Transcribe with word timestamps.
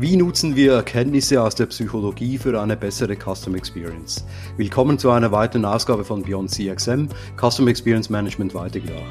Wie 0.00 0.16
nutzen 0.16 0.54
wir 0.54 0.74
Erkenntnisse 0.74 1.42
aus 1.42 1.56
der 1.56 1.66
Psychologie 1.66 2.38
für 2.38 2.60
eine 2.60 2.76
bessere 2.76 3.16
Custom 3.16 3.56
Experience? 3.56 4.24
Willkommen 4.56 4.96
zu 4.96 5.10
einer 5.10 5.32
weiteren 5.32 5.64
Ausgabe 5.64 6.04
von 6.04 6.22
Beyond 6.22 6.52
CXM, 6.52 7.06
Custom 7.36 7.66
Experience 7.66 8.08
Management 8.08 8.54
weitergedacht. 8.54 9.02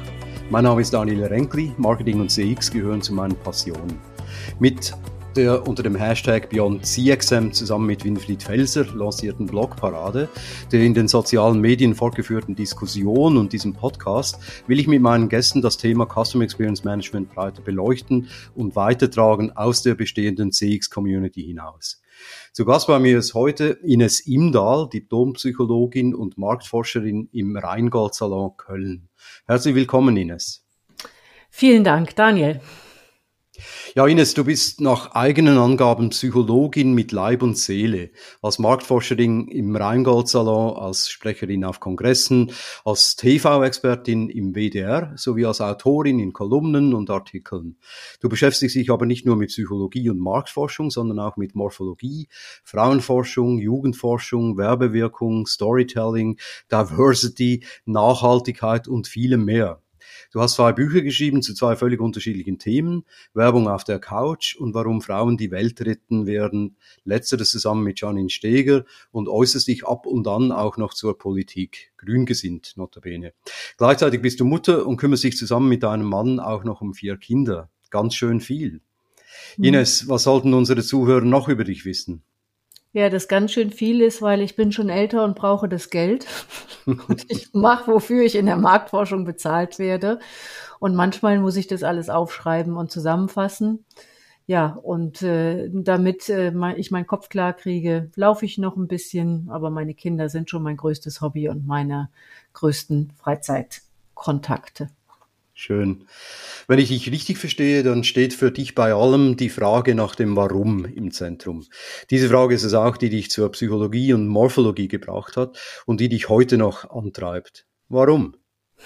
Mein 0.48 0.64
Name 0.64 0.80
ist 0.80 0.94
Daniel 0.94 1.24
Renkli, 1.24 1.74
Marketing 1.76 2.22
und 2.22 2.30
CX 2.30 2.70
gehören 2.70 3.02
zu 3.02 3.12
meinen 3.12 3.36
Passionen. 3.36 4.00
Mit 4.60 4.94
der 5.38 5.68
unter 5.68 5.84
dem 5.84 5.94
Hashtag 5.94 6.50
Beyond 6.50 6.84
CXM 6.84 7.52
zusammen 7.52 7.86
mit 7.86 8.04
Winfried 8.04 8.42
Felser 8.42 8.84
lancierten 8.92 9.46
Blogparade, 9.46 10.28
der 10.72 10.80
in 10.80 10.94
den 10.94 11.06
sozialen 11.06 11.60
Medien 11.60 11.94
fortgeführten 11.94 12.56
Diskussion 12.56 13.36
und 13.36 13.52
diesem 13.52 13.72
Podcast 13.72 14.40
will 14.66 14.80
ich 14.80 14.88
mit 14.88 15.00
meinen 15.00 15.28
Gästen 15.28 15.62
das 15.62 15.76
Thema 15.76 16.06
Custom 16.06 16.42
Experience 16.42 16.82
Management 16.82 17.32
breiter 17.32 17.62
beleuchten 17.62 18.28
und 18.56 18.74
weitertragen 18.74 19.52
aus 19.52 19.82
der 19.82 19.94
bestehenden 19.94 20.50
CX-Community 20.50 21.44
hinaus. 21.44 22.02
Zu 22.52 22.64
Gast 22.64 22.88
bei 22.88 22.98
mir 22.98 23.16
ist 23.16 23.34
heute 23.34 23.78
Ines 23.84 24.18
Imdahl, 24.26 24.88
Diplompsychologin 24.88 26.16
und 26.16 26.36
Marktforscherin 26.36 27.28
im 27.30 27.56
Rheingold 27.56 28.12
Salon 28.14 28.56
Köln. 28.56 29.08
Herzlich 29.46 29.76
willkommen, 29.76 30.16
Ines. 30.16 30.66
Vielen 31.48 31.84
Dank, 31.84 32.16
Daniel. 32.16 32.60
Ja, 33.94 34.06
Ines, 34.06 34.34
du 34.34 34.44
bist 34.44 34.80
nach 34.80 35.12
eigenen 35.12 35.58
Angaben 35.58 36.10
Psychologin 36.10 36.92
mit 36.94 37.10
Leib 37.10 37.42
und 37.42 37.58
Seele. 37.58 38.10
Als 38.42 38.58
Marktforscherin 38.58 39.48
im 39.48 39.74
Rheingold-Salon, 39.74 40.76
als 40.76 41.08
Sprecherin 41.08 41.64
auf 41.64 41.80
Kongressen, 41.80 42.52
als 42.84 43.16
TV-Expertin 43.16 44.28
im 44.30 44.54
WDR 44.54 45.12
sowie 45.16 45.44
als 45.46 45.60
Autorin 45.60 46.20
in 46.20 46.32
Kolumnen 46.32 46.94
und 46.94 47.10
Artikeln. 47.10 47.76
Du 48.20 48.28
beschäftigst 48.28 48.76
dich 48.76 48.90
aber 48.90 49.06
nicht 49.06 49.26
nur 49.26 49.36
mit 49.36 49.48
Psychologie 49.48 50.10
und 50.10 50.20
Marktforschung, 50.20 50.90
sondern 50.90 51.18
auch 51.18 51.36
mit 51.36 51.54
Morphologie, 51.54 52.28
Frauenforschung, 52.64 53.58
Jugendforschung, 53.58 54.56
Werbewirkung, 54.56 55.46
Storytelling, 55.46 56.38
Diversity, 56.70 57.64
Nachhaltigkeit 57.86 58.86
und 58.86 59.08
vielem 59.08 59.44
mehr. 59.44 59.82
Du 60.30 60.40
hast 60.40 60.56
zwei 60.56 60.72
Bücher 60.72 61.00
geschrieben 61.00 61.40
zu 61.40 61.54
zwei 61.54 61.74
völlig 61.74 62.00
unterschiedlichen 62.00 62.58
Themen. 62.58 63.04
Werbung 63.32 63.66
auf 63.66 63.84
der 63.84 63.98
Couch 63.98 64.56
und 64.56 64.74
warum 64.74 65.00
Frauen 65.00 65.38
die 65.38 65.50
Welt 65.50 65.80
retten 65.80 66.26
werden. 66.26 66.76
Letzteres 67.04 67.50
zusammen 67.50 67.82
mit 67.82 68.00
Janine 68.00 68.28
Steger 68.28 68.84
und 69.10 69.28
äußerst 69.28 69.68
dich 69.68 69.86
ab 69.86 70.06
und 70.06 70.28
an 70.28 70.52
auch 70.52 70.76
noch 70.76 70.92
zur 70.92 71.16
Politik. 71.16 71.92
Grün 71.96 72.26
gesinnt, 72.26 72.74
notabene. 72.76 73.32
Gleichzeitig 73.78 74.20
bist 74.20 74.38
du 74.40 74.44
Mutter 74.44 74.86
und 74.86 74.98
kümmerst 74.98 75.24
dich 75.24 75.36
zusammen 75.36 75.68
mit 75.68 75.82
deinem 75.82 76.06
Mann 76.06 76.40
auch 76.40 76.62
noch 76.62 76.82
um 76.82 76.92
vier 76.92 77.16
Kinder. 77.16 77.70
Ganz 77.90 78.14
schön 78.14 78.40
viel. 78.40 78.82
Mhm. 79.56 79.64
Ines, 79.64 80.08
was 80.08 80.24
sollten 80.24 80.52
unsere 80.52 80.82
Zuhörer 80.82 81.24
noch 81.24 81.48
über 81.48 81.64
dich 81.64 81.86
wissen? 81.86 82.22
Ja, 82.92 83.10
das 83.10 83.28
ganz 83.28 83.52
schön 83.52 83.70
viel 83.70 84.00
ist, 84.00 84.22
weil 84.22 84.40
ich 84.40 84.56
bin 84.56 84.72
schon 84.72 84.88
älter 84.88 85.24
und 85.24 85.36
brauche 85.36 85.68
das 85.68 85.90
Geld. 85.90 86.26
und 86.86 87.26
ich 87.30 87.50
mache, 87.52 87.92
wofür 87.92 88.22
ich 88.24 88.34
in 88.34 88.46
der 88.46 88.56
Marktforschung 88.56 89.24
bezahlt 89.24 89.78
werde. 89.78 90.18
Und 90.80 90.94
manchmal 90.94 91.38
muss 91.38 91.56
ich 91.56 91.66
das 91.66 91.82
alles 91.82 92.08
aufschreiben 92.08 92.76
und 92.76 92.90
zusammenfassen. 92.90 93.84
Ja, 94.46 94.68
und 94.82 95.22
äh, 95.22 95.68
damit 95.72 96.30
äh, 96.30 96.52
ich 96.76 96.90
meinen 96.90 97.06
Kopf 97.06 97.28
klar 97.28 97.52
kriege, 97.52 98.10
laufe 98.16 98.46
ich 98.46 98.56
noch 98.58 98.76
ein 98.76 98.88
bisschen, 98.88 99.50
aber 99.50 99.68
meine 99.70 99.94
Kinder 99.94 100.30
sind 100.30 100.48
schon 100.48 100.62
mein 100.62 100.78
größtes 100.78 101.20
Hobby 101.20 101.50
und 101.50 101.66
meine 101.66 102.08
größten 102.54 103.12
Freizeitkontakte. 103.18 104.88
Schön. 105.60 106.04
Wenn 106.68 106.78
ich 106.78 106.90
dich 106.90 107.10
richtig 107.10 107.38
verstehe, 107.38 107.82
dann 107.82 108.04
steht 108.04 108.32
für 108.32 108.52
dich 108.52 108.76
bei 108.76 108.92
allem 108.92 109.36
die 109.36 109.48
Frage 109.48 109.96
nach 109.96 110.14
dem 110.14 110.36
Warum 110.36 110.84
im 110.84 111.10
Zentrum. 111.10 111.66
Diese 112.10 112.28
Frage 112.28 112.54
ist 112.54 112.62
es 112.62 112.74
auch, 112.74 112.96
die 112.96 113.10
dich 113.10 113.28
zur 113.28 113.50
Psychologie 113.50 114.12
und 114.12 114.28
Morphologie 114.28 114.86
gebracht 114.86 115.36
hat 115.36 115.58
und 115.84 115.98
die 115.98 116.08
dich 116.08 116.28
heute 116.28 116.58
noch 116.58 116.88
antreibt. 116.88 117.66
Warum? 117.88 118.36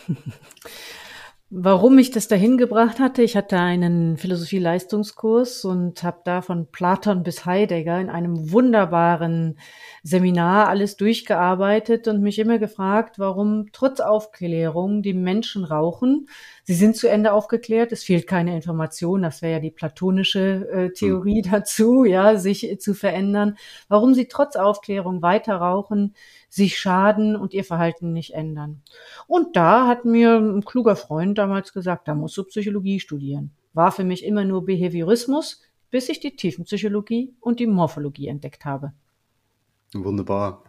Warum 1.54 1.96
mich 1.96 2.10
das 2.10 2.28
dahin 2.28 2.56
gebracht 2.56 2.98
hatte, 2.98 3.22
ich 3.22 3.36
hatte 3.36 3.58
einen 3.58 4.16
Philosophie-Leistungskurs 4.16 5.66
und 5.66 6.02
habe 6.02 6.22
da 6.24 6.40
von 6.40 6.68
Platon 6.72 7.24
bis 7.24 7.44
Heidegger 7.44 8.00
in 8.00 8.08
einem 8.08 8.52
wunderbaren 8.52 9.58
Seminar 10.02 10.68
alles 10.68 10.96
durchgearbeitet 10.96 12.08
und 12.08 12.22
mich 12.22 12.38
immer 12.38 12.58
gefragt, 12.58 13.18
warum 13.18 13.66
trotz 13.72 14.00
Aufklärung 14.00 15.02
die 15.02 15.12
Menschen 15.12 15.64
rauchen. 15.64 16.26
Sie 16.64 16.72
sind 16.72 16.96
zu 16.96 17.06
Ende 17.06 17.34
aufgeklärt, 17.34 17.92
es 17.92 18.02
fehlt 18.02 18.26
keine 18.26 18.56
Information, 18.56 19.20
das 19.20 19.42
wäre 19.42 19.52
ja 19.52 19.60
die 19.60 19.70
platonische 19.70 20.66
äh, 20.70 20.92
Theorie 20.94 21.42
mhm. 21.44 21.50
dazu, 21.50 22.04
ja, 22.04 22.38
sich 22.38 22.80
zu 22.80 22.94
verändern. 22.94 23.58
Warum 23.88 24.14
sie 24.14 24.26
trotz 24.26 24.56
Aufklärung 24.56 25.20
weiter 25.20 25.56
rauchen, 25.56 26.14
sich 26.52 26.78
schaden 26.78 27.34
und 27.34 27.54
ihr 27.54 27.64
Verhalten 27.64 28.12
nicht 28.12 28.34
ändern. 28.34 28.82
Und 29.26 29.56
da 29.56 29.86
hat 29.86 30.04
mir 30.04 30.36
ein 30.36 30.62
kluger 30.62 30.96
Freund 30.96 31.38
damals 31.38 31.72
gesagt, 31.72 32.08
da 32.08 32.14
musst 32.14 32.36
du 32.36 32.44
Psychologie 32.44 33.00
studieren. 33.00 33.52
War 33.72 33.90
für 33.90 34.04
mich 34.04 34.22
immer 34.22 34.44
nur 34.44 34.66
Behaviorismus, 34.66 35.62
bis 35.90 36.10
ich 36.10 36.20
die 36.20 36.36
Tiefenpsychologie 36.36 37.32
und 37.40 37.58
die 37.58 37.66
Morphologie 37.66 38.28
entdeckt 38.28 38.66
habe. 38.66 38.92
Wunderbar. 39.94 40.62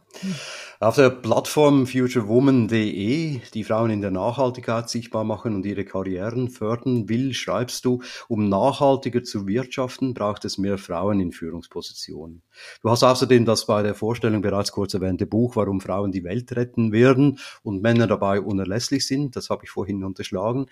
Auf 0.79 0.95
der 0.95 1.09
Plattform 1.09 1.87
futurewoman.de, 1.87 3.39
die 3.53 3.63
Frauen 3.63 3.89
in 3.89 4.01
der 4.01 4.11
Nachhaltigkeit 4.11 4.89
sichtbar 4.89 5.23
machen 5.23 5.55
und 5.55 5.65
ihre 5.65 5.85
Karrieren 5.85 6.49
fördern 6.49 7.07
will, 7.07 7.33
schreibst 7.33 7.85
du, 7.85 8.01
um 8.27 8.49
nachhaltiger 8.49 9.23
zu 9.23 9.47
wirtschaften, 9.47 10.13
braucht 10.13 10.43
es 10.45 10.57
mehr 10.57 10.77
Frauen 10.77 11.21
in 11.21 11.31
Führungspositionen. 11.31 12.41
Du 12.81 12.89
hast 12.89 13.03
außerdem 13.03 13.45
das 13.45 13.65
bei 13.65 13.81
der 13.81 13.95
Vorstellung 13.95 14.41
bereits 14.41 14.71
kurz 14.71 14.93
erwähnte 14.93 15.25
Buch, 15.25 15.55
warum 15.55 15.79
Frauen 15.79 16.11
die 16.11 16.23
Welt 16.23 16.53
retten 16.55 16.91
werden 16.91 17.39
und 17.63 17.81
Männer 17.81 18.07
dabei 18.07 18.41
unerlässlich 18.41 19.07
sind, 19.07 19.35
das 19.35 19.49
habe 19.49 19.63
ich 19.63 19.69
vorhin 19.69 20.03
unterschlagen, 20.03 20.65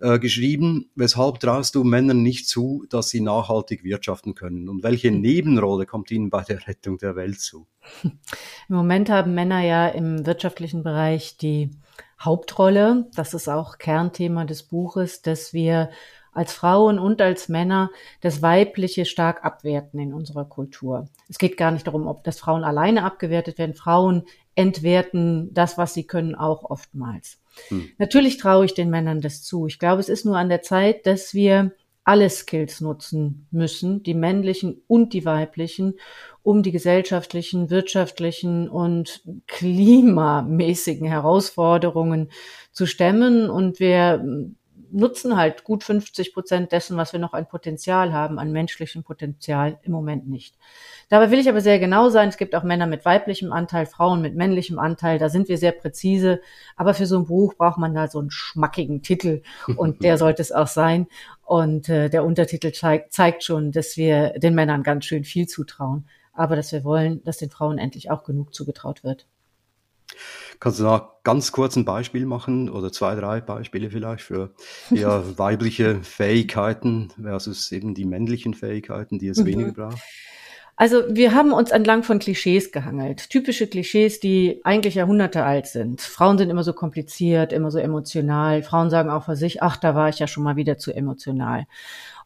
äh, 0.00 0.18
geschrieben. 0.18 0.90
Weshalb 0.94 1.40
traust 1.40 1.74
du 1.74 1.82
Männern 1.84 2.22
nicht 2.22 2.48
zu, 2.48 2.84
dass 2.90 3.10
sie 3.10 3.20
nachhaltig 3.20 3.82
wirtschaften 3.82 4.34
können? 4.34 4.68
Und 4.68 4.82
welche 4.82 5.10
Nebenrolle 5.10 5.84
kommt 5.84 6.10
ihnen 6.10 6.30
bei 6.30 6.44
der 6.44 6.66
Rettung 6.68 6.98
der 6.98 7.16
Welt 7.16 7.40
zu? 7.40 7.66
Im 8.02 8.76
Moment 8.76 9.10
haben 9.10 9.34
Männer 9.34 9.60
ja 9.60 9.88
im 9.88 10.26
wirtschaftlichen 10.26 10.82
Bereich 10.82 11.36
die 11.36 11.70
Hauptrolle. 12.20 13.06
Das 13.14 13.34
ist 13.34 13.48
auch 13.48 13.78
Kernthema 13.78 14.44
des 14.44 14.62
Buches, 14.64 15.22
dass 15.22 15.52
wir 15.52 15.90
als 16.32 16.52
Frauen 16.52 16.98
und 16.98 17.20
als 17.20 17.48
Männer 17.48 17.90
das 18.20 18.42
Weibliche 18.42 19.04
stark 19.04 19.44
abwerten 19.44 19.98
in 19.98 20.14
unserer 20.14 20.44
Kultur. 20.44 21.08
Es 21.28 21.38
geht 21.38 21.56
gar 21.56 21.70
nicht 21.70 21.86
darum, 21.86 22.06
ob 22.06 22.22
das 22.22 22.38
Frauen 22.38 22.64
alleine 22.64 23.04
abgewertet 23.04 23.58
werden. 23.58 23.74
Frauen 23.74 24.24
entwerten 24.54 25.52
das, 25.52 25.78
was 25.78 25.94
sie 25.94 26.04
können, 26.04 26.34
auch 26.34 26.64
oftmals. 26.64 27.38
Hm. 27.68 27.88
Natürlich 27.98 28.36
traue 28.38 28.66
ich 28.66 28.74
den 28.74 28.90
Männern 28.90 29.20
das 29.20 29.42
zu. 29.42 29.66
Ich 29.66 29.78
glaube, 29.78 30.00
es 30.00 30.08
ist 30.08 30.24
nur 30.24 30.36
an 30.36 30.48
der 30.48 30.62
Zeit, 30.62 31.06
dass 31.06 31.34
wir 31.34 31.72
alle 32.08 32.30
Skills 32.30 32.80
nutzen 32.80 33.46
müssen, 33.50 34.02
die 34.02 34.14
männlichen 34.14 34.80
und 34.86 35.12
die 35.12 35.26
weiblichen, 35.26 35.92
um 36.42 36.62
die 36.62 36.72
gesellschaftlichen, 36.72 37.68
wirtschaftlichen 37.68 38.70
und 38.70 39.20
klimamäßigen 39.46 41.06
Herausforderungen 41.06 42.30
zu 42.72 42.86
stemmen. 42.86 43.50
Und 43.50 43.78
wir 43.78 44.24
nutzen 44.90 45.36
halt 45.36 45.64
gut 45.64 45.84
50 45.84 46.32
Prozent 46.32 46.72
dessen, 46.72 46.96
was 46.96 47.12
wir 47.12 47.20
noch 47.20 47.34
an 47.34 47.46
Potenzial 47.46 48.12
haben, 48.12 48.38
an 48.38 48.52
menschlichem 48.52 49.02
Potenzial 49.02 49.78
im 49.82 49.92
Moment 49.92 50.28
nicht. 50.28 50.56
Dabei 51.08 51.30
will 51.30 51.38
ich 51.38 51.48
aber 51.48 51.60
sehr 51.60 51.78
genau 51.78 52.08
sein. 52.08 52.28
Es 52.28 52.36
gibt 52.36 52.54
auch 52.54 52.62
Männer 52.62 52.86
mit 52.86 53.04
weiblichem 53.04 53.52
Anteil, 53.52 53.86
Frauen 53.86 54.20
mit 54.20 54.34
männlichem 54.34 54.78
Anteil. 54.78 55.18
Da 55.18 55.28
sind 55.28 55.48
wir 55.48 55.58
sehr 55.58 55.72
präzise. 55.72 56.40
Aber 56.76 56.94
für 56.94 57.06
so 57.06 57.18
ein 57.18 57.26
Buch 57.26 57.54
braucht 57.54 57.78
man 57.78 57.94
da 57.94 58.08
so 58.08 58.18
einen 58.18 58.30
schmackigen 58.30 59.02
Titel 59.02 59.42
und 59.76 60.02
der 60.02 60.18
sollte 60.18 60.42
es 60.42 60.52
auch 60.52 60.66
sein. 60.66 61.06
Und 61.48 61.88
äh, 61.88 62.10
der 62.10 62.24
Untertitel 62.24 62.72
zeigt, 62.72 63.14
zeigt 63.14 63.42
schon, 63.42 63.72
dass 63.72 63.96
wir 63.96 64.34
den 64.38 64.54
Männern 64.54 64.82
ganz 64.82 65.06
schön 65.06 65.24
viel 65.24 65.46
zutrauen, 65.46 66.06
aber 66.34 66.56
dass 66.56 66.72
wir 66.72 66.84
wollen, 66.84 67.24
dass 67.24 67.38
den 67.38 67.48
Frauen 67.48 67.78
endlich 67.78 68.10
auch 68.10 68.22
genug 68.22 68.52
zugetraut 68.52 69.02
wird. 69.02 69.26
Kannst 70.60 70.78
du 70.78 70.82
noch 70.82 71.22
ganz 71.22 71.50
kurz 71.50 71.74
ein 71.74 71.86
Beispiel 71.86 72.26
machen 72.26 72.68
oder 72.68 72.92
zwei, 72.92 73.14
drei 73.14 73.40
Beispiele 73.40 73.88
vielleicht 73.88 74.22
für 74.22 74.52
eher 74.94 75.24
weibliche 75.38 76.02
Fähigkeiten 76.02 77.14
versus 77.18 77.72
eben 77.72 77.94
die 77.94 78.04
männlichen 78.04 78.52
Fähigkeiten, 78.52 79.18
die 79.18 79.28
es 79.28 79.38
mhm. 79.38 79.46
weniger 79.46 79.72
braucht? 79.72 80.02
Also 80.80 81.02
wir 81.08 81.34
haben 81.34 81.52
uns 81.52 81.72
entlang 81.72 82.04
von 82.04 82.20
Klischees 82.20 82.70
gehangelt. 82.70 83.30
Typische 83.30 83.66
Klischees, 83.66 84.20
die 84.20 84.60
eigentlich 84.62 84.94
Jahrhunderte 84.94 85.42
alt 85.42 85.66
sind. 85.66 86.00
Frauen 86.00 86.38
sind 86.38 86.50
immer 86.50 86.62
so 86.62 86.72
kompliziert, 86.72 87.52
immer 87.52 87.72
so 87.72 87.78
emotional. 87.78 88.62
Frauen 88.62 88.88
sagen 88.88 89.10
auch 89.10 89.24
für 89.24 89.34
sich, 89.34 89.60
ach, 89.60 89.76
da 89.76 89.96
war 89.96 90.08
ich 90.08 90.20
ja 90.20 90.28
schon 90.28 90.44
mal 90.44 90.54
wieder 90.54 90.78
zu 90.78 90.92
emotional. 90.92 91.66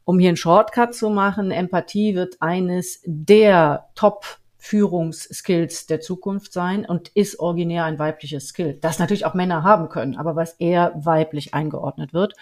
Um 0.05 0.19
hier 0.19 0.29
einen 0.29 0.37
Shortcut 0.37 0.95
zu 0.95 1.09
machen, 1.09 1.51
Empathie 1.51 2.15
wird 2.15 2.43
eines 2.43 3.01
der 3.07 3.87
Top 3.95 4.27
Führungsskills 4.65 5.87
der 5.87 6.01
Zukunft 6.01 6.53
sein 6.53 6.85
und 6.85 7.09
ist 7.15 7.41
originär 7.41 7.85
ein 7.85 7.99
weibliches 7.99 8.47
Skill, 8.47 8.79
das 8.81 9.01
natürlich 9.01 9.27
auch 9.27 9.35
Männer 9.35 9.65
haben 9.65 9.89
können, 9.89 10.17
aber 10.17 10.37
was 10.37 10.53
eher 10.53 10.93
weiblich 10.95 11.53
eingeordnet 11.53 12.15
wird. 12.15 12.35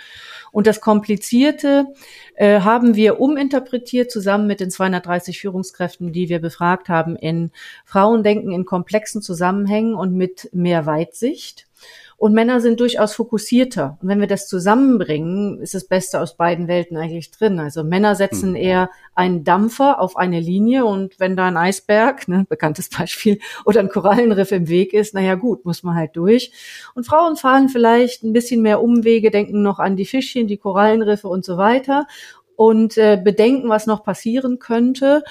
Und 0.53 0.67
das 0.67 0.83
Komplizierte 0.83 1.87
äh, 2.35 2.61
haben 2.61 2.95
wir 2.95 3.21
uminterpretiert 3.21 4.11
zusammen 4.11 4.47
mit 4.47 4.61
den 4.61 4.71
230 4.71 5.41
Führungskräften, 5.41 6.13
die 6.13 6.29
wir 6.29 6.43
befragt 6.43 6.91
haben, 6.91 7.17
in 7.17 7.53
Frauendenken 7.87 8.53
in 8.53 8.67
komplexen 8.67 9.23
Zusammenhängen 9.23 9.95
und 9.95 10.13
mit 10.13 10.51
mehr 10.53 10.85
Weitsicht. 10.85 11.70
Und 12.17 12.35
Männer 12.35 12.61
sind 12.61 12.81
durchaus 12.81 13.15
fokussierter. 13.15 13.97
Und 14.03 14.09
wenn 14.09 14.21
wir 14.21 14.27
das 14.27 14.47
zusammenbringen, 14.47 15.59
ist 15.63 15.75
das 15.75 15.87
Beste 15.87 16.21
aus 16.21 16.37
beiden 16.37 16.69
Welten 16.69 16.99
eigentlich 16.99 17.31
drin. 17.31 17.59
Also 17.59 17.83
Männer 17.83 18.15
setzen 18.15 18.51
mhm. 18.51 18.57
eher 18.57 18.91
einen 19.15 19.43
Dampfer 19.43 19.99
auf 19.99 20.19
eine 20.19 20.39
Linie 20.39 20.85
und 20.85 21.19
wenn 21.19 21.35
da 21.35 21.47
ein 21.47 21.57
Eisberg, 21.57 22.29
ne, 22.29 22.45
bekanntes 22.47 22.91
Beispiel, 22.99 23.39
oder 23.65 23.81
ein 23.81 23.89
Korallenriff 23.89 24.53
im 24.53 24.69
Weg 24.69 24.93
ist, 24.93 25.15
naja 25.15 25.35
gut, 25.35 25.65
muss 25.65 25.83
man 25.83 25.95
halt 25.95 26.15
durch. 26.15 26.53
Und 26.95 27.07
Frauen 27.07 27.37
fahren 27.37 27.71
vielleicht 27.71 28.23
ein 28.23 28.35
bisschen 28.35 28.61
mehr 28.61 28.83
Umwege, 28.83 29.31
denken 29.31 29.63
noch 29.63 29.79
an 29.79 29.97
die 29.97 30.05
Fischchen, 30.07 30.47
die 30.47 30.59
Korallenriffe 30.59 31.27
und 31.27 31.45
so 31.45 31.57
weiter 31.57 32.07
und 32.55 32.99
äh, 32.99 33.19
bedenken, 33.23 33.71
was 33.71 33.87
noch 33.87 34.05
passieren 34.05 34.59
könnte 34.59 35.25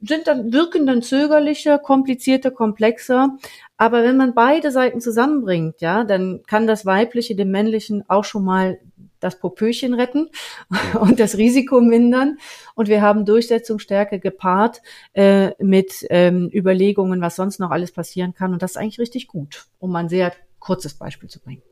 sind 0.00 0.26
dann, 0.26 0.52
wirken 0.52 0.86
dann 0.86 1.02
zögerlicher, 1.02 1.78
komplizierter, 1.78 2.50
komplexer. 2.50 3.36
Aber 3.76 4.02
wenn 4.02 4.16
man 4.16 4.34
beide 4.34 4.70
Seiten 4.70 5.00
zusammenbringt, 5.00 5.80
ja, 5.80 6.04
dann 6.04 6.42
kann 6.46 6.66
das 6.66 6.86
Weibliche 6.86 7.34
dem 7.34 7.50
Männlichen 7.50 8.04
auch 8.08 8.24
schon 8.24 8.44
mal 8.44 8.78
das 9.20 9.38
Popöchen 9.40 9.94
retten 9.94 10.28
und 11.00 11.18
das 11.18 11.36
Risiko 11.36 11.80
mindern. 11.80 12.38
Und 12.74 12.88
wir 12.88 13.02
haben 13.02 13.24
Durchsetzungsstärke 13.24 14.20
gepaart 14.20 14.80
äh, 15.14 15.52
mit 15.62 16.06
ähm, 16.10 16.50
Überlegungen, 16.52 17.20
was 17.20 17.36
sonst 17.36 17.58
noch 17.58 17.70
alles 17.70 17.92
passieren 17.92 18.34
kann. 18.34 18.52
Und 18.52 18.62
das 18.62 18.72
ist 18.72 18.76
eigentlich 18.76 19.00
richtig 19.00 19.26
gut, 19.26 19.66
um 19.78 19.94
ein 19.96 20.08
sehr 20.08 20.32
kurzes 20.58 20.94
Beispiel 20.94 21.28
zu 21.28 21.40
bringen. 21.40 21.62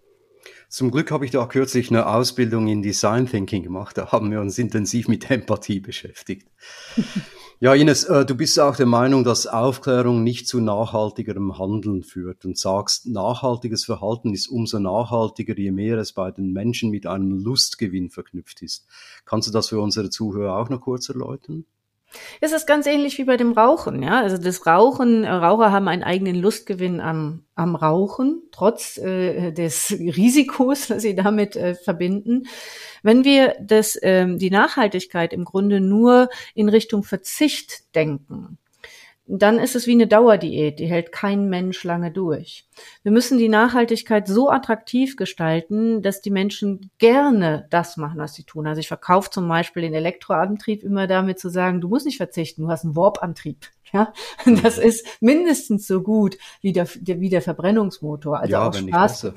Zum 0.69 0.91
Glück 0.91 1.11
habe 1.11 1.25
ich 1.25 1.31
da 1.31 1.47
kürzlich 1.47 1.91
eine 1.91 2.07
Ausbildung 2.07 2.69
in 2.69 2.83
Design 2.83 3.27
Thinking 3.27 3.63
gemacht. 3.63 3.99
Da 3.99 4.11
haben 4.13 4.31
wir 4.31 4.41
uns 4.41 4.59
intensiv 4.59 5.09
mit 5.09 5.31
Empathie 5.31 5.81
beschäftigt. 5.81 6.49
Ja, 7.59 7.73
Ines, 7.75 8.05
äh, 8.05 8.27
du 8.27 8.35
bist 8.35 8.61
auch 8.61 8.77
der 8.77 8.85
Meinung, 8.85 9.25
dass 9.25 9.47
Aufklärung 9.47 10.23
nicht 10.23 10.47
zu 10.47 10.61
nachhaltigerem 10.61 11.59
Handeln 11.59 12.03
führt 12.03 12.45
und 12.45 12.59
sagst, 12.59 13.07
nachhaltiges 13.07 13.87
Verhalten 13.87 14.35
ist 14.35 14.49
umso 14.49 14.79
nachhaltiger, 14.79 15.57
je 15.57 15.71
mehr 15.71 15.97
es 15.97 16.13
bei 16.13 16.31
den 16.31 16.53
Menschen 16.53 16.91
mit 16.91 17.07
einem 17.07 17.31
Lustgewinn 17.31 18.11
verknüpft 18.11 18.61
ist. 18.61 18.87
Kannst 19.25 19.49
du 19.49 19.53
das 19.53 19.71
für 19.71 19.81
unsere 19.81 20.11
Zuhörer 20.11 20.59
auch 20.59 20.69
noch 20.69 20.83
kurz 20.83 21.09
erläutern? 21.09 21.65
Es 22.41 22.53
ist 22.53 22.67
ganz 22.67 22.87
ähnlich 22.87 23.19
wie 23.19 23.25
bei 23.25 23.37
dem 23.37 23.53
Rauchen, 23.53 24.03
ja. 24.03 24.21
Also 24.21 24.39
das 24.39 24.67
Rauchen, 24.67 25.25
äh, 25.25 25.31
Raucher 25.31 25.73
haben 25.73 25.89
einen 25.89 26.03
eigenen 26.03 26.37
Lustgewinn 26.37 27.01
am, 27.01 27.45
am 27.55 27.75
Rauchen, 27.77 28.43
trotz 28.53 28.99
äh, 28.99 29.53
des 29.53 29.91
Risikos, 29.99 30.89
das 30.89 31.03
sie 31.03 31.15
damit 31.15 31.57
äh, 31.57 31.75
verbinden. 31.75 32.45
Wenn 33.03 33.25
wir 33.25 33.55
das, 33.61 33.99
ähm, 34.03 34.39
die 34.39 34.51
Nachhaltigkeit 34.51 35.33
im 35.33 35.45
Grunde 35.45 35.81
nur 35.81 36.29
in 36.55 36.69
Richtung 36.69 37.03
Verzicht 37.03 37.95
denken, 37.95 38.59
dann 39.29 39.59
ist 39.59 39.75
es 39.75 39.87
wie 39.87 39.93
eine 39.93 40.07
Dauerdiät, 40.07 40.79
die 40.79 40.87
hält 40.87 41.11
kein 41.11 41.49
Mensch 41.49 41.83
lange 41.83 42.13
durch. 42.13 42.67
Wir 43.03 43.11
müssen 43.11 43.39
die 43.39 43.49
Nachhaltigkeit 43.49 44.29
so 44.29 44.51
attraktiv 44.51 45.17
gestalten, 45.17 46.01
dass 46.01 46.21
die 46.21 46.31
Menschen 46.31 46.91
gerne 46.99 47.67
das 47.71 47.97
machen, 47.97 48.19
was 48.19 48.35
sie 48.35 48.45
tun. 48.45 48.67
Also 48.67 48.81
ich 48.81 48.89
verkaufe 48.89 49.31
zum 49.31 49.49
Beispiel 49.49 49.83
den 49.83 49.95
Elektroantrieb 49.95 50.85
immer 50.85 51.09
damit 51.09 51.41
zu 51.41 51.49
sagen, 51.49 51.81
du 51.81 51.89
musst 51.89 52.07
nicht 52.07 52.19
verzichten, 52.19 52.63
du 52.63 52.69
hast 52.69 52.85
einen 52.85 52.97
Warp-Antrieb. 52.97 53.67
Ja, 53.93 54.13
das 54.45 54.79
ist 54.79 55.07
mindestens 55.21 55.87
so 55.87 56.03
gut 56.03 56.37
wie 56.61 56.73
der, 56.73 56.89
wie 56.89 57.29
der 57.29 57.41
Verbrennungsmotor. 57.41 58.41
Also 58.41 58.53
ja, 58.53 58.69
auch 58.69 58.75
Spaß, 58.75 59.33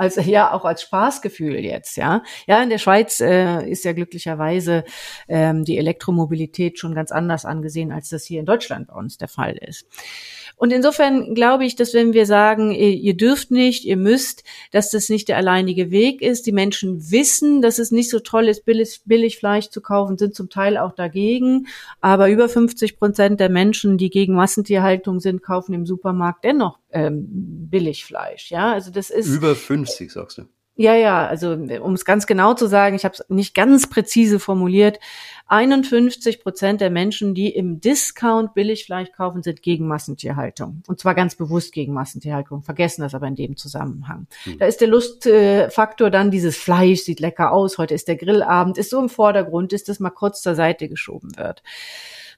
als 0.00 0.16
ja 0.26 0.52
auch 0.52 0.64
als 0.64 0.82
Spaßgefühl 0.82 1.56
jetzt, 1.60 1.96
ja. 1.96 2.22
Ja, 2.46 2.62
in 2.62 2.70
der 2.70 2.78
Schweiz 2.78 3.20
äh, 3.20 3.68
ist 3.68 3.84
ja 3.84 3.92
glücklicherweise 3.92 4.84
ähm, 5.28 5.64
die 5.64 5.78
Elektromobilität 5.78 6.78
schon 6.78 6.94
ganz 6.94 7.12
anders 7.12 7.44
angesehen, 7.44 7.92
als 7.92 8.08
das 8.08 8.24
hier 8.24 8.40
in 8.40 8.46
Deutschland 8.46 8.88
bei 8.88 8.94
uns 8.94 9.18
der 9.18 9.28
Fall 9.28 9.56
ist. 9.56 9.86
Und 10.56 10.74
insofern 10.74 11.34
glaube 11.34 11.64
ich, 11.64 11.74
dass 11.74 11.94
wenn 11.94 12.12
wir 12.12 12.26
sagen, 12.26 12.70
ihr 12.70 13.16
dürft 13.16 13.50
nicht, 13.50 13.86
ihr 13.86 13.96
müsst, 13.96 14.44
dass 14.72 14.90
das 14.90 15.08
nicht 15.08 15.28
der 15.28 15.38
alleinige 15.38 15.90
Weg 15.90 16.20
ist. 16.20 16.46
Die 16.46 16.52
Menschen 16.52 17.10
wissen, 17.10 17.62
dass 17.62 17.78
es 17.78 17.92
nicht 17.92 18.10
so 18.10 18.20
toll 18.20 18.46
ist, 18.46 18.66
billig, 18.66 19.00
billig 19.06 19.38
Fleisch 19.38 19.70
zu 19.70 19.80
kaufen, 19.80 20.18
sind 20.18 20.34
zum 20.34 20.50
Teil 20.50 20.76
auch 20.76 20.92
dagegen. 20.92 21.66
Aber 22.02 22.28
über 22.28 22.46
50 22.46 22.98
Prozent 22.98 23.40
der 23.40 23.48
Menschen, 23.48 23.96
die 23.96 24.10
gegen 24.10 24.34
Massentierhaltung 24.34 25.18
sind, 25.18 25.42
kaufen 25.42 25.72
im 25.72 25.86
Supermarkt 25.86 26.44
dennoch 26.44 26.78
ähm, 26.92 27.26
Billigfleisch. 27.70 28.50
Ja, 28.50 28.72
also 28.72 28.90
das 28.90 29.10
ist 29.10 29.28
über 29.28 29.54
50, 29.54 30.10
sagst 30.10 30.38
du. 30.38 30.44
Ja, 30.80 30.94
ja, 30.94 31.26
also 31.26 31.52
um 31.52 31.92
es 31.92 32.06
ganz 32.06 32.26
genau 32.26 32.54
zu 32.54 32.66
sagen, 32.66 32.96
ich 32.96 33.04
habe 33.04 33.14
es 33.14 33.22
nicht 33.28 33.54
ganz 33.54 33.90
präzise 33.90 34.38
formuliert, 34.38 34.98
51 35.46 36.42
Prozent 36.42 36.80
der 36.80 36.88
Menschen, 36.88 37.34
die 37.34 37.50
im 37.50 37.82
Discount 37.82 38.54
Billigfleisch 38.54 39.12
kaufen, 39.12 39.42
sind 39.42 39.60
gegen 39.60 39.86
Massentierhaltung. 39.86 40.82
Und 40.86 40.98
zwar 40.98 41.14
ganz 41.14 41.34
bewusst 41.34 41.72
gegen 41.72 41.92
Massentierhaltung, 41.92 42.62
vergessen 42.62 43.02
das 43.02 43.14
aber 43.14 43.26
in 43.26 43.34
dem 43.34 43.58
Zusammenhang. 43.58 44.26
Hm. 44.44 44.58
Da 44.58 44.64
ist 44.64 44.80
der 44.80 44.88
Lustfaktor 44.88 46.08
dann 46.08 46.30
dieses 46.30 46.56
Fleisch, 46.56 47.00
sieht 47.00 47.20
lecker 47.20 47.52
aus, 47.52 47.76
heute 47.76 47.92
ist 47.92 48.08
der 48.08 48.16
Grillabend, 48.16 48.78
ist 48.78 48.88
so 48.88 49.00
im 49.00 49.10
Vordergrund, 49.10 49.74
ist 49.74 49.90
das 49.90 50.00
mal 50.00 50.08
kurz 50.08 50.40
zur 50.40 50.54
Seite 50.54 50.88
geschoben 50.88 51.36
wird. 51.36 51.62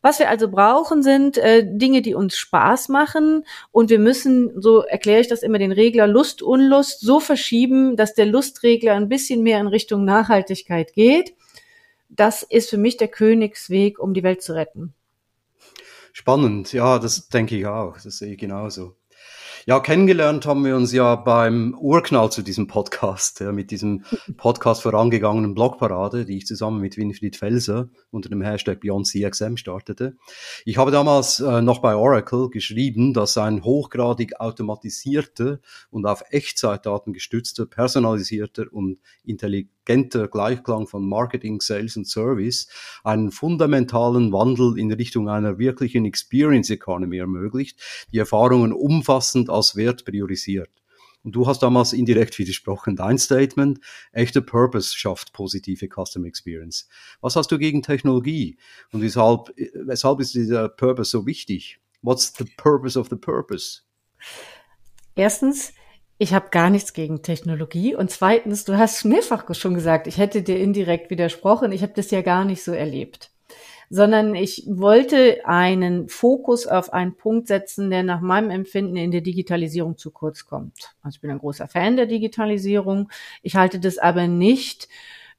Was 0.03 0.19
wir 0.19 0.29
also 0.29 0.51
brauchen, 0.51 1.03
sind 1.03 1.39
äh, 1.39 1.65
Dinge, 1.65 2.03
die 2.03 2.15
uns 2.15 2.37
Spaß 2.37 2.89
machen. 2.89 3.45
Und 3.71 3.89
wir 3.89 4.01
müssen, 4.01 4.61
so 4.61 4.81
erkläre 4.81 5.21
ich 5.21 5.29
das 5.29 5.43
immer, 5.43 5.59
den 5.59 5.73
Regler 5.73 6.09
Lust, 6.09 6.43
Unlust 6.43 7.01
so 7.01 7.21
verschieben, 7.21 7.97
dass 7.97 8.15
der 8.15 8.27
Lustregler 8.27 8.95
ein 8.95 9.09
bisschen 9.09 9.43
mehr 9.43 9.61
in 9.61 9.69
Richtung 9.69 10.05
Nachhaltigkeit 10.05 10.93
geht. 10.93 11.35
Das 12.09 12.43
ist 12.43 12.69
für 12.69 12.79
mich 12.79 12.97
der 12.97 13.09
Königsweg, 13.09 13.99
um 13.99 14.13
die 14.13 14.25
Welt 14.25 14.43
zu 14.43 14.55
retten. 14.55 14.93
Spannend, 16.13 16.73
ja, 16.73 16.99
das 16.99 17.29
denke 17.29 17.57
ich 17.57 17.67
auch. 17.67 17.95
Das 17.95 18.19
sehe 18.19 18.33
ich 18.33 18.39
genauso. 18.39 18.97
Ja, 19.65 19.79
kennengelernt 19.79 20.45
haben 20.45 20.65
wir 20.65 20.75
uns 20.75 20.93
ja 20.93 21.15
beim 21.15 21.77
Urknall 21.79 22.33
zu 22.33 22.43
diesem 22.43 22.67
Podcast, 22.67 23.39
ja, 23.39 23.53
mit 23.53 23.71
diesem 23.71 24.03
Podcast 24.37 24.83
vorangegangenen 24.83 25.55
Blogparade, 25.55 26.25
die 26.25 26.39
ich 26.39 26.47
zusammen 26.47 26.81
mit 26.81 26.97
Winfried 26.97 27.37
Felser 27.37 27.89
unter 28.11 28.29
dem 28.29 28.43
Hashtag 28.43 28.81
BeyondCXM 28.81 29.55
startete. 29.57 30.17
Ich 30.65 30.79
habe 30.79 30.91
damals 30.91 31.39
äh, 31.39 31.63
noch 31.63 31.79
bei 31.79 31.95
Oracle 31.95 32.51
geschrieben, 32.51 33.15
dass 33.15 33.39
ein 33.39 33.63
hochgradig 33.63 34.41
automatisierter 34.41 35.61
und 35.91 36.07
auf 36.07 36.25
Echtzeitdaten 36.31 37.13
gestützter, 37.13 37.65
personalisierter 37.65 38.65
und 38.73 38.99
intelligenter 39.23 39.82
Gleichklang 39.85 40.87
von 40.87 41.09
Marketing, 41.09 41.61
Sales 41.61 41.97
und 41.97 42.07
Service 42.07 42.69
einen 43.05 43.31
fundamentalen 43.31 44.33
Wandel 44.33 44.79
in 44.79 44.93
Richtung 44.93 45.29
einer 45.29 45.59
wirklichen 45.59 46.05
Experience 46.05 46.71
Economy 46.71 47.19
ermöglicht, 47.19 47.81
die 48.13 48.19
Erfahrungen 48.19 48.73
umfassend 48.73 49.51
als 49.51 49.77
Wert 49.77 50.05
priorisiert. 50.05 50.71
Und 51.25 51.37
du 51.37 51.47
hast 51.47 51.63
damals 51.63 51.93
indirekt 51.93 52.39
widersprochen. 52.39 52.97
Dein 52.97 53.17
Statement, 53.17 53.79
echter 54.13 54.41
Purpose 54.41 54.97
schafft 54.97 55.33
positive 55.33 55.89
Customer 55.89 56.27
Experience. 56.27 56.89
Was 57.21 57.37
hast 57.37 57.53
du 57.53 57.59
gegen 57.59 57.83
Technologie? 57.83 58.57
Und 58.91 59.03
weshalb, 59.03 59.53
weshalb 59.75 60.21
ist 60.21 60.35
dieser 60.35 60.69
Purpose 60.69 61.11
so 61.11 61.25
wichtig? 61.27 61.79
What's 62.03 62.33
the 62.37 62.45
purpose 62.57 62.99
of 62.99 63.09
the 63.09 63.17
purpose? 63.17 63.83
Erstens, 65.15 65.73
ich 66.23 66.33
habe 66.35 66.51
gar 66.51 66.71
nichts 66.71 66.93
gegen 66.93 67.23
Technologie. 67.23 67.97
Und 67.97 68.11
zweitens, 68.11 68.65
du 68.65 68.79
hast 68.79 69.05
mehrfach 69.05 69.45
schon 69.55 69.75
gesagt, 69.75 70.07
ich 70.07 70.19
hätte 70.19 70.43
dir 70.43 70.59
indirekt 70.59 71.11
widersprochen. 71.11 71.73
Ich 71.73 71.83
habe 71.83 71.93
das 71.97 72.13
ja 72.13 72.23
gar 72.23 72.45
nicht 72.45 72.63
so 72.63 72.73
erlebt 72.73 73.31
sondern 73.95 74.35
ich 74.35 74.65
wollte 74.67 75.45
einen 75.45 76.09
Fokus 76.09 76.67
auf 76.67 76.95
einen 76.95 77.15
Punkt 77.15 77.47
setzen, 77.47 77.91
der 77.91 78.03
nach 78.03 78.23
meinem 78.23 78.49
Empfinden 78.49 78.97
in 78.97 79.11
der 79.11 79.21
Digitalisierung 79.21 79.99
zu 79.99 80.11
kurz 80.11 80.47
kommt. 80.47 80.95
Also 81.03 81.17
ich 81.17 81.21
bin 81.21 81.31
ein 81.31 81.39
großer 81.39 81.69
Fan 81.69 81.99
der 81.99 82.07
Digitalisierung. 82.07 83.11
Ich 83.43 83.55
halte 83.55 83.81
das 83.81 83.99
aber 83.99 84.29
nicht 84.29 84.89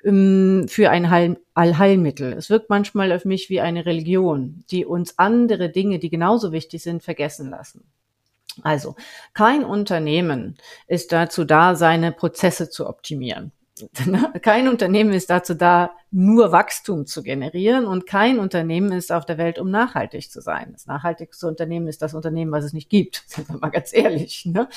ähm, 0.04 0.68
für 0.70 0.92
ein 0.92 1.38
Allheilmittel. 1.56 2.34
Es 2.34 2.52
wirkt 2.52 2.70
manchmal 2.70 3.12
auf 3.12 3.26
mich 3.26 3.50
wie 3.50 3.60
eine 3.60 3.88
Religion, 3.88 4.64
die 4.70 4.86
uns 4.86 5.18
andere 5.18 5.72
Dinge, 5.72 5.98
die 5.98 6.12
genauso 6.12 6.52
wichtig 6.52 6.84
sind, 6.84 7.02
vergessen 7.02 7.50
lassen. 7.50 7.86
Also, 8.62 8.96
kein 9.34 9.64
Unternehmen 9.64 10.58
ist 10.88 11.12
dazu 11.12 11.44
da, 11.46 11.76
seine 11.76 12.12
Prozesse 12.12 12.70
zu 12.70 12.88
optimieren. 12.88 13.52
Kein 14.42 14.68
Unternehmen 14.68 15.14
ist 15.14 15.30
dazu 15.30 15.56
da, 15.56 15.92
nur 16.12 16.52
Wachstum 16.52 17.08
zu 17.08 17.24
generieren 17.24 17.86
und 17.86 18.06
kein 18.06 18.38
Unternehmen 18.38 18.92
ist 18.92 19.12
auf 19.12 19.26
der 19.26 19.40
Welt, 19.40 19.58
um 19.58 19.72
nachhaltig 19.72 20.30
zu 20.30 20.42
sein. 20.42 20.70
Das 20.74 20.86
nachhaltigste 20.86 21.48
Unternehmen 21.48 21.88
ist 21.88 22.04
das 22.04 22.14
Unternehmen, 22.14 22.52
was 22.52 22.66
es 22.66 22.74
nicht 22.74 22.90
gibt, 22.90 23.24
sind 23.28 23.50
wir 23.50 23.58
mal 23.58 23.70
ganz 23.70 23.92
ehrlich. 23.94 24.46
Ne? 24.46 24.70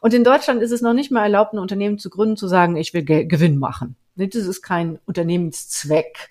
Und 0.00 0.14
in 0.14 0.24
Deutschland 0.24 0.62
ist 0.62 0.72
es 0.72 0.80
noch 0.80 0.94
nicht 0.94 1.10
mal 1.10 1.24
erlaubt, 1.24 1.52
ein 1.52 1.58
Unternehmen 1.58 1.98
zu 1.98 2.08
gründen, 2.08 2.38
zu 2.38 2.48
sagen, 2.48 2.76
ich 2.76 2.94
will 2.94 3.04
Gewinn 3.04 3.58
machen. 3.58 3.96
Das 4.16 4.34
ist 4.34 4.62
kein 4.62 4.98
Unternehmenszweck. 5.06 6.30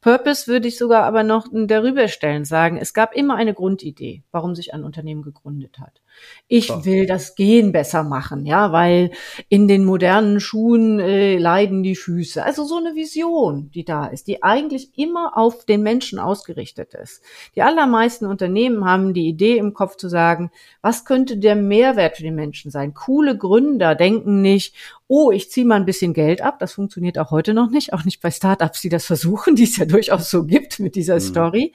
Purpose 0.00 0.48
würde 0.48 0.66
ich 0.66 0.76
sogar 0.76 1.04
aber 1.04 1.22
noch 1.22 1.46
darüber 1.52 2.08
stellen, 2.08 2.44
sagen, 2.44 2.78
es 2.78 2.94
gab 2.94 3.14
immer 3.14 3.36
eine 3.36 3.54
Grundidee, 3.54 4.22
warum 4.32 4.56
sich 4.56 4.74
ein 4.74 4.82
Unternehmen 4.82 5.22
gegründet 5.22 5.78
hat. 5.78 6.00
Ich 6.50 6.70
will 6.84 7.04
das 7.04 7.34
Gehen 7.34 7.72
besser 7.72 8.04
machen, 8.04 8.46
ja, 8.46 8.72
weil 8.72 9.10
in 9.50 9.68
den 9.68 9.84
modernen 9.84 10.40
Schuhen 10.40 10.98
äh, 10.98 11.36
leiden 11.36 11.82
die 11.82 11.94
Füße. 11.94 12.42
Also 12.42 12.64
so 12.64 12.78
eine 12.78 12.94
Vision, 12.94 13.70
die 13.74 13.84
da 13.84 14.06
ist, 14.06 14.28
die 14.28 14.42
eigentlich 14.42 14.96
immer 14.96 15.36
auf 15.36 15.66
den 15.66 15.82
Menschen 15.82 16.18
ausgerichtet 16.18 16.94
ist. 16.94 17.22
Die 17.54 17.60
allermeisten 17.60 18.24
Unternehmen 18.24 18.86
haben 18.86 19.12
die 19.12 19.28
Idee 19.28 19.58
im 19.58 19.74
Kopf 19.74 19.96
zu 19.96 20.08
sagen, 20.08 20.50
was 20.80 21.04
könnte 21.04 21.36
der 21.36 21.54
Mehrwert 21.54 22.16
für 22.16 22.22
die 22.22 22.30
Menschen 22.30 22.70
sein? 22.70 22.94
Coole 22.94 23.36
Gründer 23.36 23.94
denken 23.94 24.40
nicht, 24.40 24.74
oh, 25.06 25.30
ich 25.30 25.50
ziehe 25.50 25.66
mal 25.66 25.76
ein 25.76 25.84
bisschen 25.84 26.14
Geld 26.14 26.40
ab. 26.40 26.58
Das 26.60 26.72
funktioniert 26.72 27.18
auch 27.18 27.30
heute 27.30 27.52
noch 27.52 27.68
nicht, 27.68 27.92
auch 27.92 28.04
nicht 28.04 28.22
bei 28.22 28.30
Startups, 28.30 28.80
die 28.80 28.88
das 28.88 29.04
versuchen, 29.04 29.54
die 29.56 29.64
es 29.64 29.76
ja 29.76 29.84
durchaus 29.84 30.30
so 30.30 30.44
gibt 30.44 30.80
mit 30.80 30.94
dieser 30.94 31.16
mhm. 31.16 31.20
Story 31.20 31.72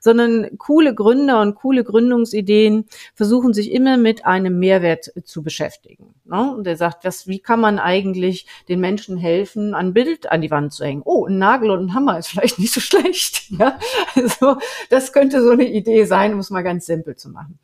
sondern 0.00 0.58
coole 0.58 0.94
Gründer 0.94 1.40
und 1.40 1.54
coole 1.54 1.84
Gründungsideen 1.84 2.86
versuchen 3.14 3.52
sich 3.52 3.70
immer 3.70 3.96
mit 3.96 4.26
einem 4.26 4.58
Mehrwert 4.58 5.12
zu 5.24 5.42
beschäftigen. 5.42 6.14
Ne? 6.24 6.54
Und 6.54 6.66
er 6.66 6.76
sagt, 6.76 7.04
was, 7.04 7.26
wie 7.26 7.38
kann 7.38 7.60
man 7.60 7.78
eigentlich 7.78 8.46
den 8.68 8.80
Menschen 8.80 9.16
helfen, 9.16 9.74
ein 9.74 9.92
Bild 9.92 10.30
an 10.30 10.40
die 10.40 10.50
Wand 10.50 10.72
zu 10.72 10.84
hängen? 10.84 11.02
Oh, 11.04 11.26
ein 11.26 11.38
Nagel 11.38 11.70
und 11.70 11.86
ein 11.86 11.94
Hammer 11.94 12.18
ist 12.18 12.28
vielleicht 12.28 12.58
nicht 12.58 12.72
so 12.72 12.80
schlecht. 12.80 13.50
Ja? 13.50 13.78
Also, 14.14 14.56
das 14.88 15.12
könnte 15.12 15.42
so 15.42 15.50
eine 15.50 15.68
Idee 15.68 16.04
sein, 16.04 16.32
um 16.32 16.40
es 16.40 16.50
mal 16.50 16.62
ganz 16.62 16.86
simpel 16.86 17.16
zu 17.16 17.30
machen. 17.30 17.58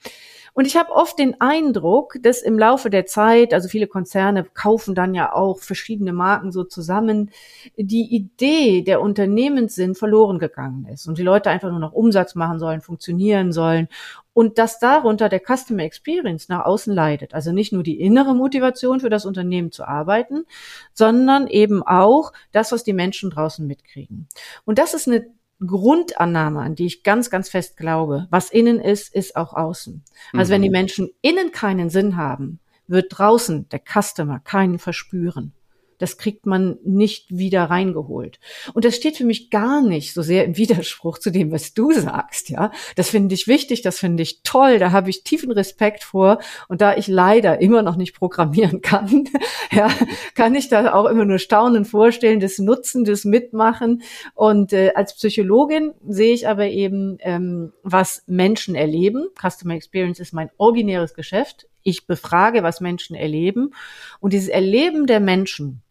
Und 0.57 0.67
ich 0.67 0.75
habe 0.79 0.91
oft 0.91 1.19
den 1.19 1.39
Eindruck, 1.39 2.17
dass 2.23 2.41
im 2.41 2.59
Laufe 2.59 2.89
der 2.89 3.05
Zeit, 3.05 3.53
also 3.53 3.69
viele 3.69 3.87
Konzerne 3.87 4.43
kaufen 4.43 4.95
dann 4.95 5.15
ja 5.15 5.35
auch 5.35 5.59
verschiedene 5.59 6.15
Marken 6.15 6.51
so 6.51 6.65
zusammen, 6.65 7.31
die 7.77 8.07
Idee 8.07 8.81
der 8.81 9.03
Unternehmenssinn 9.03 9.95
verloren 9.95 10.39
gegangen 10.39 10.87
ist 10.91 11.07
und 11.09 11.19
die 11.19 11.23
Leute 11.23 11.51
einfach 11.51 11.69
nur 11.69 11.79
noch 11.79 11.93
Umsatz 11.93 12.35
machen 12.35 12.59
sollen, 12.59 12.81
funktionieren 12.81 13.53
sollen 13.53 13.89
und 14.33 14.57
dass 14.57 14.79
darunter 14.79 15.29
der 15.29 15.43
Customer 15.47 15.83
Experience 15.83 16.49
nach 16.49 16.65
außen 16.65 16.95
leidet. 16.95 17.35
Also 17.35 17.53
nicht 17.53 17.75
nur 17.75 17.83
die 17.83 18.01
innere 18.01 18.35
Motivation 18.35 19.01
für 19.01 19.11
das 19.11 19.27
Unternehmen 19.27 19.73
zu 19.73 19.85
arbeiten, 19.87 20.47
sondern 20.95 21.49
eben 21.49 21.83
auch 21.83 22.33
das, 22.53 22.73
was 22.73 22.83
die 22.83 22.95
Menschen 22.95 23.29
draußen 23.29 23.67
mitkriegen. 23.67 24.27
Und 24.65 24.79
das 24.79 24.95
ist 24.95 25.07
eine 25.07 25.27
Grundannahme, 25.65 26.61
an 26.61 26.75
die 26.75 26.87
ich 26.87 27.03
ganz, 27.03 27.31
ganz 27.31 27.49
fest 27.49 27.77
glaube. 27.77 28.27
Was 28.31 28.51
innen 28.51 28.81
ist, 28.81 29.15
ist 29.15 29.37
auch 29.37 29.55
außen. 29.55 30.05
Also 30.33 30.51
mhm. 30.51 30.55
wenn 30.55 30.63
die 30.63 30.69
mhm. 30.69 30.73
Menschen 30.73 31.11
innen 31.23 31.53
keinen 31.53 31.91
Sinn 31.91 32.17
haben, 32.17 32.61
wird 32.87 33.07
draußen 33.17 33.69
der 33.71 33.81
Customer 33.81 34.39
keinen 34.41 34.79
verspüren 34.79 35.53
das 35.99 36.19
kriegt 36.19 36.47
man 36.47 36.79
nicht 36.85 37.27
wieder 37.37 37.65
reingeholt. 37.65 38.39
Und 38.75 38.85
das 38.85 38.97
steht 38.97 39.17
für 39.17 39.25
mich 39.25 39.51
gar 39.51 39.83
nicht 39.83 40.13
so 40.13 40.23
sehr 40.23 40.45
im 40.45 40.57
Widerspruch 40.57 41.19
zu 41.19 41.31
dem, 41.31 41.53
was 41.53 41.75
du 41.75 41.93
sagst, 41.93 42.51
ja. 42.51 42.71
Das 42.97 43.11
finde 43.11 43.35
ich 43.35 43.47
wichtig, 43.47 43.83
das 43.83 43.99
finde 43.99 44.23
ich 44.23 44.43
toll, 44.43 44.79
da 44.79 44.93
habe 44.93 45.11
ich 45.11 45.25
tiefen 45.25 45.51
Respekt 45.51 46.05
vor. 46.05 46.39
Und 46.69 46.81
da 46.81 46.97
ich 46.97 47.09
leider 47.09 47.61
immer 47.61 47.83
noch 47.83 47.97
nicht 47.97 48.15
programmieren 48.15 48.81
kann, 48.81 49.25
ja, 49.73 49.91
kann 50.35 50.55
ich 50.55 50.69
da 50.69 50.93
auch 50.95 51.07
immer 51.07 51.25
nur 51.25 51.39
staunen 51.39 51.85
vorstellen, 51.85 52.41
das 52.41 52.59
Nutzen, 52.59 53.05
das 53.05 53.25
Mitmachen. 53.25 54.03
Und 54.35 54.73
äh, 54.73 54.93
als 54.95 55.15
Psychologin 55.15 55.93
sehe 56.07 56.33
ich 56.33 56.49
aber 56.49 56.67
eben, 56.69 57.19
ähm, 57.21 57.73
was 57.83 58.23
Menschen 58.27 58.75
erleben. 58.75 59.29
Customer 59.41 59.75
Experience 59.75 60.21
ist 60.21 60.33
mein 60.33 60.51
originäres 60.59 61.15
Geschäft. 61.15 61.67
Ich 61.83 62.07
befrage, 62.07 62.63
was 62.63 62.81
Menschen 62.81 63.15
erleben. 63.15 63.73
Und 64.21 64.33
dieses 64.33 64.49
Erleben 64.49 65.07
der 65.07 65.21
Menschen, 65.21 65.83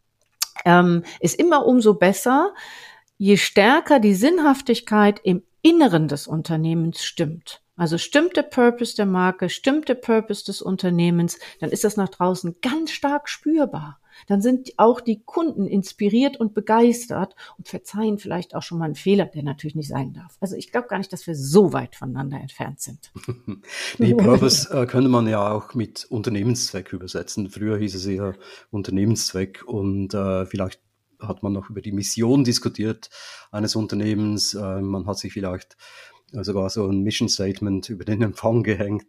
ähm, 0.64 1.04
ist 1.20 1.40
immer 1.40 1.66
umso 1.66 1.96
besser, 1.96 2.54
je 3.18 3.38
stärker 3.38 4.00
die 4.00 4.14
Sinnhaftigkeit 4.14 5.20
im 5.24 5.44
Inneren 5.62 6.08
des 6.08 6.28
Unternehmens 6.28 7.04
stimmt. 7.04 7.62
Also 7.76 7.98
stimmt 7.98 8.38
der 8.38 8.44
Purpose 8.44 8.96
der 8.96 9.06
Marke, 9.06 9.50
stimmt 9.50 9.90
der 9.90 9.96
Purpose 9.96 10.46
des 10.46 10.62
Unternehmens, 10.62 11.40
dann 11.60 11.72
ist 11.72 11.84
das 11.84 11.98
nach 11.98 12.10
draußen 12.10 12.56
ganz 12.62 12.92
stark 12.92 13.28
spürbar 13.30 14.00
dann 14.28 14.42
sind 14.42 14.74
auch 14.78 15.02
die 15.02 15.22
Kunden 15.24 15.68
inspiriert 15.68 16.38
und 16.38 16.54
begeistert 16.54 17.36
und 17.58 17.68
verzeihen 17.68 18.18
vielleicht 18.18 18.56
auch 18.56 18.64
schon 18.64 18.80
mal 18.80 18.86
einen 18.86 18.96
Fehler, 18.96 19.26
der 19.26 19.44
natürlich 19.44 19.76
nicht 19.76 19.90
sein 19.90 20.14
darf. 20.14 20.38
Also 20.40 20.56
ich 20.56 20.72
glaube 20.72 20.88
gar 20.88 20.98
nicht, 20.98 21.12
dass 21.14 21.28
wir 21.28 21.36
so 21.36 21.74
weit 21.74 21.96
voneinander 21.96 22.40
entfernt 22.40 22.82
sind. 22.82 23.12
Die 24.00 24.14
Purpose 24.14 24.70
äh, 24.72 24.86
könnte 24.86 25.10
man 25.10 25.28
ja 25.28 25.52
auch 25.52 25.74
mit 25.74 26.06
Unternehmenszweck 26.10 26.94
übersetzen. 26.94 27.50
Früher 27.50 27.78
hieß 27.78 27.96
es 27.96 28.06
eher 28.06 28.36
Unternehmenszweck 28.72 29.64
und 29.66 30.14
äh, 30.14 30.46
vielleicht 30.46 30.82
hat 31.20 31.44
man 31.44 31.54
noch 31.54 31.70
über 31.70 31.82
die 31.82 31.94
Mission 31.94 32.44
diskutiert 32.44 33.10
eines 33.52 33.76
Unternehmens. 33.76 34.54
Äh, 34.54 34.82
man 34.82 35.08
hat 35.08 35.18
sich 35.18 35.34
vielleicht 35.34 35.78
sogar 36.44 36.70
so 36.70 36.88
ein 36.88 37.02
Mission 37.02 37.30
Statement 37.30 37.90
über 37.90 38.06
den 38.06 38.22
Empfang 38.22 38.64
gehängt. 38.64 39.06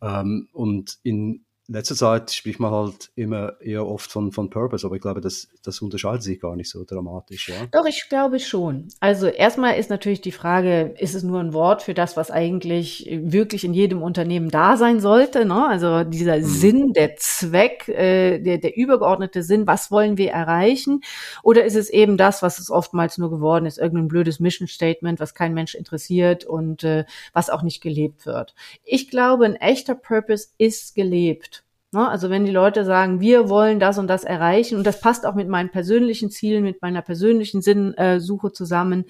Ähm, 0.00 0.48
und 0.52 0.98
in 1.02 1.44
letzter 1.66 1.94
Zeit 1.94 2.30
spricht 2.30 2.60
man 2.60 2.70
halt 2.70 3.10
immer 3.14 3.60
eher 3.60 3.86
oft 3.86 4.12
von, 4.12 4.32
von 4.32 4.50
Purpose, 4.50 4.86
aber 4.86 4.96
ich 4.96 5.02
glaube, 5.02 5.20
das, 5.20 5.48
das 5.62 5.80
unterscheidet 5.80 6.22
sich 6.22 6.40
gar 6.40 6.56
nicht 6.56 6.68
so 6.68 6.84
dramatisch, 6.84 7.48
ja? 7.48 7.66
Doch, 7.72 7.86
ich 7.86 8.06
glaube 8.08 8.38
schon. 8.38 8.88
Also 9.00 9.26
erstmal 9.26 9.78
ist 9.78 9.88
natürlich 9.88 10.20
die 10.20 10.32
Frage, 10.32 10.94
ist 10.98 11.14
es 11.14 11.22
nur 11.22 11.40
ein 11.40 11.54
Wort 11.54 11.82
für 11.82 11.94
das, 11.94 12.16
was 12.16 12.30
eigentlich 12.30 13.08
wirklich 13.10 13.64
in 13.64 13.72
jedem 13.72 14.02
Unternehmen 14.02 14.50
da 14.50 14.76
sein 14.76 15.00
sollte? 15.00 15.46
Ne? 15.46 15.66
Also 15.66 16.04
dieser 16.04 16.38
mhm. 16.38 16.44
Sinn, 16.44 16.92
der 16.92 17.16
Zweck, 17.16 17.88
äh, 17.88 18.40
der, 18.40 18.58
der 18.58 18.76
übergeordnete 18.76 19.42
Sinn, 19.42 19.66
was 19.66 19.90
wollen 19.90 20.18
wir 20.18 20.32
erreichen? 20.32 21.00
Oder 21.42 21.64
ist 21.64 21.76
es 21.76 21.88
eben 21.88 22.18
das, 22.18 22.42
was 22.42 22.58
es 22.58 22.70
oftmals 22.70 23.16
nur 23.16 23.30
geworden 23.30 23.64
ist, 23.64 23.78
irgendein 23.78 24.08
blödes 24.08 24.38
Mission 24.38 24.68
Statement, 24.68 25.18
was 25.18 25.34
kein 25.34 25.54
Mensch 25.54 25.74
interessiert 25.74 26.44
und 26.44 26.84
äh, 26.84 27.04
was 27.32 27.48
auch 27.48 27.62
nicht 27.62 27.80
gelebt 27.80 28.26
wird? 28.26 28.54
Ich 28.84 29.08
glaube, 29.08 29.46
ein 29.46 29.56
echter 29.56 29.94
Purpose 29.94 30.48
ist 30.58 30.94
gelebt. 30.94 31.63
Ne? 31.94 32.08
Also 32.08 32.30
wenn 32.30 32.44
die 32.44 32.52
Leute 32.52 32.84
sagen, 32.84 33.20
wir 33.20 33.48
wollen 33.48 33.80
das 33.80 33.98
und 33.98 34.08
das 34.08 34.24
erreichen 34.24 34.76
und 34.76 34.86
das 34.86 35.00
passt 35.00 35.24
auch 35.26 35.34
mit 35.34 35.48
meinen 35.48 35.70
persönlichen 35.70 36.30
Zielen, 36.30 36.64
mit 36.64 36.82
meiner 36.82 37.02
persönlichen 37.02 37.62
Sinnsuche 37.62 38.52
zusammen, 38.52 39.06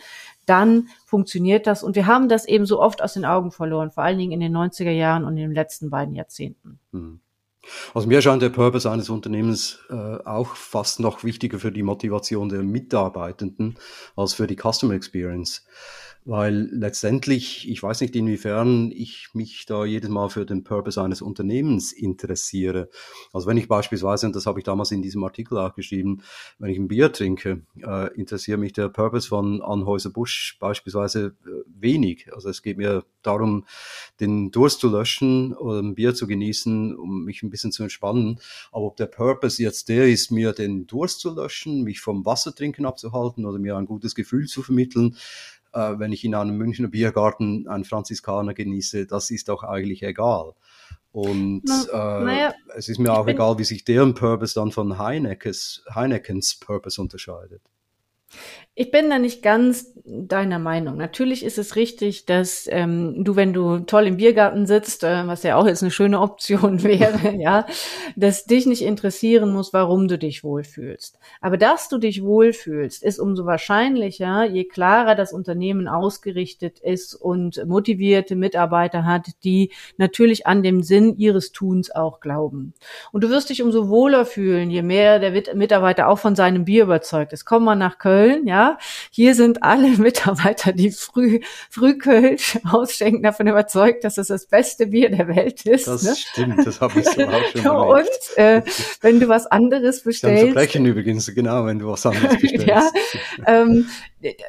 dann 0.46 0.88
funktioniert 1.06 1.66
das. 1.66 1.82
Und 1.82 1.96
wir 1.96 2.06
haben 2.06 2.28
das 2.28 2.46
eben 2.46 2.66
so 2.66 2.80
oft 2.80 3.02
aus 3.02 3.14
den 3.14 3.24
Augen 3.24 3.50
verloren, 3.50 3.90
vor 3.90 4.04
allen 4.04 4.18
Dingen 4.18 4.32
in 4.32 4.40
den 4.40 4.56
90er 4.56 4.90
Jahren 4.90 5.24
und 5.24 5.36
in 5.36 5.48
den 5.48 5.54
letzten 5.54 5.90
beiden 5.90 6.14
Jahrzehnten. 6.14 6.78
Hm. 6.92 7.20
Also 7.94 8.08
mir 8.08 8.20
scheint 8.20 8.42
der 8.42 8.50
Purpose 8.50 8.90
eines 8.90 9.08
Unternehmens 9.08 9.78
äh, 9.88 9.94
auch 9.94 10.54
fast 10.54 11.00
noch 11.00 11.24
wichtiger 11.24 11.58
für 11.58 11.72
die 11.72 11.82
Motivation 11.82 12.48
der 12.48 12.62
Mitarbeitenden 12.62 13.76
als 14.16 14.34
für 14.34 14.46
die 14.46 14.56
Customer 14.56 14.94
Experience 14.94 15.64
weil 16.26 16.68
letztendlich, 16.72 17.68
ich 17.68 17.82
weiß 17.82 18.00
nicht, 18.00 18.16
inwiefern 18.16 18.90
ich 18.90 19.28
mich 19.34 19.66
da 19.66 19.84
jedes 19.84 20.08
Mal 20.08 20.30
für 20.30 20.46
den 20.46 20.64
Purpose 20.64 21.00
eines 21.02 21.20
Unternehmens 21.20 21.92
interessiere. 21.92 22.88
Also 23.32 23.46
wenn 23.46 23.58
ich 23.58 23.68
beispielsweise, 23.68 24.26
und 24.26 24.34
das 24.34 24.46
habe 24.46 24.58
ich 24.58 24.64
damals 24.64 24.90
in 24.90 25.02
diesem 25.02 25.22
Artikel 25.22 25.58
auch 25.58 25.74
geschrieben, 25.74 26.22
wenn 26.58 26.70
ich 26.70 26.78
ein 26.78 26.88
Bier 26.88 27.12
trinke, 27.12 27.62
äh, 27.82 28.14
interessiert 28.14 28.58
mich 28.58 28.72
der 28.72 28.88
Purpose 28.88 29.28
von 29.28 29.60
Anhäuser-Busch 29.60 30.56
beispielsweise 30.60 31.36
äh, 31.44 31.50
wenig. 31.66 32.32
Also 32.32 32.48
es 32.48 32.62
geht 32.62 32.78
mir 32.78 33.04
darum, 33.22 33.66
den 34.18 34.50
Durst 34.50 34.80
zu 34.80 34.88
löschen 34.88 35.52
oder 35.52 35.80
ein 35.80 35.94
Bier 35.94 36.14
zu 36.14 36.26
genießen, 36.26 36.96
um 36.96 37.24
mich 37.24 37.42
ein 37.42 37.50
bisschen 37.50 37.72
zu 37.72 37.82
entspannen. 37.82 38.40
Aber 38.72 38.86
ob 38.86 38.96
der 38.96 39.06
Purpose 39.06 39.62
jetzt 39.62 39.90
der 39.90 40.08
ist, 40.08 40.30
mir 40.30 40.52
den 40.54 40.86
Durst 40.86 41.20
zu 41.20 41.34
löschen, 41.34 41.82
mich 41.82 42.00
vom 42.00 42.24
Wasser 42.24 42.54
trinken 42.54 42.86
abzuhalten 42.86 43.44
oder 43.44 43.58
mir 43.58 43.76
ein 43.76 43.86
gutes 43.86 44.14
Gefühl 44.14 44.46
zu 44.46 44.62
vermitteln, 44.62 45.16
äh, 45.74 45.98
wenn 45.98 46.12
ich 46.12 46.24
in 46.24 46.34
einem 46.34 46.56
Münchner 46.56 46.88
Biergarten 46.88 47.68
einen 47.68 47.84
Franziskaner 47.84 48.54
genieße, 48.54 49.06
das 49.06 49.30
ist 49.30 49.48
doch 49.48 49.62
eigentlich 49.62 50.02
egal. 50.02 50.52
Und 51.12 51.62
Na, 51.64 52.20
äh, 52.20 52.24
naja, 52.24 52.54
es 52.74 52.88
ist 52.88 52.98
mir 52.98 53.12
auch 53.12 53.26
egal, 53.28 53.58
wie 53.58 53.64
sich 53.64 53.84
deren 53.84 54.14
Purpose 54.14 54.54
dann 54.54 54.72
von 54.72 54.98
Heinekens, 54.98 55.84
Heinekens 55.94 56.56
Purpose 56.58 57.00
unterscheidet. 57.00 57.62
Ich 58.76 58.90
bin 58.90 59.08
da 59.08 59.20
nicht 59.20 59.40
ganz 59.42 59.94
deiner 60.04 60.58
Meinung. 60.58 60.96
Natürlich 60.96 61.44
ist 61.44 61.58
es 61.58 61.76
richtig, 61.76 62.26
dass 62.26 62.68
ähm, 62.68 63.24
du, 63.24 63.36
wenn 63.36 63.54
du 63.54 63.78
toll 63.78 64.06
im 64.06 64.18
Biergarten 64.18 64.66
sitzt, 64.66 65.02
äh, 65.02 65.26
was 65.26 65.44
ja 65.44 65.56
auch 65.56 65.66
jetzt 65.66 65.82
eine 65.82 65.92
schöne 65.92 66.20
Option 66.20 66.82
wäre, 66.82 67.34
ja, 67.38 67.66
dass 68.16 68.44
dich 68.44 68.66
nicht 68.66 68.82
interessieren 68.82 69.52
muss, 69.52 69.72
warum 69.72 70.08
du 70.08 70.18
dich 70.18 70.44
wohlfühlst. 70.44 71.18
Aber 71.40 71.56
dass 71.56 71.88
du 71.88 71.98
dich 71.98 72.22
wohlfühlst, 72.22 73.02
ist 73.02 73.20
umso 73.20 73.46
wahrscheinlicher, 73.46 74.44
je 74.44 74.64
klarer 74.64 75.14
das 75.14 75.32
Unternehmen 75.32 75.86
ausgerichtet 75.88 76.80
ist 76.80 77.14
und 77.14 77.64
motivierte 77.66 78.34
Mitarbeiter 78.34 79.04
hat, 79.04 79.28
die 79.44 79.70
natürlich 79.96 80.46
an 80.46 80.62
dem 80.62 80.82
Sinn 80.82 81.16
ihres 81.16 81.52
Tuns 81.52 81.90
auch 81.90 82.18
glauben. 82.18 82.74
Und 83.12 83.22
du 83.22 83.30
wirst 83.30 83.48
dich 83.50 83.62
umso 83.62 83.88
wohler 83.88 84.26
fühlen, 84.26 84.70
je 84.70 84.82
mehr 84.82 85.18
der 85.18 85.54
Mitarbeiter 85.54 86.08
auch 86.08 86.18
von 86.18 86.34
seinem 86.34 86.64
Bier 86.64 86.82
überzeugt 86.82 87.32
ist. 87.32 87.44
Komm 87.44 87.64
mal 87.64 87.76
nach 87.76 87.98
Köln, 87.98 88.23
ja, 88.44 88.78
hier 89.10 89.34
sind 89.34 89.62
alle 89.62 89.88
Mitarbeiter, 89.98 90.72
die 90.72 90.90
früh, 90.90 91.40
Frühkölsch 91.70 92.58
ausschenken, 92.70 93.22
davon 93.22 93.46
überzeugt, 93.46 94.04
dass 94.04 94.18
es 94.18 94.28
das 94.28 94.46
beste 94.46 94.88
Bier 94.88 95.10
der 95.10 95.28
Welt 95.28 95.64
ist. 95.66 95.86
Das 95.86 96.02
ne? 96.02 96.14
stimmt, 96.16 96.66
das 96.66 96.80
habe 96.80 97.00
ich 97.00 97.06
so 97.06 97.22
auch 97.22 97.44
schon. 97.52 97.66
Und 97.94 98.36
äh, 98.36 98.62
wenn 99.00 99.20
du 99.20 99.28
was 99.28 99.46
anderes 99.46 100.02
bestellst. 100.02 100.42
Dann 100.42 100.52
verbrechen 100.52 100.86
übrigens, 100.86 101.32
genau, 101.34 101.66
wenn 101.66 101.78
du 101.78 101.88
was 101.88 102.06
anderes 102.06 102.36
bestellst. 102.40 102.66
ja, 102.66 102.90
ähm, 103.46 103.88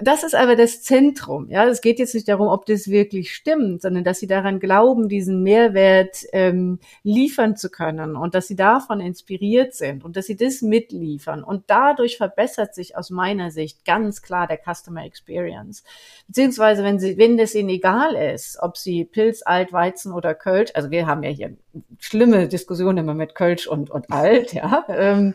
das 0.01 0.24
ist 0.24 0.36
aber 0.36 0.55
das 0.55 0.82
Zentrum. 0.84 1.50
Ja, 1.50 1.65
es 1.67 1.82
geht 1.82 2.00
jetzt 2.00 2.13
nicht 2.13 2.27
darum, 2.27 2.48
ob 2.48 2.65
das 2.65 2.89
wirklich 2.89 3.34
stimmt, 3.34 3.82
sondern 3.82 4.03
dass 4.03 4.20
sie 4.20 4.27
daran 4.27 4.60
glauben, 4.60 5.10
diesen 5.10 5.44
Mehrwert 5.44 6.24
ähm, 6.34 6.79
liefern 7.03 7.55
zu 7.55 7.70
können 7.70 8.15
und 8.15 8.36
dass 8.36 8.48
sie 8.48 8.55
davon 8.55 9.01
inspiriert 9.01 9.74
sind 9.74 10.05
und 10.05 10.15
dass 10.15 10.25
sie 10.25 10.36
das 10.36 10.62
mitliefern. 10.62 11.44
Und 11.44 11.65
dadurch 11.67 12.17
verbessert 12.17 12.74
sich 12.74 12.98
aus 12.98 13.10
meiner 13.10 13.51
Sicht 13.51 13.86
ganz 13.86 14.22
klar 14.22 14.48
der 14.48 14.60
Customer 14.60 15.05
Experience. 15.05 15.84
Beziehungsweise, 16.27 16.84
wenn 16.84 17.00
sie, 17.00 17.17
wenn 17.17 17.38
das 17.38 17.55
ihnen 17.55 17.70
egal 17.70 18.15
ist, 18.15 18.58
ob 18.62 18.77
sie 18.77 19.05
Pilz, 19.05 19.41
Alt, 19.46 19.74
Weizen 19.74 20.13
oder 20.13 20.34
Kölsch, 20.34 20.72
also 20.74 20.91
wir 20.91 21.08
haben 21.08 21.24
ja 21.24 21.29
hier 21.29 21.58
schlimme 22.00 22.48
Diskussionen 22.48 23.00
immer 23.00 23.13
mit 23.13 23.36
Kölsch 23.36 23.67
und, 23.67 23.89
und 23.89 24.12
Alt, 24.12 24.53
ja, 24.53 24.86
ähm, 24.89 25.34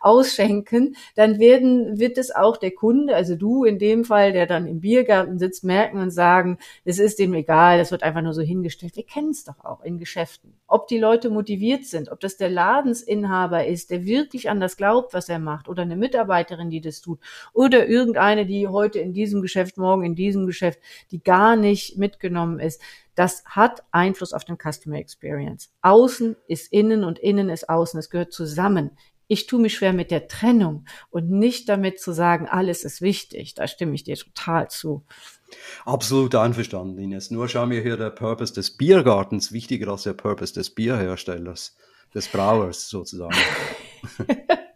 ausschenken, 0.00 0.96
dann 1.14 1.38
werden, 1.38 1.98
wird 1.98 2.18
es 2.18 2.34
auch 2.34 2.56
der 2.56 2.70
Kunde, 2.70 3.14
also 3.14 3.36
du 3.36 3.64
in 3.64 3.78
dem 3.78 4.04
Fall, 4.04 4.32
der 4.32 4.46
dann 4.46 4.66
im 4.66 4.80
Biergarten 4.80 5.38
sitzt, 5.38 5.64
merken 5.64 5.98
und 5.98 6.10
sagen, 6.10 6.58
es 6.84 6.98
ist 6.98 7.18
dem 7.18 7.34
egal, 7.34 7.78
das 7.78 7.90
wird 7.90 8.02
einfach 8.02 8.22
nur 8.22 8.32
so 8.32 8.42
hingestellt. 8.42 8.96
Wir 8.96 9.04
kennen 9.04 9.30
es 9.30 9.44
doch 9.44 9.62
auch 9.64 9.82
in 9.82 9.98
Geschäften. 9.98 10.54
Ob 10.66 10.88
die 10.88 10.98
Leute 10.98 11.30
motiviert 11.30 11.84
sind, 11.84 12.10
ob 12.10 12.20
das 12.20 12.36
der 12.36 12.48
Ladensinhaber 12.48 13.66
ist, 13.66 13.90
der 13.90 14.04
wirklich 14.04 14.48
an 14.48 14.60
das 14.60 14.76
glaubt, 14.76 15.12
was 15.12 15.28
er 15.28 15.38
macht, 15.38 15.68
oder 15.68 15.82
eine 15.82 15.96
Mitarbeiterin, 15.96 16.70
die 16.70 16.80
das 16.80 17.00
tut, 17.00 17.20
oder 17.52 17.86
irgendeine, 17.86 18.46
die 18.46 18.68
heute 18.68 19.00
in 19.00 19.12
diesem 19.12 19.42
Geschäft, 19.42 19.76
morgen 19.76 20.04
in 20.04 20.14
diesem 20.14 20.46
Geschäft, 20.46 20.78
die 21.10 21.22
gar 21.22 21.56
nicht 21.56 21.98
mitgenommen 21.98 22.58
ist. 22.60 22.80
Das 23.20 23.44
hat 23.44 23.82
Einfluss 23.90 24.32
auf 24.32 24.46
den 24.46 24.56
Customer 24.56 24.96
Experience. 24.96 25.70
Außen 25.82 26.36
ist 26.48 26.72
innen 26.72 27.04
und 27.04 27.18
innen 27.18 27.50
ist 27.50 27.68
außen. 27.68 28.00
Es 28.00 28.08
gehört 28.08 28.32
zusammen. 28.32 28.92
Ich 29.26 29.46
tue 29.46 29.60
mich 29.60 29.74
schwer 29.74 29.92
mit 29.92 30.10
der 30.10 30.26
Trennung 30.26 30.86
und 31.10 31.28
nicht 31.28 31.68
damit 31.68 32.00
zu 32.00 32.12
sagen, 32.12 32.48
alles 32.48 32.82
ist 32.82 33.02
wichtig. 33.02 33.52
Da 33.52 33.68
stimme 33.68 33.94
ich 33.94 34.04
dir 34.04 34.16
total 34.16 34.70
zu. 34.70 35.04
Absolut 35.84 36.34
einverstanden, 36.34 36.98
Ines. 36.98 37.30
Nur 37.30 37.46
schau 37.50 37.66
mir 37.66 37.82
hier 37.82 37.98
der 37.98 38.08
Purpose 38.08 38.54
des 38.54 38.78
Biergartens 38.78 39.52
wichtiger 39.52 39.92
als 39.92 40.04
der 40.04 40.14
Purpose 40.14 40.54
des 40.54 40.70
Bierherstellers, 40.74 41.76
des 42.14 42.26
Brauers 42.26 42.88
sozusagen. 42.88 43.36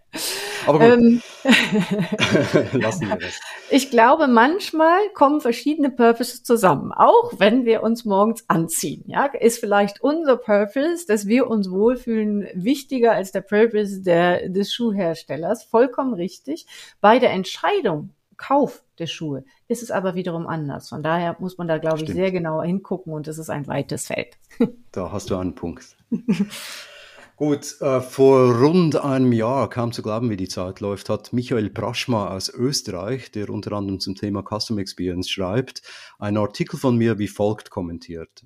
Aber 0.66 0.78
gut. 0.78 0.88
Ähm, 0.88 1.22
Lassen 2.80 3.08
wir 3.08 3.16
das. 3.16 3.40
Ich 3.70 3.90
glaube, 3.90 4.26
manchmal 4.26 4.98
kommen 5.14 5.40
verschiedene 5.40 5.90
Purposes 5.90 6.42
zusammen. 6.42 6.92
Auch 6.92 7.32
wenn 7.38 7.64
wir 7.64 7.82
uns 7.82 8.04
morgens 8.04 8.44
anziehen, 8.48 9.04
ja, 9.06 9.26
ist 9.26 9.58
vielleicht 9.58 10.02
unser 10.02 10.36
Purpose, 10.36 11.06
dass 11.06 11.26
wir 11.26 11.48
uns 11.48 11.70
wohlfühlen, 11.70 12.48
wichtiger 12.54 13.12
als 13.12 13.32
der 13.32 13.42
Purpose 13.42 14.02
der, 14.02 14.48
des 14.48 14.72
Schuhherstellers. 14.72 15.64
Vollkommen 15.64 16.14
richtig. 16.14 16.66
Bei 17.00 17.18
der 17.18 17.30
Entscheidung, 17.30 18.10
Kauf 18.36 18.82
der 18.98 19.06
Schuhe, 19.06 19.44
ist 19.68 19.82
es 19.82 19.90
aber 19.90 20.14
wiederum 20.14 20.46
anders. 20.46 20.88
Von 20.88 21.02
daher 21.02 21.36
muss 21.38 21.56
man 21.56 21.68
da, 21.68 21.78
glaube 21.78 21.98
Stimmt. 21.98 22.10
ich, 22.10 22.16
sehr 22.16 22.32
genau 22.32 22.62
hingucken 22.62 23.12
und 23.12 23.28
es 23.28 23.38
ist 23.38 23.50
ein 23.50 23.66
weites 23.66 24.06
Feld. 24.06 24.36
Da 24.92 25.10
hast 25.10 25.30
du 25.30 25.36
einen 25.36 25.54
Punkt. 25.56 25.96
Gut, 27.36 27.80
äh, 27.80 28.00
vor 28.00 28.54
rund 28.60 28.94
einem 28.94 29.32
Jahr, 29.32 29.68
kaum 29.68 29.90
zu 29.90 30.02
glauben, 30.02 30.30
wie 30.30 30.36
die 30.36 30.46
Zeit 30.46 30.78
läuft, 30.78 31.08
hat 31.08 31.32
Michael 31.32 31.68
Praschma 31.68 32.28
aus 32.28 32.48
Österreich, 32.48 33.32
der 33.32 33.50
unter 33.50 33.72
anderem 33.72 33.98
zum 33.98 34.14
Thema 34.14 34.44
Custom 34.44 34.78
Experience 34.78 35.28
schreibt, 35.28 35.82
einen 36.20 36.36
Artikel 36.36 36.78
von 36.78 36.96
mir 36.96 37.18
wie 37.18 37.26
folgt 37.26 37.70
kommentiert. 37.70 38.44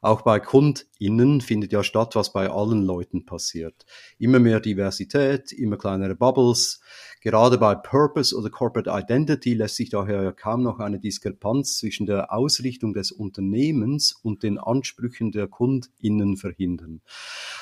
Auch 0.00 0.22
bei 0.22 0.40
KundInnen 0.40 1.40
findet 1.40 1.72
ja 1.72 1.82
statt, 1.82 2.14
was 2.14 2.32
bei 2.32 2.48
allen 2.50 2.84
Leuten 2.84 3.26
passiert. 3.26 3.86
Immer 4.18 4.38
mehr 4.38 4.60
Diversität, 4.60 5.52
immer 5.52 5.76
kleinere 5.76 6.14
Bubbles, 6.14 6.80
Gerade 7.20 7.58
bei 7.58 7.74
Purpose 7.74 8.36
oder 8.36 8.48
Corporate 8.48 8.90
Identity 8.90 9.54
lässt 9.54 9.74
sich 9.76 9.90
daher 9.90 10.32
kaum 10.32 10.62
noch 10.62 10.78
eine 10.78 11.00
Diskrepanz 11.00 11.78
zwischen 11.78 12.06
der 12.06 12.32
Ausrichtung 12.32 12.92
des 12.92 13.10
Unternehmens 13.10 14.12
und 14.12 14.44
den 14.44 14.56
Ansprüchen 14.58 15.32
der 15.32 15.48
KundInnen 15.48 16.36
verhindern. 16.36 17.00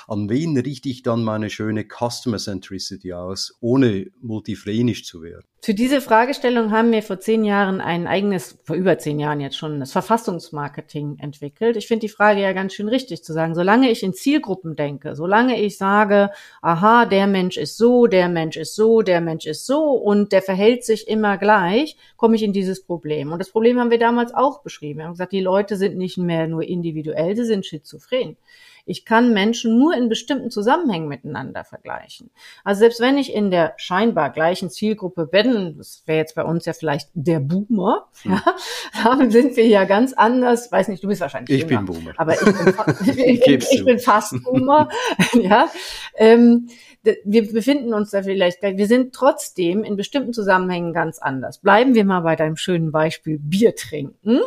An 0.07 0.29
wen 0.29 0.59
richte 0.59 0.91
ich 0.91 1.03
dann 1.03 1.25
meine 1.25 1.49
schöne 1.49 1.85
Customer 1.85 2.39
Centricity 2.39 3.15
aus, 3.15 3.57
ohne 3.61 4.11
multifrenisch 4.21 5.05
zu 5.05 5.23
werden? 5.23 5.47
Für 5.67 5.75
diese 5.75 6.01
Fragestellung 6.01 6.71
haben 6.71 6.93
wir 6.93 7.03
vor 7.03 7.19
zehn 7.19 7.43
Jahren 7.43 7.81
ein 7.81 8.07
eigenes, 8.07 8.57
vor 8.63 8.77
über 8.77 8.99
zehn 8.99 9.19
Jahren 9.19 9.41
jetzt 9.41 9.57
schon, 9.57 9.81
das 9.81 9.91
Verfassungsmarketing 9.91 11.19
entwickelt. 11.19 11.77
Ich 11.77 11.89
finde 11.89 12.03
die 12.03 12.09
Frage 12.09 12.41
ja 12.41 12.53
ganz 12.53 12.73
schön 12.73 12.89
richtig 12.89 13.25
zu 13.25 13.33
sagen. 13.33 13.57
Solange 13.57 13.91
ich 13.91 14.05
in 14.05 14.15
Zielgruppen 14.15 14.77
denke, 14.77 15.17
solange 15.17 15.61
ich 15.61 15.77
sage, 15.77 16.31
aha, 16.63 17.05
der 17.05 17.27
Mensch 17.27 17.57
ist 17.57 17.77
so, 17.79 18.07
der 18.07 18.29
Mensch 18.29 18.57
ist 18.57 18.77
so, 18.77 19.03
der 19.03 19.21
Mensch 19.21 19.45
ist 19.45 19.67
so 19.67 19.91
und 19.91 20.31
der 20.31 20.41
verhält 20.41 20.85
sich 20.85 21.09
immer 21.09 21.37
gleich, 21.37 21.97
komme 22.17 22.37
ich 22.37 22.45
in 22.45 22.53
dieses 22.53 22.85
Problem. 22.85 23.33
Und 23.33 23.41
das 23.41 23.51
Problem 23.51 23.81
haben 23.81 23.91
wir 23.91 23.99
damals 23.99 24.33
auch 24.33 24.63
beschrieben. 24.63 25.01
Wir 25.01 25.07
haben 25.07 25.15
gesagt, 25.15 25.33
die 25.33 25.41
Leute 25.41 25.77
sind 25.77 25.97
nicht 25.97 26.17
mehr 26.17 26.47
nur 26.47 26.63
individuell, 26.63 27.35
sie 27.35 27.45
sind 27.45 27.67
schizophren. 27.67 28.37
Ich 28.87 29.05
kann 29.05 29.35
Menschen 29.35 29.77
nur 29.77 29.95
in 29.95 30.09
bestimmten 30.09 30.51
Zusammenhängen 30.51 31.09
miteinander 31.09 31.65
vergleichen. 31.65 32.31
Also 32.65 32.79
selbst 32.79 33.01
wenn 33.01 33.19
ich 33.19 33.35
in 33.35 33.51
der 33.51 33.75
scheinbar 33.77 34.31
gleichen 34.31 34.71
Zielgruppe 34.71 35.27
bin, 35.27 35.75
das 35.77 36.05
wäre 36.07 36.19
jetzt 36.19 36.37
bei 36.37 36.45
uns 36.45 36.65
ja 36.67 36.73
vielleicht 36.73 37.11
der 37.13 37.41
Boomer, 37.41 38.07
hm. 38.23 38.33
ja, 38.33 38.43
dann 39.05 39.31
sind 39.31 39.57
wir 39.57 39.67
ja 39.67 39.85
ganz 39.85 40.13
anders. 40.13 40.71
Weiß 40.71 40.87
nicht, 40.87 41.03
du 41.03 41.09
bist 41.09 41.21
wahrscheinlich 41.21 41.51
Ich 41.51 41.69
jünger, 41.69 41.83
bin 41.83 41.95
Boomer. 41.95 42.13
Aber 42.17 42.35
ich 42.35 42.41
bin, 42.41 43.17
ich, 43.17 43.47
ich, 43.47 43.73
ich 43.73 43.85
bin 43.85 43.99
fast 43.99 44.41
Boomer. 44.45 44.89
ja. 45.35 45.69
Ähm, 46.17 46.69
wir 47.25 47.53
befinden 47.53 47.95
uns 47.95 48.11
da 48.11 48.23
vielleicht, 48.23 48.63
wir 48.63 48.87
sind 48.87 49.15
trotzdem 49.15 49.85
in 49.85 49.97
bestimmten 49.97 50.33
Zusammenhängen 50.33 50.93
ganz 50.93 51.19
anders. 51.19 51.59
Bleiben 51.59 51.95
wir 51.95 52.05
mal 52.05 52.21
bei 52.21 52.37
deinem 52.37 52.57
schönen 52.57 52.91
Beispiel 52.91 53.39
Bier 53.39 53.77
trinken. 53.77 54.41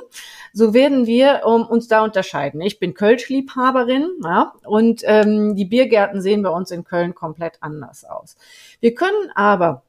So 0.52 0.73
werden 0.73 1.06
wir 1.06 1.41
um, 1.45 1.65
uns 1.65 1.88
da 1.88 2.04
unterscheiden. 2.04 2.62
Ich 2.62 2.80
bin 2.80 2.93
Kölsch-Liebhaberin 2.93 4.10
ja, 4.30 4.54
und 4.63 5.02
ähm, 5.06 5.56
die 5.56 5.65
Biergärten 5.65 6.22
sehen 6.22 6.44
bei 6.44 6.50
uns 6.50 6.70
in 6.70 6.84
Köln 6.84 7.15
komplett 7.15 7.58
anders 7.62 8.06
aus. 8.06 8.38
Wir 8.80 8.94
können 8.94 9.32
aber 9.34 9.82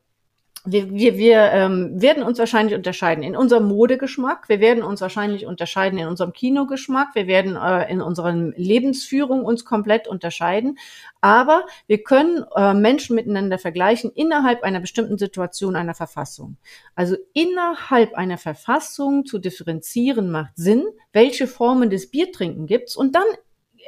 wir, 0.64 0.90
wir, 0.90 1.16
wir 1.16 1.38
ähm, 1.52 2.02
werden 2.02 2.22
uns 2.22 2.38
wahrscheinlich 2.38 2.74
unterscheiden 2.74 3.24
in 3.24 3.34
unserem 3.34 3.66
Modegeschmack, 3.66 4.48
wir 4.48 4.60
werden 4.60 4.82
uns 4.82 5.00
wahrscheinlich 5.00 5.46
unterscheiden 5.46 5.98
in 5.98 6.06
unserem 6.06 6.34
Kinogeschmack, 6.34 7.14
wir 7.14 7.26
werden 7.26 7.56
äh, 7.56 7.90
in 7.90 8.02
unserer 8.02 8.32
Lebensführung 8.34 9.42
uns 9.44 9.64
komplett 9.64 10.06
unterscheiden, 10.06 10.78
aber 11.22 11.64
wir 11.86 12.02
können 12.02 12.44
äh, 12.54 12.74
Menschen 12.74 13.16
miteinander 13.16 13.58
vergleichen 13.58 14.10
innerhalb 14.14 14.62
einer 14.62 14.80
bestimmten 14.80 15.16
Situation 15.16 15.76
einer 15.76 15.94
Verfassung. 15.94 16.58
Also 16.94 17.16
innerhalb 17.32 18.14
einer 18.14 18.36
Verfassung 18.36 19.24
zu 19.24 19.38
differenzieren 19.38 20.30
macht 20.30 20.52
Sinn, 20.56 20.84
welche 21.12 21.46
Formen 21.46 21.88
des 21.88 22.10
Biertrinken 22.10 22.66
gibt's 22.66 22.96
und 22.96 23.14
dann 23.14 23.24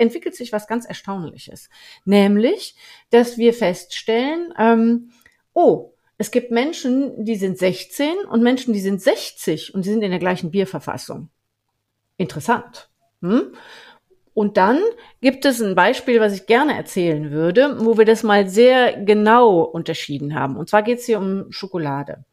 entwickelt 0.02 0.34
sich 0.34 0.52
was 0.52 0.66
ganz 0.66 0.84
Erstaunliches, 0.84 1.70
nämlich, 2.04 2.76
dass 3.10 3.38
wir 3.38 3.54
feststellen, 3.54 4.52
ähm, 4.58 5.10
oh, 5.54 5.92
es 6.18 6.30
gibt 6.30 6.50
Menschen, 6.50 7.24
die 7.24 7.36
sind 7.36 7.58
16 7.58 8.26
und 8.30 8.42
Menschen, 8.42 8.72
die 8.72 8.80
sind 8.80 9.02
60 9.02 9.74
und 9.74 9.84
die 9.84 9.90
sind 9.90 10.02
in 10.02 10.10
der 10.10 10.20
gleichen 10.20 10.50
Bierverfassung. 10.50 11.30
Interessant. 12.16 12.90
Hm? 13.22 13.54
Und 14.34 14.56
dann 14.56 14.78
gibt 15.20 15.44
es 15.44 15.60
ein 15.60 15.74
Beispiel, 15.74 16.20
was 16.20 16.34
ich 16.34 16.46
gerne 16.46 16.76
erzählen 16.76 17.30
würde, 17.30 17.84
wo 17.84 17.98
wir 17.98 18.04
das 18.04 18.22
mal 18.22 18.48
sehr 18.48 19.04
genau 19.04 19.60
unterschieden 19.60 20.34
haben. 20.34 20.56
Und 20.56 20.68
zwar 20.70 20.82
geht 20.82 21.00
es 21.00 21.06
hier 21.06 21.18
um 21.18 21.50
Schokolade. 21.50 22.24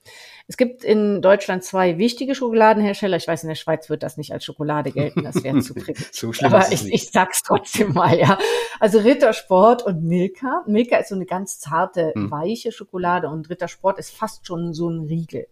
Es 0.49 0.57
gibt 0.57 0.83
in 0.83 1.21
Deutschland 1.21 1.63
zwei 1.63 1.99
wichtige 1.99 2.33
Schokoladenhersteller. 2.33 3.17
Ich 3.17 3.27
weiß, 3.27 3.43
in 3.43 3.49
der 3.49 3.55
Schweiz 3.55 3.87
wird 3.87 4.01
das 4.01 4.17
nicht 4.17 4.33
als 4.33 4.43
Schokolade 4.43 4.91
gelten, 4.91 5.23
das 5.23 5.43
wäre 5.43 5.59
zu 5.59 5.73
prickelnd. 5.75 6.09
so 6.11 6.33
schlimm 6.33 6.51
Aber 6.51 6.71
ich, 6.71 6.91
ich 6.91 7.11
sag's 7.11 7.43
trotzdem 7.43 7.93
mal, 7.93 8.17
ja. 8.17 8.39
Also 8.79 8.97
Rittersport 8.97 9.85
und 9.85 10.03
Milka. 10.03 10.63
Milka 10.65 10.97
ist 10.97 11.09
so 11.09 11.15
eine 11.15 11.27
ganz 11.27 11.59
zarte, 11.59 12.13
hm. 12.15 12.31
weiche 12.31 12.71
Schokolade 12.71 13.29
und 13.29 13.47
Rittersport 13.47 13.99
ist 13.99 14.09
fast 14.09 14.47
schon 14.47 14.73
so 14.73 14.89
ein 14.89 15.01
Riegel. 15.01 15.45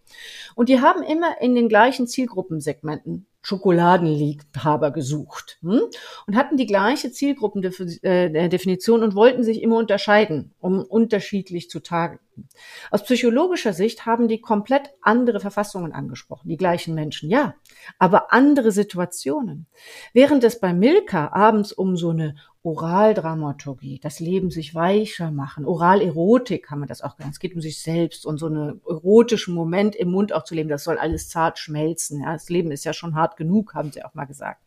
Und 0.56 0.68
die 0.68 0.82
haben 0.82 1.04
immer 1.04 1.40
in 1.42 1.54
den 1.54 1.70
gleichen 1.70 2.08
Zielgruppensegmenten 2.08 3.28
Schokoladenliebhaber 3.48 4.92
gesucht 4.92 5.58
hm? 5.62 5.84
und 6.28 6.36
hatten 6.36 6.58
die 6.58 6.66
gleiche 6.66 7.14
Zielgruppendefinition 7.14 9.04
und 9.04 9.16
wollten 9.16 9.46
sich 9.46 9.62
immer 9.62 9.78
unterscheiden, 9.78 10.54
um 10.60 10.84
unterschiedlich 10.84 11.70
zu 11.70 11.80
targeten. 11.80 12.50
Aus 12.92 13.06
psychologischer 13.06 13.72
Sicht 13.72 14.06
haben 14.06 14.28
die 14.28 14.42
komplett 14.42 14.90
andere 15.02 15.40
Verfassungen 15.40 15.94
angesprochen, 15.94 16.50
die 16.50 16.58
gleichen 16.58 16.94
Menschen, 16.94 17.30
ja, 17.30 17.56
aber 18.00 18.34
andere 18.34 18.74
Situationen. 18.74 19.68
Während 20.12 20.44
es 20.44 20.60
bei 20.60 20.74
Milka 20.74 21.30
abends 21.32 21.72
um 21.72 21.96
so 21.96 22.10
eine 22.10 22.36
Oraldramaturgie, 22.68 24.00
das 24.02 24.20
Leben 24.20 24.52
sich 24.52 24.76
weicher 24.76 25.32
machen, 25.32 25.66
Oralerotik 25.66 26.70
haben 26.70 26.82
wir 26.82 26.88
das 26.88 27.02
auch 27.02 27.16
genannt. 27.16 27.36
Es 27.36 27.40
geht 27.40 27.56
um 27.56 27.62
sich 27.62 27.82
selbst 27.82 28.26
und 28.26 28.38
so 28.38 28.48
einen 28.48 28.82
erotischen 28.86 29.56
Moment 29.56 29.96
im 29.96 30.12
Mund 30.12 30.34
auch 30.34 30.44
zu 30.44 30.54
leben. 30.54 30.68
Das 30.68 30.84
soll 30.84 30.98
alles 30.98 31.30
zart 31.30 31.60
schmelzen. 31.60 32.22
Ja. 32.22 32.34
Das 32.34 32.50
Leben 32.50 32.72
ist 32.72 32.84
ja 32.84 32.92
schon 32.92 33.16
hart 33.16 33.38
genug, 33.38 33.74
haben 33.74 33.92
sie 33.92 34.04
auch 34.04 34.14
mal 34.16 34.26
gesagt 34.26 34.62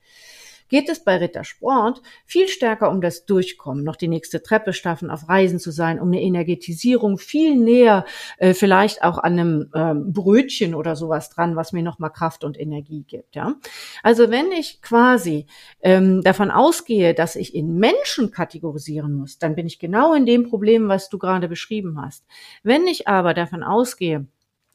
geht 0.71 0.89
es 0.89 1.05
bei 1.05 1.19
Rittersport 1.19 2.01
viel 2.25 2.49
stärker 2.49 2.91
um 2.91 3.03
das 3.03 3.27
Durchkommen, 3.27 3.85
noch 3.85 3.97
die 3.97 4.09
nächste 4.09 4.43
Treppe 4.43 4.73
schaffen, 4.73 5.11
auf 5.11 5.29
Reisen 5.29 5.59
zu 5.59 5.71
sein, 5.71 6.01
um 6.01 6.09
eine 6.09 6.23
Energetisierung 6.23 7.19
viel 7.19 7.57
näher, 7.57 8.07
äh, 8.39 8.55
vielleicht 8.55 9.03
auch 9.03 9.19
an 9.19 9.39
einem 9.39 9.71
ähm, 9.75 10.13
Brötchen 10.13 10.75
oder 10.75 10.97
sowas 10.97 11.29
dran, 11.29 11.57
was 11.57 11.73
mir 11.73 11.83
nochmal 11.83 12.11
Kraft 12.11 12.45
und 12.45 12.59
Energie 12.59 13.03
gibt. 13.03 13.37
Ja? 13.37 13.57
Also 14.03 14.31
wenn 14.31 14.53
ich 14.53 14.81
quasi 14.81 15.47
ähm, 15.83 16.23
davon 16.23 16.51
ausgehe, 16.51 17.13
dass 17.13 17.37
ich 17.37 17.55
in 17.55 17.77
Menschen 17.77 18.31
kategorisieren 18.31 19.13
muss, 19.13 19.39
dann 19.39 19.55
bin 19.55 19.67
ich 19.67 19.79
genau 19.79 20.15
in 20.15 20.25
dem 20.25 20.49
Problem, 20.49 20.89
was 20.89 21.09
du 21.09 21.19
gerade 21.19 21.49
beschrieben 21.49 22.01
hast. 22.01 22.25
Wenn 22.63 22.87
ich 22.87 23.09
aber 23.09 23.35
davon 23.35 23.63
ausgehe, 23.63 24.27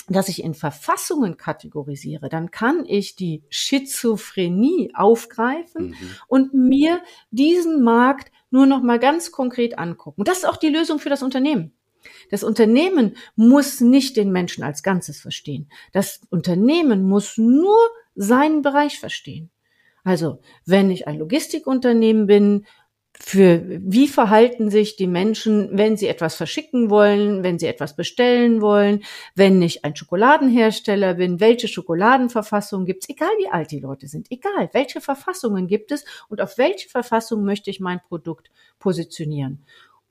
dass 0.07 0.29
ich 0.29 0.43
in 0.43 0.53
Verfassungen 0.53 1.37
kategorisiere, 1.37 2.29
dann 2.29 2.51
kann 2.51 2.85
ich 2.85 3.15
die 3.15 3.43
Schizophrenie 3.49 4.91
aufgreifen 4.93 5.89
mhm. 5.89 5.95
und 6.27 6.53
mir 6.53 7.01
diesen 7.31 7.83
Markt 7.83 8.31
nur 8.51 8.65
noch 8.65 8.81
mal 8.81 8.99
ganz 8.99 9.31
konkret 9.31 9.79
angucken. 9.79 10.21
Und 10.21 10.27
das 10.27 10.39
ist 10.39 10.45
auch 10.45 10.57
die 10.57 10.69
Lösung 10.69 10.99
für 10.99 11.09
das 11.09 11.23
Unternehmen. 11.23 11.73
Das 12.29 12.43
Unternehmen 12.43 13.17
muss 13.35 13.81
nicht 13.81 14.15
den 14.15 14.31
Menschen 14.31 14.63
als 14.63 14.83
Ganzes 14.83 15.19
verstehen. 15.19 15.69
Das 15.91 16.21
Unternehmen 16.29 17.03
muss 17.03 17.37
nur 17.37 17.75
seinen 18.13 18.61
Bereich 18.61 18.99
verstehen. 18.99 19.49
Also, 20.03 20.39
wenn 20.65 20.91
ich 20.91 21.07
ein 21.07 21.17
Logistikunternehmen 21.17 22.27
bin, 22.27 22.65
für 23.19 23.63
wie 23.67 24.07
verhalten 24.07 24.69
sich 24.69 24.95
die 24.95 25.07
Menschen, 25.07 25.69
wenn 25.71 25.97
sie 25.97 26.07
etwas 26.07 26.35
verschicken 26.35 26.89
wollen, 26.89 27.43
wenn 27.43 27.59
sie 27.59 27.67
etwas 27.67 27.95
bestellen 27.95 28.61
wollen, 28.61 29.03
wenn 29.35 29.61
ich 29.61 29.85
ein 29.85 29.95
Schokoladenhersteller 29.95 31.15
bin, 31.15 31.39
welche 31.39 31.67
Schokoladenverfassung 31.67 32.85
gibt 32.85 33.03
es, 33.03 33.09
egal 33.09 33.29
wie 33.39 33.49
alt 33.49 33.71
die 33.71 33.79
Leute 33.79 34.07
sind, 34.07 34.27
egal 34.31 34.69
welche 34.73 35.01
Verfassungen 35.01 35.67
gibt 35.67 35.91
es 35.91 36.05
und 36.29 36.41
auf 36.41 36.57
welche 36.57 36.89
Verfassung 36.89 37.43
möchte 37.43 37.69
ich 37.69 37.79
mein 37.79 38.01
Produkt 38.01 38.51
positionieren. 38.79 39.65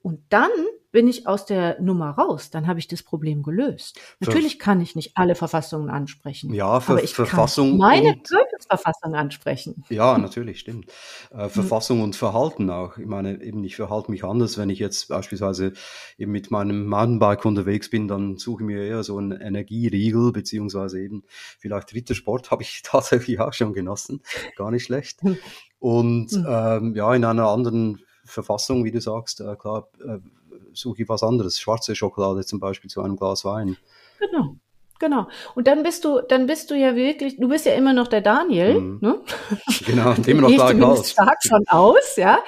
Und 0.05 0.21
dann 0.29 0.51
bin 0.91 1.07
ich 1.07 1.25
aus 1.25 1.47
der 1.47 1.81
Nummer 1.81 2.11
raus, 2.11 2.51
dann 2.51 2.67
habe 2.67 2.77
ich 2.77 2.87
das 2.87 3.01
Problem 3.01 3.41
gelöst. 3.41 3.99
Natürlich 4.19 4.59
kann 4.59 4.79
ich 4.79 4.95
nicht 4.95 5.17
alle 5.17 5.33
Verfassungen 5.33 5.89
ansprechen. 5.89 6.53
Ja, 6.53 6.79
für, 6.79 6.91
aber 6.91 7.03
ich 7.03 7.15
Verfassung 7.15 7.71
kann 7.71 7.77
meine 7.79 8.21
Verfassung 8.67 9.15
ansprechen. 9.15 9.83
Ja, 9.89 10.19
natürlich, 10.19 10.59
stimmt. 10.59 10.91
Äh, 11.31 11.49
Verfassung 11.49 12.03
und 12.03 12.15
Verhalten 12.15 12.69
auch. 12.69 12.99
Ich 12.99 13.07
meine, 13.07 13.41
eben 13.41 13.63
ich 13.63 13.75
verhalte 13.75 14.11
mich 14.11 14.23
anders, 14.23 14.59
wenn 14.59 14.69
ich 14.69 14.77
jetzt 14.77 15.07
beispielsweise 15.07 15.73
eben 16.19 16.31
mit 16.31 16.51
meinem 16.51 16.85
Mountainbike 16.85 17.45
unterwegs 17.45 17.89
bin, 17.89 18.07
dann 18.07 18.37
suche 18.37 18.61
ich 18.61 18.67
mir 18.67 18.83
eher 18.83 19.01
so 19.01 19.17
einen 19.17 19.31
Energieriegel, 19.31 20.31
beziehungsweise 20.31 21.01
eben 21.01 21.23
vielleicht 21.57 21.95
Rittersport 21.95 22.51
habe 22.51 22.61
ich 22.61 22.83
tatsächlich 22.83 23.39
auch 23.39 23.53
schon 23.53 23.73
genossen. 23.73 24.21
Gar 24.55 24.69
nicht 24.69 24.83
schlecht. 24.83 25.19
Und 25.79 26.31
hm. 26.31 26.45
ähm, 26.47 26.95
ja, 26.95 27.11
in 27.15 27.25
einer 27.25 27.49
anderen 27.49 28.05
Verfassung, 28.25 28.83
wie 28.83 28.91
du 28.91 28.99
sagst, 28.99 29.41
äh, 29.41 29.55
klar, 29.55 29.87
äh, 30.05 30.19
suche 30.73 31.03
ich 31.03 31.09
was 31.09 31.23
anderes. 31.23 31.59
Schwarze 31.59 31.95
Schokolade 31.95 32.45
zum 32.45 32.59
Beispiel 32.59 32.89
zu 32.89 33.01
einem 33.01 33.15
Glas 33.15 33.45
Wein. 33.45 33.77
Genau. 34.19 34.55
Genau. 34.99 35.27
Und 35.55 35.67
dann 35.67 35.83
bist 35.83 36.05
du, 36.05 36.21
dann 36.21 36.45
bist 36.45 36.71
du 36.71 36.75
ja 36.75 36.95
wirklich, 36.95 37.37
du 37.37 37.49
bist 37.49 37.65
ja 37.65 37.73
immer 37.73 37.91
noch 37.91 38.07
der 38.07 38.21
Daniel, 38.21 38.79
mhm. 38.79 38.99
ne? 39.01 39.19
Genau, 39.85 40.13
immer 40.25 40.49
noch 40.73 40.95
da 40.95 41.03
stark 41.03 41.37
von 41.47 41.63
aus, 41.67 42.15
ja. 42.15 42.39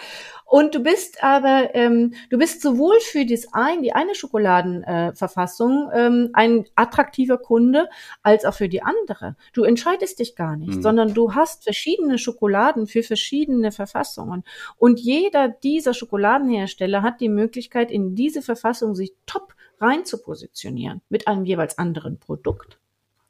Und 0.49 0.73
du 0.73 0.79
bist 0.79 1.21
aber, 1.23 1.75
ähm, 1.75 2.13
du 2.29 2.37
bist 2.37 2.61
sowohl 2.61 2.97
für 3.01 3.25
das 3.25 3.47
ein, 3.51 3.81
die 3.81 3.91
eine 3.91 4.15
Schokoladenverfassung 4.15 5.91
äh, 5.91 6.05
ähm, 6.05 6.29
ein 6.31 6.65
attraktiver 6.75 7.37
Kunde, 7.37 7.89
als 8.23 8.45
auch 8.45 8.53
für 8.53 8.69
die 8.69 8.81
andere. 8.81 9.35
Du 9.51 9.63
entscheidest 9.63 10.19
dich 10.19 10.37
gar 10.37 10.55
nicht, 10.55 10.77
mhm. 10.77 10.81
sondern 10.81 11.13
du 11.13 11.35
hast 11.35 11.65
verschiedene 11.65 12.17
Schokoladen 12.17 12.87
für 12.87 13.03
verschiedene 13.03 13.73
Verfassungen. 13.73 14.45
Und 14.77 15.01
jeder 15.01 15.49
dieser 15.49 15.93
Schokoladenhersteller 15.93 17.01
hat 17.01 17.19
die 17.19 17.29
Möglichkeit, 17.29 17.91
in 17.91 18.15
diese 18.15 18.41
Verfassung 18.41 18.95
sich 18.95 19.13
top 19.25 19.53
rein 19.81 20.05
zu 20.05 20.21
positionieren 20.21 21.01
mit 21.09 21.27
einem 21.27 21.43
jeweils 21.43 21.77
anderen 21.77 22.19
Produkt. 22.19 22.79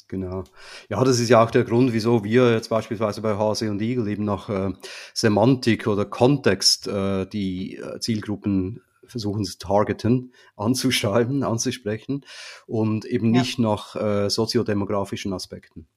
Genau. 0.08 0.46
Ja, 0.90 1.04
das 1.04 1.20
ist 1.20 1.30
ja 1.30 1.44
auch 1.44 1.52
der 1.52 1.66
Grund, 1.66 1.92
wieso 1.92 2.24
wir 2.24 2.54
jetzt 2.54 2.70
beispielsweise 2.70 3.22
bei 3.22 3.36
Hase 3.36 3.70
und 3.70 3.82
Igel 3.82 4.08
eben 4.08 4.24
nach 4.24 4.50
äh, 4.50 4.72
Semantik 5.14 5.88
oder 5.88 6.06
Kontext 6.06 6.88
äh, 6.88 7.26
die 7.26 7.76
äh, 7.76 8.00
Zielgruppen 8.00 8.82
versuchen 9.06 9.44
zu 9.44 9.58
targeten, 9.58 10.34
anzuschreiben, 10.56 11.44
anzusprechen 11.44 12.26
und 12.66 13.06
eben 13.06 13.34
ja. 13.34 13.42
nicht 13.42 13.60
nach 13.60 13.96
äh, 13.96 14.30
soziodemografischen 14.30 15.34
Aspekten. 15.34 15.88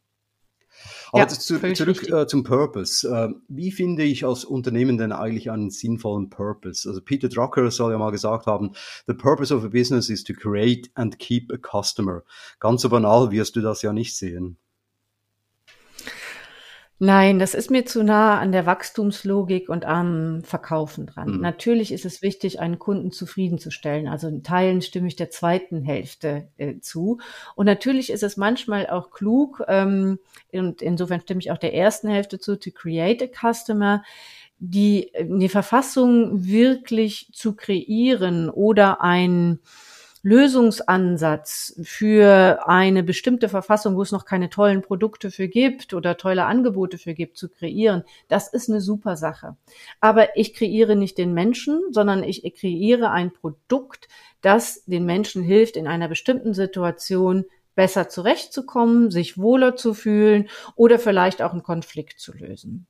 Aber 1.13 1.23
ja, 1.23 1.29
zu, 1.29 1.61
zurück 1.75 2.09
äh, 2.09 2.27
zum 2.27 2.45
Purpose. 2.45 3.09
Äh, 3.09 3.35
wie 3.49 3.71
finde 3.71 4.05
ich 4.05 4.25
als 4.25 4.45
Unternehmen 4.45 4.99
denn 4.99 5.13
eigentlich 5.13 5.51
einen 5.51 5.71
sinnvollen 5.71 6.31
Purpose? 6.31 6.89
Also 6.89 7.01
Peter 7.01 7.29
Drucker 7.29 7.71
soll 7.71 7.93
ja 7.93 7.99
mal 7.99 8.11
gesagt 8.11 8.47
haben, 8.47 8.73
the 9.07 9.15
purpose 9.15 9.55
of 9.55 9.65
a 9.65 9.69
business 9.69 10.09
is 10.09 10.23
to 10.25 10.33
create 10.35 10.91
and 10.95 11.19
keep 11.19 11.53
a 11.53 11.57
customer. 11.57 12.25
Ganz 12.61 12.83
so 12.83 12.89
banal 12.89 13.31
wirst 13.31 13.57
du 13.57 13.61
das 13.61 13.83
ja 13.83 13.93
nicht 13.93 14.17
sehen. 14.17 14.59
Nein, 17.03 17.39
das 17.39 17.55
ist 17.55 17.71
mir 17.71 17.87
zu 17.87 18.05
nah 18.05 18.39
an 18.39 18.53
der 18.53 18.67
Wachstumslogik 18.67 19.71
und 19.71 19.87
am 19.87 20.43
Verkaufen 20.45 21.07
dran. 21.07 21.37
Mhm. 21.37 21.41
Natürlich 21.41 21.93
ist 21.93 22.05
es 22.05 22.21
wichtig, 22.21 22.61
einen 22.61 22.79
Kunden 22.79 23.11
zufriedenzustellen. 23.11 24.07
Also 24.07 24.29
in 24.29 24.43
Teilen 24.43 24.83
stimme 24.83 25.09
ich 25.09 25.17
der 25.17 25.31
zweiten 25.31 25.83
Hälfte 25.83 26.49
äh, 26.59 26.79
zu. 26.81 27.19
Und 27.57 27.65
natürlich 27.65 28.11
ist 28.11 28.23
es 28.23 28.37
manchmal 28.37 28.87
auch 28.87 29.11
klug, 29.11 29.63
ähm, 29.67 30.19
und 30.53 30.83
insofern 30.83 31.23
stimme 31.23 31.41
ich 31.41 31.51
auch 31.51 31.57
der 31.57 31.73
ersten 31.73 32.09
Hälfte 32.11 32.39
zu, 32.39 32.61
to 32.61 32.71
create 32.71 33.23
a 33.23 33.51
customer, 33.51 34.03
die, 34.59 35.11
die 35.23 35.49
Verfassung 35.49 36.45
wirklich 36.45 37.31
zu 37.33 37.57
kreieren 37.57 38.51
oder 38.51 39.01
ein 39.01 39.61
Lösungsansatz 40.23 41.81
für 41.83 42.69
eine 42.69 43.03
bestimmte 43.03 43.49
Verfassung, 43.49 43.97
wo 43.97 44.03
es 44.03 44.13
noch 44.13 44.27
keine 44.27 44.51
tollen 44.51 44.83
Produkte 44.83 45.31
für 45.31 45.49
gibt 45.49 45.95
oder 45.95 46.17
tolle 46.19 46.45
Angebote 46.45 46.99
für 46.99 47.15
gibt, 47.15 47.39
zu 47.39 47.49
kreieren, 47.49 48.05
das 48.29 48.49
ist 48.49 48.69
eine 48.69 48.83
super 48.83 49.17
Sache. 49.17 49.57
Aber 50.01 50.37
ich 50.37 50.53
kreiere 50.53 50.95
nicht 50.95 51.17
den 51.17 51.33
Menschen, 51.33 51.81
sondern 51.91 52.23
ich 52.23 52.43
kreiere 52.55 53.11
ein 53.11 53.33
Produkt, 53.33 54.09
das 54.43 54.85
den 54.85 55.07
Menschen 55.07 55.43
hilft, 55.43 55.77
in 55.77 55.87
einer 55.87 56.09
bestimmten 56.09 56.53
Situation 56.53 57.47
besser 57.75 58.09
zurechtzukommen, 58.11 59.11
sich 59.11 59.39
wohler 59.39 59.77
zu 59.77 59.95
fühlen 59.95 60.49
oder 60.77 60.99
vielleicht 60.99 61.41
auch 61.41 61.53
einen 61.53 61.63
Konflikt 61.63 62.21
zu 62.21 62.33
lösen. 62.33 62.87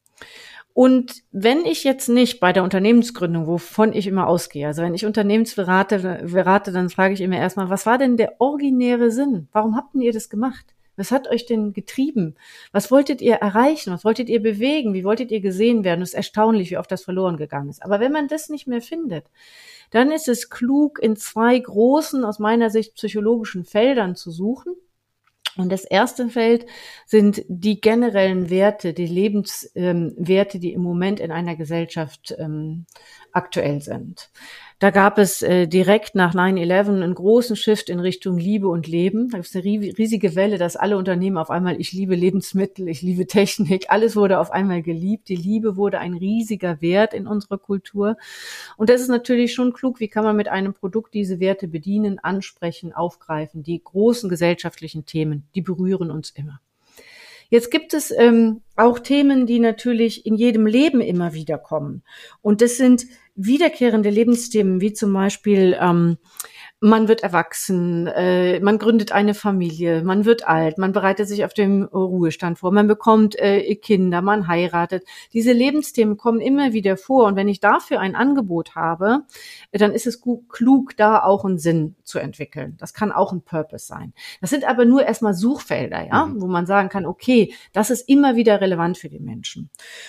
Und 0.72 1.22
wenn 1.32 1.64
ich 1.64 1.84
jetzt 1.84 2.08
nicht 2.08 2.40
bei 2.40 2.52
der 2.52 2.62
Unternehmensgründung, 2.62 3.46
wovon 3.46 3.92
ich 3.92 4.06
immer 4.06 4.26
ausgehe, 4.26 4.66
also 4.66 4.82
wenn 4.82 4.94
ich 4.94 5.04
Unternehmensberate, 5.04 6.26
berate, 6.30 6.72
dann 6.72 6.90
frage 6.90 7.14
ich 7.14 7.20
immer 7.20 7.36
erstmal, 7.36 7.70
was 7.70 7.86
war 7.86 7.98
denn 7.98 8.16
der 8.16 8.40
originäre 8.40 9.10
Sinn? 9.10 9.48
Warum 9.52 9.76
habt 9.76 9.94
ihr 9.94 10.12
das 10.12 10.30
gemacht? 10.30 10.64
Was 10.96 11.10
hat 11.10 11.28
euch 11.28 11.46
denn 11.46 11.72
getrieben? 11.72 12.34
Was 12.72 12.90
wolltet 12.90 13.22
ihr 13.22 13.36
erreichen? 13.36 13.92
Was 13.92 14.04
wolltet 14.04 14.28
ihr 14.28 14.42
bewegen? 14.42 14.92
Wie 14.92 15.04
wolltet 15.04 15.30
ihr 15.30 15.40
gesehen 15.40 15.82
werden? 15.82 16.02
Es 16.02 16.10
ist 16.10 16.14
erstaunlich, 16.14 16.70
wie 16.70 16.76
oft 16.76 16.92
das 16.92 17.04
verloren 17.04 17.38
gegangen 17.38 17.70
ist. 17.70 17.82
Aber 17.82 18.00
wenn 18.00 18.12
man 18.12 18.28
das 18.28 18.50
nicht 18.50 18.66
mehr 18.66 18.82
findet, 18.82 19.24
dann 19.90 20.12
ist 20.12 20.28
es 20.28 20.50
klug, 20.50 20.98
in 21.02 21.16
zwei 21.16 21.58
großen, 21.58 22.24
aus 22.24 22.38
meiner 22.38 22.68
Sicht 22.70 22.94
psychologischen 22.96 23.64
Feldern 23.64 24.14
zu 24.14 24.30
suchen. 24.30 24.74
Und 25.56 25.70
das 25.70 25.84
erste 25.84 26.28
Feld 26.28 26.66
sind 27.06 27.42
die 27.48 27.80
generellen 27.80 28.50
Werte, 28.50 28.92
die 28.94 29.06
Lebenswerte, 29.06 30.56
ähm, 30.56 30.60
die 30.60 30.72
im 30.72 30.82
Moment 30.82 31.20
in 31.20 31.32
einer 31.32 31.56
Gesellschaft 31.56 32.34
ähm, 32.38 32.86
aktuell 33.32 33.80
sind. 33.80 34.30
Da 34.80 34.88
gab 34.90 35.18
es 35.18 35.42
äh, 35.42 35.66
direkt 35.66 36.14
nach 36.14 36.34
9-11 36.34 36.88
einen 36.88 37.14
großen 37.14 37.54
Shift 37.54 37.90
in 37.90 38.00
Richtung 38.00 38.38
Liebe 38.38 38.66
und 38.66 38.88
Leben. 38.88 39.28
Da 39.28 39.36
gab 39.36 39.44
es 39.44 39.54
eine 39.54 39.62
riesige 39.64 40.34
Welle, 40.34 40.56
dass 40.56 40.74
alle 40.74 40.96
Unternehmen 40.96 41.36
auf 41.36 41.50
einmal, 41.50 41.78
ich 41.78 41.92
liebe 41.92 42.14
Lebensmittel, 42.14 42.88
ich 42.88 43.02
liebe 43.02 43.26
Technik, 43.26 43.90
alles 43.90 44.16
wurde 44.16 44.38
auf 44.38 44.50
einmal 44.50 44.80
geliebt. 44.80 45.28
Die 45.28 45.36
Liebe 45.36 45.76
wurde 45.76 45.98
ein 45.98 46.14
riesiger 46.14 46.80
Wert 46.80 47.12
in 47.12 47.26
unserer 47.26 47.58
Kultur. 47.58 48.16
Und 48.78 48.88
das 48.88 49.02
ist 49.02 49.08
natürlich 49.08 49.52
schon 49.52 49.74
klug, 49.74 50.00
wie 50.00 50.08
kann 50.08 50.24
man 50.24 50.34
mit 50.34 50.48
einem 50.48 50.72
Produkt 50.72 51.12
diese 51.12 51.40
Werte 51.40 51.68
bedienen, 51.68 52.18
ansprechen, 52.18 52.94
aufgreifen. 52.94 53.62
Die 53.62 53.84
großen 53.84 54.30
gesellschaftlichen 54.30 55.04
Themen, 55.04 55.46
die 55.54 55.60
berühren 55.60 56.10
uns 56.10 56.30
immer. 56.30 56.58
Jetzt 57.50 57.72
gibt 57.72 57.94
es 57.94 58.12
ähm, 58.12 58.62
auch 58.76 59.00
Themen, 59.00 59.44
die 59.44 59.58
natürlich 59.58 60.24
in 60.24 60.36
jedem 60.36 60.66
Leben 60.66 61.00
immer 61.00 61.34
wieder 61.34 61.58
kommen. 61.58 62.02
Und 62.42 62.62
das 62.62 62.76
sind 62.76 63.06
wiederkehrende 63.46 64.10
Lebensthemen, 64.10 64.80
wie 64.80 64.92
zum 64.92 65.12
Beispiel 65.12 65.76
ähm, 65.80 66.18
man 66.80 67.08
wird 67.08 67.22
erwachsen, 67.22 68.06
äh, 68.06 68.58
man 68.60 68.78
gründet 68.78 69.12
eine 69.12 69.34
Familie, 69.34 70.02
man 70.02 70.24
wird 70.24 70.48
alt, 70.48 70.78
man 70.78 70.92
bereitet 70.92 71.28
sich 71.28 71.44
auf 71.44 71.52
den 71.52 71.84
Ruhestand 71.84 72.58
vor, 72.58 72.72
man 72.72 72.86
bekommt 72.86 73.38
äh, 73.38 73.74
Kinder, 73.76 74.22
man 74.22 74.48
heiratet. 74.48 75.04
Diese 75.34 75.52
Lebensthemen 75.52 76.16
kommen 76.16 76.40
immer 76.40 76.72
wieder 76.72 76.96
vor 76.96 77.26
und 77.26 77.36
wenn 77.36 77.48
ich 77.48 77.60
dafür 77.60 78.00
ein 78.00 78.14
Angebot 78.14 78.74
habe, 78.76 79.24
dann 79.72 79.92
ist 79.92 80.06
es 80.06 80.20
gut, 80.20 80.48
klug, 80.48 80.96
da 80.96 81.22
auch 81.22 81.44
einen 81.44 81.58
Sinn 81.58 81.96
zu 82.02 82.18
entwickeln. 82.18 82.76
Das 82.78 82.94
kann 82.94 83.12
auch 83.12 83.32
ein 83.32 83.42
Purpose 83.42 83.86
sein. 83.86 84.14
Das 84.40 84.48
sind 84.48 84.64
aber 84.64 84.86
nur 84.86 85.04
erstmal 85.04 85.34
Suchfelder, 85.34 86.06
ja, 86.06 86.26
mhm. 86.26 86.40
wo 86.40 86.46
man 86.46 86.64
sagen 86.64 86.88
kann, 86.88 87.04
okay, 87.04 87.52
das 87.74 87.90
ist 87.90 88.08
immer 88.08 88.36
wieder 88.36 88.62
relevant 88.62 88.96
für 88.96 89.10
die 89.10 89.20
Menschen. 89.20 89.68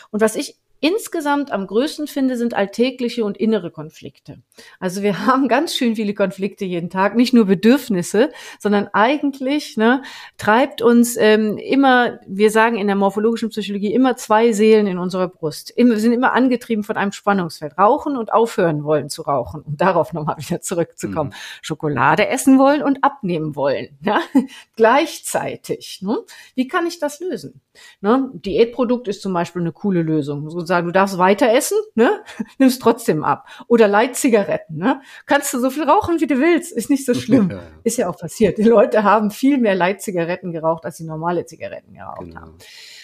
Und 0.09 0.21
was 0.21 0.37
ich 0.37 0.57
insgesamt 0.81 1.51
am 1.51 1.67
größten 1.67 2.07
finde, 2.07 2.35
sind 2.35 2.53
alltägliche 2.53 3.23
und 3.23 3.37
innere 3.37 3.71
Konflikte. 3.71 4.39
Also 4.79 5.03
wir 5.03 5.25
haben 5.25 5.47
ganz 5.47 5.75
schön 5.75 5.95
viele 5.95 6.13
Konflikte 6.13 6.65
jeden 6.65 6.89
Tag, 6.89 7.15
nicht 7.15 7.33
nur 7.33 7.45
Bedürfnisse, 7.45 8.31
sondern 8.59 8.89
eigentlich 8.91 9.77
ne, 9.77 10.01
treibt 10.37 10.81
uns 10.81 11.15
ähm, 11.17 11.57
immer, 11.57 12.19
wir 12.27 12.51
sagen 12.51 12.77
in 12.77 12.87
der 12.87 12.95
morphologischen 12.95 13.49
Psychologie, 13.49 13.93
immer 13.93 14.17
zwei 14.17 14.51
Seelen 14.51 14.87
in 14.87 14.97
unserer 14.97 15.27
Brust. 15.27 15.73
wir 15.77 15.99
sind 15.99 16.13
immer 16.13 16.33
angetrieben 16.33 16.83
von 16.83 16.97
einem 16.97 17.11
Spannungsfeld. 17.11 17.77
Rauchen 17.77 18.17
und 18.17 18.33
aufhören 18.33 18.83
wollen 18.83 19.09
zu 19.09 19.21
rauchen, 19.21 19.61
um 19.61 19.77
darauf 19.77 20.13
nochmal 20.13 20.37
wieder 20.39 20.61
zurückzukommen. 20.61 21.29
Mhm. 21.29 21.61
Schokolade 21.61 22.27
essen 22.27 22.57
wollen 22.57 22.81
und 22.81 23.03
abnehmen 23.03 23.55
wollen. 23.55 23.97
Ja? 24.01 24.19
Gleichzeitig. 24.75 25.99
Ne? 26.01 26.17
Wie 26.55 26.67
kann 26.67 26.87
ich 26.87 26.97
das 26.99 27.19
lösen? 27.19 27.61
Ne? 28.01 28.31
Diätprodukt 28.33 29.07
ist 29.07 29.21
zum 29.21 29.33
Beispiel 29.33 29.61
eine 29.61 29.71
coole 29.71 30.01
Lösung. 30.01 30.49
Sozusagen, 30.49 30.87
du 30.87 30.93
darfst 30.93 31.17
weiter 31.17 31.51
essen, 31.51 31.77
ne? 31.95 32.23
nimmst 32.57 32.81
trotzdem 32.81 33.23
ab. 33.23 33.47
Oder 33.67 33.87
Leitzigaretten. 33.87 34.77
Ne? 34.77 35.01
Kannst 35.25 35.53
du 35.53 35.59
so 35.59 35.69
viel 35.69 35.83
rauchen, 35.83 36.19
wie 36.19 36.27
du 36.27 36.39
willst, 36.39 36.71
ist 36.71 36.89
nicht 36.89 37.05
so 37.05 37.13
schlimm. 37.15 37.59
Ist 37.83 37.97
ja 37.97 38.09
auch 38.09 38.17
passiert. 38.17 38.57
Die 38.57 38.63
Leute 38.63 39.03
haben 39.03 39.31
viel 39.31 39.57
mehr 39.57 39.75
Leitzigaretten 39.75 40.51
geraucht, 40.51 40.85
als 40.85 40.97
sie 40.97 41.05
normale 41.05 41.45
Zigaretten 41.45 41.93
geraucht 41.93 42.21
genau. 42.21 42.41
haben. 42.41 42.57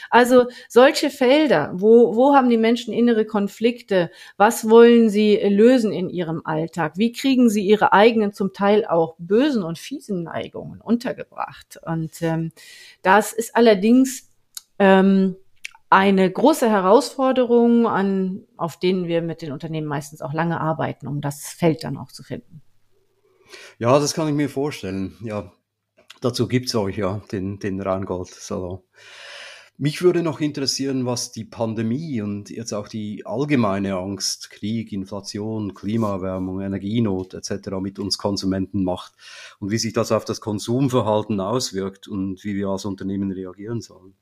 Also 0.10 0.46
solche 0.70 1.10
Felder, 1.10 1.72
wo, 1.74 2.16
wo 2.16 2.34
haben 2.34 2.50
die 2.50 2.58
Menschen 2.58 2.94
innere 2.94 3.26
Konflikte? 3.26 4.10
Was 4.38 4.70
wollen 4.70 5.10
sie 5.10 5.36
lösen 5.36 5.92
in 5.92 6.10
ihrem 6.10 6.42
Alltag? 6.46 6.94
Wie 6.96 7.12
kriegen 7.12 7.50
sie 7.50 7.66
ihre 7.66 7.94
eigenen, 7.94 8.34
zum 8.34 8.54
Teil 8.54 8.86
auch 8.86 9.16
bösen 9.18 9.64
und 9.64 9.78
fiesen 9.78 10.24
Neigungen 10.24 10.82
untergebracht? 10.82 11.80
Und 11.86 12.22
ähm, 12.22 12.52
das 13.02 13.34
ist 13.34 13.56
allerdings 13.56 14.30
ähm, 14.80 15.36
eine 15.90 16.30
große 16.30 16.70
Herausforderung, 16.70 17.88
an, 17.88 18.44
auf 18.58 18.78
denen 18.78 19.08
wir 19.08 19.22
mit 19.22 19.42
den 19.42 19.52
Unternehmen 19.52 19.88
meistens 19.88 20.22
auch 20.22 20.34
lange 20.34 20.60
arbeiten, 20.60 21.08
um 21.08 21.22
das 21.22 21.48
Feld 21.48 21.84
dann 21.84 21.98
auch 21.98 22.12
zu 22.12 22.24
finden. 22.24 22.62
Ja, 23.80 23.98
das 24.00 24.14
kann 24.14 24.28
ich 24.28 24.34
mir 24.34 24.50
vorstellen. 24.50 25.16
Ja, 25.22 25.52
dazu 26.22 26.48
gibt's 26.48 26.76
euch 26.76 26.98
ja 26.98 27.22
den, 27.32 27.60
den 27.60 27.82
Rheingold-Salon. 27.82 28.82
Mich 29.80 30.02
würde 30.02 30.24
noch 30.24 30.42
interessieren, 30.42 31.06
was 31.06 31.32
die 31.32 31.46
Pandemie 31.46 32.20
und 32.22 32.50
jetzt 32.50 32.74
auch 32.74 32.88
die 32.88 33.28
allgemeine 33.28 33.96
Angst, 33.96 34.50
Krieg, 34.50 34.92
Inflation, 34.92 35.76
Klimaerwärmung, 35.76 36.62
Energienot 36.62 37.36
etc. 37.36 37.70
mit 37.80 38.00
uns 38.00 38.18
Konsumenten 38.18 38.84
macht 38.84 39.14
und 39.60 39.70
wie 39.70 39.78
sich 39.78 39.94
das 39.94 40.12
auf 40.12 40.26
das 40.26 40.42
Konsumverhalten 40.42 41.40
auswirkt 41.40 42.08
und 42.08 42.44
wie 42.44 42.56
wir 42.56 42.70
als 42.70 42.86
Unternehmen 42.86 43.32
reagieren 43.32 43.82
sollen. 43.82 44.16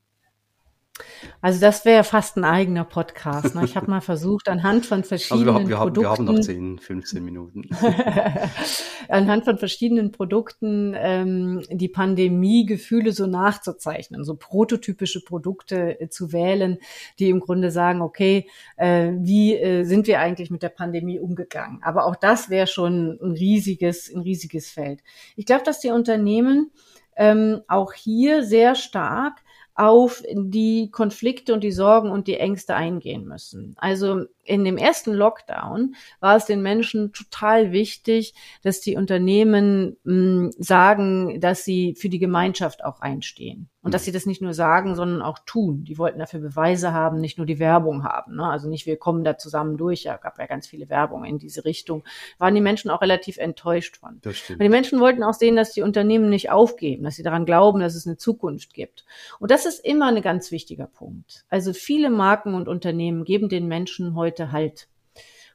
Also 1.41 1.59
das 1.59 1.85
wäre 1.85 2.03
fast 2.03 2.37
ein 2.37 2.45
eigener 2.45 2.85
Podcast. 2.85 3.53
Ne? 3.55 3.65
Ich 3.65 3.75
habe 3.75 3.89
mal 3.89 4.01
versucht, 4.01 4.47
anhand 4.47 4.85
von 4.85 5.03
verschiedenen 5.03 5.49
also 5.49 5.61
wir, 5.61 5.69
wir 5.69 5.77
Produkten... 5.77 6.07
Haben, 6.09 6.25
wir 6.25 6.29
haben 6.29 6.37
noch 6.37 6.43
10, 6.43 6.79
15 6.79 7.23
Minuten. 7.23 7.69
anhand 9.09 9.45
von 9.45 9.57
verschiedenen 9.57 10.11
Produkten 10.11 10.95
ähm, 10.97 11.61
die 11.69 11.89
Pandemie-Gefühle 11.89 13.11
so 13.11 13.27
nachzuzeichnen, 13.27 14.23
so 14.23 14.35
prototypische 14.35 15.23
Produkte 15.23 15.99
äh, 15.99 16.09
zu 16.09 16.31
wählen, 16.31 16.77
die 17.19 17.29
im 17.29 17.39
Grunde 17.39 17.71
sagen, 17.71 18.01
okay, 18.01 18.49
äh, 18.77 19.11
wie 19.17 19.55
äh, 19.55 19.83
sind 19.83 20.07
wir 20.07 20.19
eigentlich 20.19 20.49
mit 20.49 20.63
der 20.63 20.69
Pandemie 20.69 21.19
umgegangen? 21.19 21.79
Aber 21.83 22.05
auch 22.05 22.15
das 22.15 22.49
wäre 22.49 22.67
schon 22.67 23.19
ein 23.21 23.31
riesiges, 23.31 24.11
ein 24.13 24.21
riesiges 24.21 24.69
Feld. 24.69 25.01
Ich 25.35 25.45
glaube, 25.45 25.63
dass 25.63 25.79
die 25.79 25.89
Unternehmen 25.89 26.71
ähm, 27.17 27.61
auch 27.67 27.93
hier 27.93 28.43
sehr 28.43 28.75
stark 28.75 29.41
auf 29.75 30.23
die 30.31 30.89
Konflikte 30.91 31.53
und 31.53 31.63
die 31.63 31.71
Sorgen 31.71 32.09
und 32.11 32.27
die 32.27 32.37
Ängste 32.37 32.75
eingehen 32.75 33.25
müssen. 33.25 33.75
Also 33.77 34.25
in 34.45 34.63
dem 34.63 34.77
ersten 34.77 35.13
Lockdown 35.13 35.95
war 36.19 36.37
es 36.37 36.45
den 36.45 36.61
Menschen 36.61 37.11
total 37.11 37.71
wichtig, 37.71 38.33
dass 38.61 38.79
die 38.79 38.95
Unternehmen 38.95 39.97
mh, 40.03 40.13
hm, 40.13 40.51
sagen, 40.57 41.39
dass 41.41 41.65
sie 41.65 41.95
für 41.95 42.09
die 42.09 42.19
Gemeinschaft 42.19 42.83
auch 42.83 43.01
einstehen. 43.01 43.69
Und 43.85 43.93
dass 43.93 44.03
sie 44.03 44.11
das 44.11 44.25
nicht 44.25 44.41
nur 44.41 44.55
sagen, 44.55 44.95
sondern 44.95 45.21
auch 45.21 45.37
tun. 45.45 45.83
Die 45.83 45.99
wollten 45.99 46.17
dafür 46.17 46.39
Beweise 46.39 46.91
haben, 46.91 47.21
nicht 47.21 47.37
nur 47.37 47.45
die 47.45 47.59
Werbung 47.59 48.03
haben. 48.03 48.35
Ne? 48.35 48.43
Also 48.43 48.67
nicht, 48.67 48.87
wir 48.87 48.97
kommen 48.97 49.23
da 49.23 49.37
zusammen 49.37 49.77
durch. 49.77 50.05
Ja, 50.05 50.17
gab 50.17 50.39
ja 50.39 50.47
ganz 50.47 50.65
viele 50.65 50.89
Werbung 50.89 51.23
in 51.23 51.37
diese 51.37 51.65
Richtung. 51.65 52.03
Waren 52.39 52.55
die 52.55 52.61
Menschen 52.61 52.89
auch 52.89 53.03
relativ 53.03 53.37
enttäuscht 53.37 53.97
von. 53.97 54.17
Das 54.23 54.37
stimmt. 54.37 54.59
Und 54.59 54.63
die 54.63 54.69
Menschen 54.69 54.99
wollten 54.99 55.21
auch 55.21 55.35
sehen, 55.35 55.55
dass 55.55 55.71
die 55.71 55.83
Unternehmen 55.83 56.31
nicht 56.31 56.49
aufgeben, 56.49 57.03
dass 57.03 57.15
sie 57.15 57.21
daran 57.21 57.45
glauben, 57.45 57.79
dass 57.79 57.93
es 57.93 58.07
eine 58.07 58.17
Zukunft 58.17 58.73
gibt. 58.73 59.05
Und 59.39 59.51
das 59.51 59.67
ist 59.67 59.85
immer 59.85 60.07
ein 60.07 60.21
ganz 60.23 60.49
wichtiger 60.49 60.87
Punkt. 60.87 61.45
Also 61.49 61.71
viele 61.71 62.09
Marken 62.09 62.55
und 62.55 62.67
Unternehmen 62.67 63.23
geben 63.23 63.49
den 63.49 63.67
Menschen 63.67 64.15
heute 64.15 64.34
heute 64.35 64.51
Halt. 64.51 64.87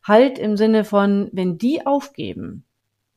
Halt 0.03 0.39
im 0.39 0.57
Sinne 0.57 0.85
von, 0.85 1.29
wenn 1.33 1.59
die 1.59 1.85
aufgeben, 1.85 2.65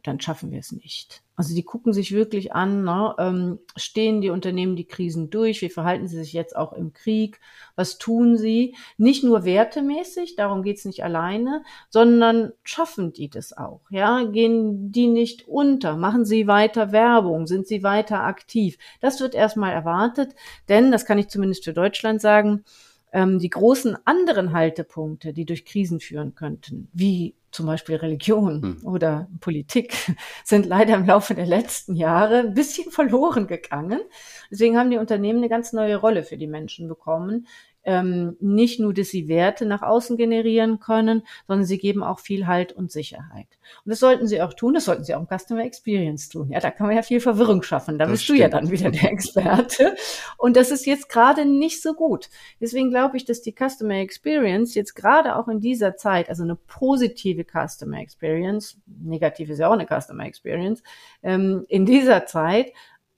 dann 0.04 0.19
schaffen 0.19 0.52
wir 0.52 0.60
es 0.60 0.73
nicht. 0.73 1.23
Also 1.38 1.56
die 1.56 1.63
gucken 1.63 1.93
sich 1.93 2.12
wirklich 2.12 2.52
an, 2.52 2.84
ne, 2.84 3.15
ähm, 3.17 3.60
stehen 3.78 4.19
die 4.19 4.32
Unternehmen 4.32 4.76
die 4.76 4.86
Krisen 4.86 5.30
durch, 5.30 5.62
wie 5.62 5.69
verhalten 5.69 6.10
sie 6.10 6.17
sich 6.17 6.34
jetzt 6.34 6.58
auch 6.58 6.73
im 6.73 6.91
Krieg, 6.91 7.39
was 7.78 7.99
tun 7.99 8.36
sie, 8.36 8.76
nicht 8.97 9.23
nur 9.23 9.45
wertemäßig, 9.45 10.36
darum 10.36 10.62
geht's 10.62 10.84
nicht 10.84 11.06
alleine, 11.06 11.63
sondern 11.89 12.52
schaffen 12.63 13.13
die 13.13 13.30
das 13.30 13.56
auch, 13.56 13.80
ja, 13.89 14.26
gehen 14.26 14.91
die 14.91 15.08
nicht 15.08 15.47
unter, 15.47 15.95
machen 15.95 16.26
sie 16.26 16.47
weiter 16.47 16.91
Werbung, 16.91 17.47
sind 17.47 17.65
sie 17.65 17.82
weiter 17.82 18.26
aktiv. 18.26 18.78
Das 18.99 19.21
wird 19.21 19.36
erstmal 19.36 19.71
erwartet, 19.71 20.36
denn, 20.67 20.91
das 20.91 21.06
kann 21.06 21.17
ich 21.17 21.30
zumindest 21.30 21.63
für 21.63 21.73
Deutschland 21.73 22.19
sagen, 22.19 22.65
ähm, 23.13 23.39
die 23.39 23.49
großen 23.49 23.95
anderen 24.06 24.52
Haltepunkte, 24.52 25.34
die 25.34 25.45
durch 25.45 25.65
Krisen 25.65 25.99
führen 25.99 26.36
könnten, 26.36 26.89
wie 26.91 27.36
zum 27.52 27.67
Beispiel 27.67 27.95
Religion 27.97 28.62
hm. 28.62 28.78
oder 28.84 29.30
Politik, 29.39 29.93
sind 30.43 30.65
leider 30.65 30.95
im 30.95 31.06
Laufe 31.06 31.36
der 31.36 31.45
letzten 31.45 31.95
Jahre 31.95 32.39
ein 32.39 32.56
bisschen 32.56 32.91
verloren 32.91 33.45
gegangen. 33.45 34.02
Deswegen 34.49 34.78
haben 34.78 34.89
die 34.89 34.97
Unternehmen 34.97 35.39
eine 35.39 35.49
ganz 35.49 35.71
neue 35.71 35.95
Rolle 35.95 36.23
für 36.23 36.38
die 36.38 36.47
Menschen 36.47 36.88
bekommen, 36.88 37.47
ähm, 37.83 38.37
nicht 38.39 38.79
nur, 38.79 38.93
dass 38.93 39.09
sie 39.09 39.27
Werte 39.27 39.65
nach 39.65 39.81
außen 39.81 40.17
generieren 40.17 40.79
können, 40.79 41.23
sondern 41.47 41.65
sie 41.65 41.77
geben 41.77 42.03
auch 42.03 42.19
viel 42.19 42.47
Halt 42.47 42.71
und 42.73 42.91
Sicherheit. 42.91 43.47
Und 43.85 43.89
das 43.89 43.99
sollten 43.99 44.27
sie 44.27 44.41
auch 44.41 44.53
tun, 44.53 44.73
das 44.73 44.85
sollten 44.85 45.03
sie 45.03 45.15
auch 45.15 45.21
im 45.21 45.27
Customer 45.27 45.63
Experience 45.63 46.29
tun. 46.29 46.49
Ja, 46.49 46.59
da 46.59 46.71
kann 46.71 46.87
man 46.87 46.95
ja 46.95 47.01
viel 47.01 47.19
Verwirrung 47.19 47.63
schaffen. 47.63 47.97
Da 47.97 48.05
das 48.05 48.11
bist 48.11 48.23
stimmt. 48.23 48.39
du 48.39 48.41
ja 48.43 48.49
dann 48.49 48.71
wieder 48.71 48.91
der 48.91 49.11
Experte. 49.11 49.95
Und 50.37 50.55
das 50.55 50.71
ist 50.71 50.85
jetzt 50.85 51.09
gerade 51.09 51.45
nicht 51.45 51.81
so 51.81 51.93
gut. 51.93 52.29
Deswegen 52.61 52.89
glaube 52.89 53.17
ich, 53.17 53.25
dass 53.25 53.41
die 53.41 53.53
Customer 53.53 53.95
Experience 53.95 54.75
jetzt 54.75 54.95
gerade 54.95 55.35
auch 55.35 55.47
in 55.47 55.59
dieser 55.59 55.95
Zeit, 55.95 56.29
also 56.29 56.43
eine 56.43 56.55
positive 56.55 57.45
Customer 57.45 57.99
Experience, 57.99 58.77
negativ 58.85 59.49
ist 59.49 59.59
ja 59.59 59.67
auch 59.67 59.73
eine 59.73 59.87
Customer 59.87 60.25
Experience, 60.25 60.83
ähm, 61.21 61.65
in 61.67 61.85
dieser 61.85 62.25
Zeit 62.25 62.71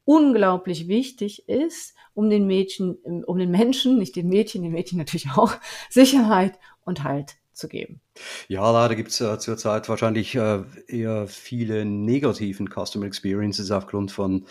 unglaublich 0.05 0.87
wichtig 0.87 1.49
ist, 1.49 1.93
um 2.13 2.29
den 2.29 2.47
Mädchen, 2.47 2.95
um 3.25 3.37
den 3.37 3.51
Menschen, 3.51 3.97
nicht 3.97 4.15
den 4.15 4.29
Mädchen, 4.29 4.63
den 4.63 4.71
Mädchen 4.71 4.97
natürlich 4.97 5.27
auch, 5.35 5.53
Sicherheit 5.89 6.57
und 6.85 7.03
Halt 7.03 7.35
zu 7.51 7.67
geben. 7.67 8.01
Ja, 8.47 8.69
leider 8.69 8.95
gibt 8.95 9.11
es 9.11 9.21
äh, 9.21 9.39
zurzeit 9.39 9.87
wahrscheinlich 9.87 10.35
äh, 10.35 10.63
eher 10.87 11.27
viele 11.27 11.85
negativen 11.85 12.67
Customer 12.67 13.05
Experiences 13.05 13.71
aufgrund 13.71 14.11
von 14.11 14.45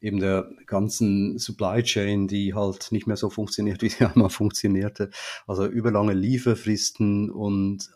eben 0.00 0.18
der 0.18 0.50
ganzen 0.66 1.38
Supply 1.38 1.82
Chain, 1.82 2.26
die 2.26 2.54
halt 2.54 2.90
nicht 2.90 3.06
mehr 3.06 3.16
so 3.16 3.30
funktioniert, 3.30 3.82
wie 3.82 3.88
sie 3.88 4.04
einmal 4.04 4.30
funktionierte. 4.30 5.10
Also 5.46 5.64
überlange 5.66 6.12
Lieferfristen 6.12 7.30
und 7.30 7.90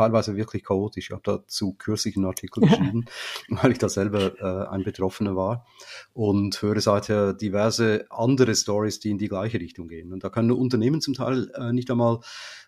teilweise 0.00 0.36
wirklich 0.36 0.64
chaotisch. 0.64 1.06
Ich 1.06 1.10
habe 1.10 1.22
dazu 1.24 1.74
kürzlich 1.74 2.16
einen 2.16 2.24
Artikel 2.24 2.62
geschrieben, 2.62 3.04
weil 3.48 3.72
ich 3.72 3.78
da 3.78 3.88
selber 3.88 4.32
äh, 4.40 4.68
ein 4.68 4.82
Betroffener 4.82 5.36
war 5.36 5.66
und 6.14 6.60
höre 6.62 6.80
seither 6.80 7.34
diverse 7.34 8.06
andere 8.10 8.54
Stories, 8.54 9.00
die 9.00 9.10
in 9.10 9.18
die 9.18 9.28
gleiche 9.28 9.60
Richtung 9.60 9.88
gehen. 9.88 10.12
Und 10.12 10.24
da 10.24 10.30
können 10.30 10.52
Unternehmen 10.52 11.02
zum 11.02 11.14
Teil 11.14 11.50
äh, 11.54 11.72
nicht 11.72 11.90
einmal 11.90 12.20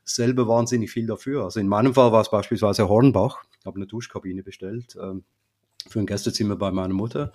selber 0.04 0.46
wahnsinnig 0.46 0.90
viel 0.90 1.06
dafür. 1.06 1.44
Also 1.44 1.60
in 1.60 1.68
meinem 1.68 1.94
Fall 1.94 2.12
war 2.12 2.20
es 2.20 2.30
beispielsweise 2.30 2.88
Hornbach. 2.88 3.44
Ich 3.60 3.66
habe 3.66 3.76
eine 3.76 3.86
Duschkabine 3.86 4.42
bestellt 4.42 4.96
äh, 4.96 5.14
für 5.88 5.98
ein 5.98 6.06
Gästezimmer 6.06 6.56
bei 6.56 6.70
meiner 6.70 6.94
Mutter. 6.94 7.32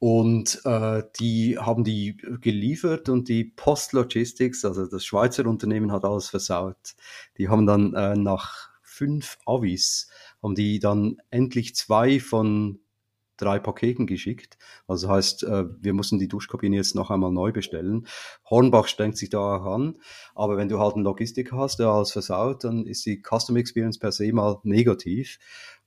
Und 0.00 0.60
äh, 0.64 1.02
die 1.18 1.58
haben 1.58 1.84
die 1.84 2.16
geliefert 2.40 3.08
und 3.08 3.28
die 3.28 3.44
Post 3.44 3.92
Logistics, 3.92 4.64
also 4.64 4.86
das 4.86 5.04
Schweizer 5.04 5.46
Unternehmen, 5.46 5.90
hat 5.90 6.04
alles 6.04 6.28
versaut. 6.28 6.94
Die 7.36 7.48
haben 7.48 7.66
dann 7.66 7.94
äh, 7.94 8.14
nach 8.14 8.68
fünf 8.98 9.38
Avis 9.46 10.10
haben 10.42 10.56
die 10.56 10.80
dann 10.80 11.18
endlich 11.30 11.76
zwei 11.76 12.18
von 12.18 12.80
drei 13.36 13.60
Paketen 13.60 14.06
geschickt. 14.06 14.58
Also 14.88 15.08
heißt, 15.08 15.44
äh, 15.44 15.64
wir 15.80 15.94
mussten 15.94 16.18
die 16.18 16.26
Duschkabine 16.26 16.76
jetzt 16.76 16.96
noch 16.96 17.10
einmal 17.10 17.30
neu 17.30 17.52
bestellen. 17.52 18.06
Hornbach 18.50 18.88
strengt 18.88 19.16
sich 19.16 19.30
da 19.30 19.38
auch 19.38 19.64
an, 19.64 20.00
aber 20.34 20.56
wenn 20.56 20.68
du 20.68 20.80
halt 20.80 20.96
einen 20.96 21.04
Logistik 21.04 21.52
hast, 21.52 21.78
der 21.78 21.86
alles 21.86 22.10
versaut, 22.10 22.64
dann 22.64 22.84
ist 22.86 23.06
die 23.06 23.22
Custom 23.22 23.56
Experience 23.56 23.98
per 23.98 24.10
se 24.10 24.32
mal 24.32 24.58
negativ. 24.64 25.38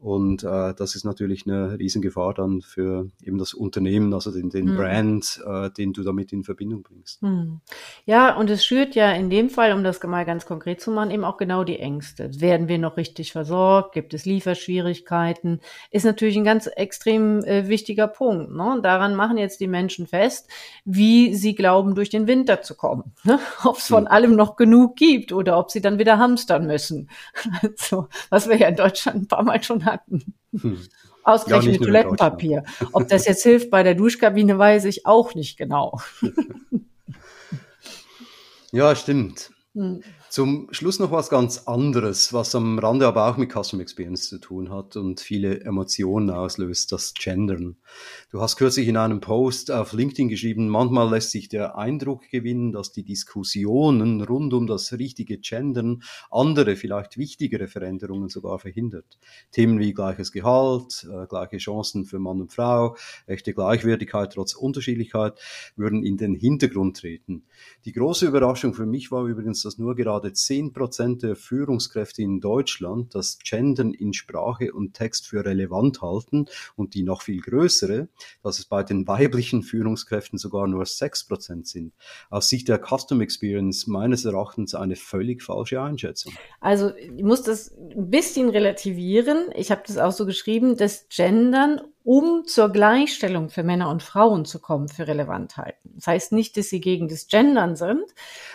Und 0.02 0.44
äh, 0.44 0.74
das 0.74 0.96
ist 0.96 1.06
natürlich 1.06 1.46
eine 1.46 1.78
Riesengefahr 1.78 2.34
dann 2.34 2.64
für 2.64 3.12
eben 3.24 3.38
das 3.38 3.54
Unternehmen, 3.54 4.12
also 4.16 4.32
den, 4.32 4.50
den 4.50 4.72
mhm. 4.72 4.76
Brand, 4.76 5.40
äh, 5.46 5.70
den 5.70 5.94
du 5.94 6.02
damit 6.02 6.34
in 6.34 6.44
Verbindung 6.44 6.82
bringst. 6.82 7.22
Mhm. 7.22 7.62
Ja, 8.06 8.36
und 8.36 8.50
es 8.50 8.66
schürt 8.66 8.96
ja 8.96 9.12
in 9.12 9.30
dem 9.30 9.52
Fall, 9.52 9.74
um 9.74 9.84
das 9.84 10.02
mal 10.02 10.26
ganz 10.26 10.48
konkret 10.48 10.82
zu 10.82 10.90
machen, 10.90 11.12
eben 11.12 11.24
auch 11.24 11.38
genau 11.38 11.64
die 11.64 11.78
Ängste. 11.78 12.32
Werden 12.42 12.68
wir 12.68 12.80
noch 12.80 12.98
richtig 12.98 13.32
versorgt? 13.32 13.94
Gibt 13.94 14.16
es 14.16 14.26
Lieferschwierigkeiten? 14.26 15.62
Ist 15.92 16.06
natürlich 16.06 16.36
ein 16.36 16.46
ganz 16.46 16.66
extrem 16.66 17.44
äh, 17.44 17.68
wichtiger 17.68 18.08
Punkt. 18.08 18.52
Ne? 18.56 18.74
Und 18.74 18.84
daran 18.84 19.14
machen 19.14 19.38
jetzt 19.38 19.60
die 19.60 19.68
Menschen 19.68 20.08
fest, 20.08 20.50
wie 20.84 21.36
sie 21.36 21.54
glauben, 21.54 21.94
durch 21.94 22.10
den 22.10 22.26
Winter 22.26 22.64
zu 22.64 22.76
kommen. 22.76 23.14
Ne? 23.24 23.38
Ob 23.64 23.78
es 23.78 23.86
von 23.86 24.06
mhm. 24.06 24.08
allem 24.10 24.36
noch 24.36 24.56
genug 24.56 24.96
gibt 24.96 25.32
oder 25.32 25.60
ob 25.60 25.70
sie 25.70 25.80
dann 25.80 26.00
wieder 26.00 26.18
hamstern 26.18 26.66
müssen. 26.66 27.10
Also, 27.62 28.08
was 28.30 28.50
wir 28.50 28.58
ja 28.58 28.70
in 28.70 28.76
Deutschland 28.76 29.24
ein 29.24 29.28
paar 29.28 29.44
Mal 29.44 29.62
schon 29.62 29.86
hatten. 29.92 30.34
Hm. 30.60 30.78
Ausgerechnet 31.24 31.76
ja, 31.76 31.82
Toilettenpapier. 31.82 32.64
Ob 32.94 33.08
das 33.08 33.26
jetzt 33.26 33.44
hilft 33.44 33.70
bei 33.70 33.84
der 33.84 33.96
Duschkabine, 33.96 34.58
weiß 34.58 34.86
ich 34.86 35.06
auch 35.06 35.36
nicht 35.36 35.58
genau. 35.58 36.00
ja, 38.72 38.96
stimmt. 38.96 39.52
Hm. 39.76 40.02
Zum 40.32 40.70
Schluss 40.72 40.98
noch 40.98 41.12
was 41.12 41.30
ganz 41.30 41.64
anderes, 41.68 42.32
was 42.32 42.56
am 42.56 42.80
Rande 42.80 43.06
aber 43.06 43.30
auch 43.30 43.36
mit 43.36 43.52
Custom 43.52 43.82
Experience 43.82 44.30
zu 44.30 44.40
tun 44.40 44.70
hat 44.70 44.96
und 44.96 45.20
viele 45.20 45.60
Emotionen 45.60 46.30
auslöst, 46.30 46.94
das 46.94 47.14
Gendern. 47.14 47.76
Du 48.32 48.40
hast 48.40 48.56
kürzlich 48.56 48.88
in 48.88 48.96
einem 48.96 49.20
Post 49.20 49.72
auf 49.72 49.92
LinkedIn 49.92 50.30
geschrieben, 50.30 50.70
manchmal 50.70 51.10
lässt 51.10 51.32
sich 51.32 51.50
der 51.50 51.78
Eindruck 51.78 52.30
gewinnen, 52.30 52.72
dass 52.72 52.94
die 52.94 53.04
Diskussionen 53.04 54.22
rund 54.22 54.54
um 54.54 54.68
das 54.68 54.94
richtige 54.94 55.38
Gendern 55.38 56.02
andere, 56.30 56.78
vielleicht 56.78 57.18
wichtigere 57.18 57.68
Veränderungen 57.68 58.30
sogar 58.30 58.58
verhindert. 58.58 59.20
Themen 59.52 59.80
wie 59.80 59.94
gleiches 59.94 60.32
Gehalt, 60.32 61.10
äh, 61.12 61.28
gleiche 61.28 61.58
Chancen 61.58 62.06
für 62.06 62.20
Mann 62.20 62.40
und 62.40 62.54
Frau, 62.54 62.96
echte 63.28 63.54
Gleichwertigkeit 63.54 64.32
trotz 64.32 64.54
Unterschiedlichkeit 64.54 65.38
würden 65.76 66.06
in 66.06 66.16
den 66.16 66.36
Hintergrund 66.36 66.96
treten. 66.96 67.44
Die 67.84 67.92
große 67.92 68.28
Überraschung 68.28 68.74
für 68.74 68.86
mich 68.86 69.12
war 69.12 69.26
übrigens, 69.26 69.62
dass 69.64 69.78
nur 69.78 69.94
gerade 69.94 70.21
gerade 70.22 70.34
10 70.34 70.74
Prozent 70.74 71.24
der 71.24 71.36
Führungskräfte 71.36 72.22
in 72.22 72.40
Deutschland 72.40 73.16
das 73.16 73.40
Gendern 73.44 73.94
in 73.94 74.14
Sprache 74.14 74.72
und 74.72 74.94
Text 74.94 75.28
für 75.28 75.44
relevant 75.44 76.02
halten 76.02 76.46
und 76.76 76.94
die 76.94 77.04
noch 77.04 77.24
viel 77.24 77.42
größere, 77.42 78.08
dass 78.44 78.60
es 78.60 78.66
bei 78.66 78.84
den 78.84 79.08
weiblichen 79.08 79.64
Führungskräften 79.64 80.38
sogar 80.38 80.68
nur 80.68 80.86
6 80.86 81.28
Prozent 81.28 81.68
sind. 81.68 81.94
Aus 82.30 82.50
Sicht 82.50 82.68
der 82.68 82.80
Custom 82.80 83.22
Experience 83.22 83.88
meines 83.88 84.26
Erachtens 84.26 84.76
eine 84.76 84.96
völlig 84.96 85.42
falsche 85.42 85.82
Einschätzung. 85.82 86.34
Also 86.60 86.96
ich 86.96 87.24
muss 87.24 87.42
das 87.42 87.72
ein 87.72 88.12
bisschen 88.12 88.50
relativieren. 88.50 89.50
Ich 89.56 89.72
habe 89.72 89.82
das 89.88 89.98
auch 89.98 90.12
so 90.12 90.28
geschrieben, 90.28 90.78
das 90.78 91.08
Gendern 91.10 91.82
um 92.04 92.46
zur 92.46 92.70
Gleichstellung 92.70 93.50
für 93.50 93.64
Männer 93.64 93.90
und 93.90 94.02
Frauen 94.02 94.46
zu 94.46 94.60
kommen, 94.60 94.88
für 94.88 95.08
relevant 95.08 95.58
halten. 95.58 95.92
Das 95.96 96.08
heißt 96.08 96.32
nicht, 96.32 96.58
dass 96.58 96.70
sie 96.70 96.82
gegen 96.82 97.08
das 97.08 97.28
Gendern 97.28 97.76
sind. 97.76 98.04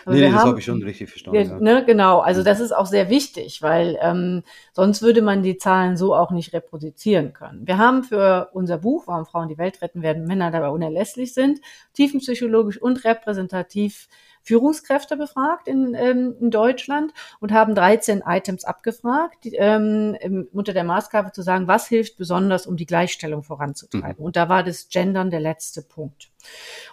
nee, 0.05 0.15
nee 0.15 0.31
das 0.31 0.43
habe 0.43 0.59
ich 0.59 0.65
schon 0.65 0.83
richtig 0.83 1.09
verstanden. 1.09 1.49
Wir, 1.49 1.59
ne, 1.59 1.85
genau, 1.85 2.19
also 2.19 2.43
das 2.43 2.59
ist 2.59 2.75
auch 2.75 2.87
sehr 2.87 3.09
wichtig, 3.09 3.61
weil 3.61 3.97
ähm, 4.01 4.43
sonst 4.73 5.01
würde 5.01 5.21
man 5.21 5.43
die 5.43 5.57
Zahlen 5.57 5.95
so 5.95 6.13
auch 6.13 6.31
nicht 6.31 6.53
reproduzieren 6.53 7.33
können. 7.33 7.65
Wir 7.65 7.77
haben 7.77 8.03
für 8.03 8.49
unser 8.53 8.77
Buch, 8.77 9.07
Warum 9.07 9.25
Frauen 9.25 9.47
die 9.47 9.57
Welt 9.57 9.81
retten 9.81 10.01
werden, 10.01 10.27
Männer 10.27 10.51
dabei 10.51 10.69
unerlässlich 10.69 11.33
sind, 11.33 11.59
tiefenpsychologisch 11.93 12.81
und 12.81 13.05
repräsentativ 13.05 14.07
Führungskräfte 14.47 15.17
befragt 15.17 15.67
in, 15.67 15.93
ähm, 15.93 16.35
in 16.39 16.51
Deutschland 16.51 17.13
und 17.39 17.51
haben 17.51 17.75
13 17.75 18.23
Items 18.25 18.63
abgefragt, 18.63 19.43
die, 19.43 19.55
ähm, 19.55 20.47
unter 20.53 20.73
der 20.73 20.85
Maßgabe 20.85 21.33
zu 21.33 21.41
sagen, 21.41 21.67
was 21.67 21.87
hilft 21.87 22.17
besonders, 22.17 22.65
um 22.65 22.77
die 22.77 22.85
Gleichstellung 22.85 23.43
voranzutreiben. 23.43 24.19
Mhm. 24.19 24.25
Und 24.25 24.35
da 24.37 24.47
war 24.47 24.63
das 24.63 24.87
Gendern 24.89 25.29
der 25.29 25.41
letzte 25.41 25.81
Punkt. 25.81 26.31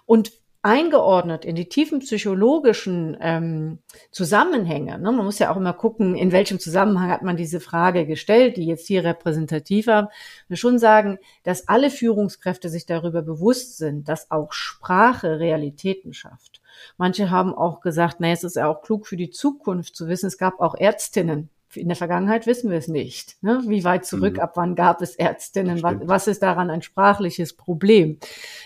Und 0.04 0.32
eingeordnet 0.64 1.44
in 1.44 1.56
die 1.56 1.68
tiefen 1.68 1.98
psychologischen 1.98 3.18
ähm, 3.20 3.80
Zusammenhänge. 4.10 4.98
Ne? 4.98 5.12
Man 5.12 5.26
muss 5.26 5.38
ja 5.38 5.52
auch 5.52 5.58
immer 5.58 5.74
gucken, 5.74 6.16
in 6.16 6.32
welchem 6.32 6.58
Zusammenhang 6.58 7.10
hat 7.10 7.22
man 7.22 7.36
diese 7.36 7.60
Frage 7.60 8.06
gestellt, 8.06 8.56
die 8.56 8.64
jetzt 8.64 8.86
hier 8.86 9.04
repräsentativ 9.04 9.88
war. 9.88 10.10
Wir 10.48 10.56
schon 10.56 10.78
sagen, 10.78 11.18
dass 11.42 11.68
alle 11.68 11.90
Führungskräfte 11.90 12.70
sich 12.70 12.86
darüber 12.86 13.20
bewusst 13.20 13.76
sind, 13.76 14.08
dass 14.08 14.30
auch 14.30 14.54
Sprache 14.54 15.38
Realitäten 15.38 16.14
schafft. 16.14 16.62
Manche 16.96 17.30
haben 17.30 17.54
auch 17.54 17.80
gesagt, 17.80 18.20
naja, 18.20 18.34
es 18.34 18.44
ist 18.44 18.56
ja 18.56 18.68
auch 18.68 18.82
klug 18.82 19.06
für 19.06 19.16
die 19.16 19.30
Zukunft 19.30 19.96
zu 19.96 20.08
wissen, 20.08 20.26
es 20.26 20.38
gab 20.38 20.60
auch 20.60 20.74
Ärztinnen. 20.74 21.50
In 21.76 21.88
der 21.88 21.96
Vergangenheit 21.96 22.46
wissen 22.46 22.70
wir 22.70 22.78
es 22.78 22.88
nicht. 22.88 23.42
Ne? 23.42 23.62
Wie 23.66 23.84
weit 23.84 24.04
zurück, 24.06 24.34
mhm. 24.34 24.40
ab 24.40 24.52
wann 24.54 24.74
gab 24.74 25.00
es 25.02 25.16
Ärztinnen? 25.16 25.82
Was, 25.82 25.96
was, 26.02 26.26
ist 26.26 26.42
daran 26.42 26.70
ein 26.70 26.82
sprachliches 26.82 27.54
Problem? 27.54 28.18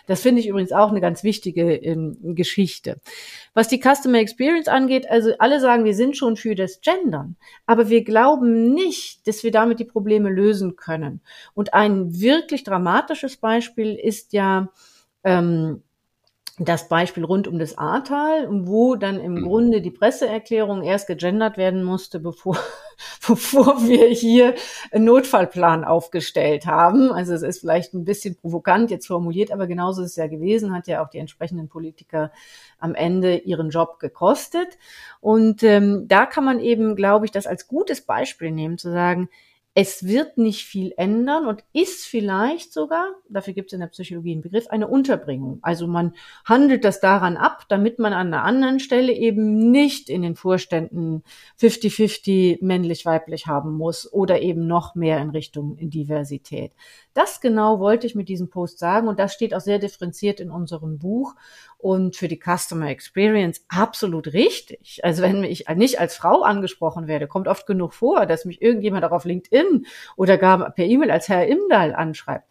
Das 0.07 0.21
finde 0.21 0.40
ich 0.40 0.49
übrigens 0.49 0.73
auch 0.73 0.90
eine 0.90 1.01
ganz 1.01 1.25
wichtige 1.25 1.75
ähm, 1.75 2.16
Geschichte. 2.35 3.01
Was 3.55 3.68
die 3.68 3.81
Customer 3.81 4.18
Experience 4.18 4.68
angeht, 4.68 5.09
also 5.09 5.33
alle 5.38 5.61
sagen, 5.61 5.85
wir 5.85 5.94
sind 5.94 6.16
schon 6.16 6.37
für 6.37 6.55
das 6.55 6.81
Gendern, 6.81 7.37
aber 7.66 7.88
wir 7.88 8.05
glauben 8.05 8.75
nicht, 8.75 9.27
dass 9.27 9.42
wir 9.42 9.51
damit 9.51 9.81
die 9.81 9.85
Probleme 9.85 10.31
lösen 10.31 10.77
können. 10.77 11.21
Und 11.55 11.75
ein 11.75 12.21
wirklich 12.21 12.64
dramatisches 12.64 13.37
Beispiel 13.37 13.94
ist 13.94 14.33
ja, 14.33 14.68
ähm, 15.25 15.83
das 16.59 16.88
Beispiel 16.88 17.25
rund 17.25 17.47
um 17.47 17.59
das 17.59 17.79
Ahrtal, 17.79 18.49
wo 18.51 18.97
dann 18.97 19.21
im 19.21 19.35
mhm. 19.35 19.42
Grunde 19.44 19.81
die 19.81 19.92
Presseerklärung 19.92 20.83
erst 20.83 21.07
gegendert 21.07 21.57
werden 21.57 21.85
musste, 21.85 22.18
bevor, 22.18 22.59
bevor 23.29 23.87
wir 23.87 24.09
hier 24.09 24.55
einen 24.90 25.05
Notfallplan 25.05 25.85
aufgestellt 25.85 26.66
haben. 26.66 27.12
Also 27.12 27.35
es 27.35 27.42
ist 27.42 27.61
vielleicht 27.61 27.94
ein 27.94 28.05
bisschen 28.05 28.35
provokant 28.35 28.90
jetzt 28.90 29.07
formuliert, 29.07 29.53
aber 29.53 29.66
genauso 29.68 30.03
ist 30.03 30.11
es 30.11 30.16
ja 30.16 30.27
gewesen, 30.27 30.75
hat 30.75 30.88
ja 30.88 31.05
auch 31.05 31.11
die 31.11 31.18
entsprechenden 31.18 31.68
Politiker 31.68 32.33
am 32.81 32.94
Ende 32.94 33.37
ihren 33.37 33.71
Job 33.71 34.01
gekostet. 34.01 34.79
Und 35.21 35.62
ähm, 35.62 36.07
da 36.09 36.27
kann 36.27 36.44
man 36.44 36.59
eben, 36.59 36.97
glaube 36.97 37.25
ich, 37.25 37.31
das 37.31 37.47
als 37.47 37.68
gutes 37.68 38.01
Beispiel 38.01 38.51
nehmen, 38.51 38.79
zu 38.79 38.90
sagen, 38.90 39.29
es 39.81 40.05
wird 40.05 40.38
nicht 40.38 40.64
viel 40.64 40.93
ändern 40.97 41.47
und 41.47 41.62
ist 41.73 42.05
vielleicht 42.05 42.73
sogar, 42.73 43.12
dafür 43.29 43.55
gibt 43.55 43.69
es 43.69 43.75
in 43.75 43.79
der 43.79 43.87
Psychologie 43.87 44.33
einen 44.33 44.41
Begriff, 44.41 44.67
eine 44.67 44.88
Unterbringung. 44.88 45.61
Also 45.62 45.87
man 45.87 46.14
handelt 46.45 46.85
das 46.85 46.99
daran 46.99 47.37
ab, 47.37 47.64
damit 47.69 48.01
man 48.01 48.12
an 48.12 48.35
einer 48.35 48.43
anderen 48.43 48.81
Stelle 48.81 49.12
eben 49.12 49.71
nicht 49.71 50.11
in 50.11 50.23
den 50.23 50.35
Vorständen 50.35 51.23
50-50 51.61 52.59
männlich-weiblich 52.61 53.47
haben 53.47 53.77
muss 53.77 54.12
oder 54.12 54.43
eben 54.43 54.67
noch 54.67 54.97
mehr 54.97 55.21
in 55.21 55.31
Richtung 55.31 55.77
Diversität. 55.77 56.73
Das 57.14 57.41
genau 57.41 57.79
wollte 57.79 58.09
ich 58.09 58.17
mit 58.17 58.29
diesem 58.29 58.51
Post 58.51 58.81
sagen 58.81 59.07
und 59.07 59.21
das 59.21 59.33
steht 59.33 59.55
auch 59.55 59.61
sehr 59.61 59.79
differenziert 59.79 60.41
in 60.41 60.51
unserem 60.51 60.99
Buch 60.99 61.37
und 61.79 62.17
für 62.17 62.29
die 62.29 62.41
Customer 62.45 62.91
Experience 62.91 63.64
absolut 63.69 64.33
richtig. 64.33 65.01
Also 65.05 65.23
wenn 65.23 65.45
ich 65.45 65.69
nicht 65.69 66.01
als 66.01 66.17
Frau 66.17 66.43
angesprochen 66.43 67.07
werde, 67.07 67.29
kommt 67.29 67.49
oft 67.49 67.67
genug 67.67 67.95
vor, 67.95 68.27
dass 68.27 68.45
mich 68.45 68.61
irgendjemand 68.61 69.05
auch 69.05 69.12
auf 69.12 69.25
LinkedIn 69.25 69.87
oder 70.17 70.37
gar 70.38 70.71
per 70.73 70.85
E-Mail 70.85 71.11
als 71.11 71.29
Herr 71.29 71.47
Imdahl 71.47 71.95
anschreibt. 71.95 72.45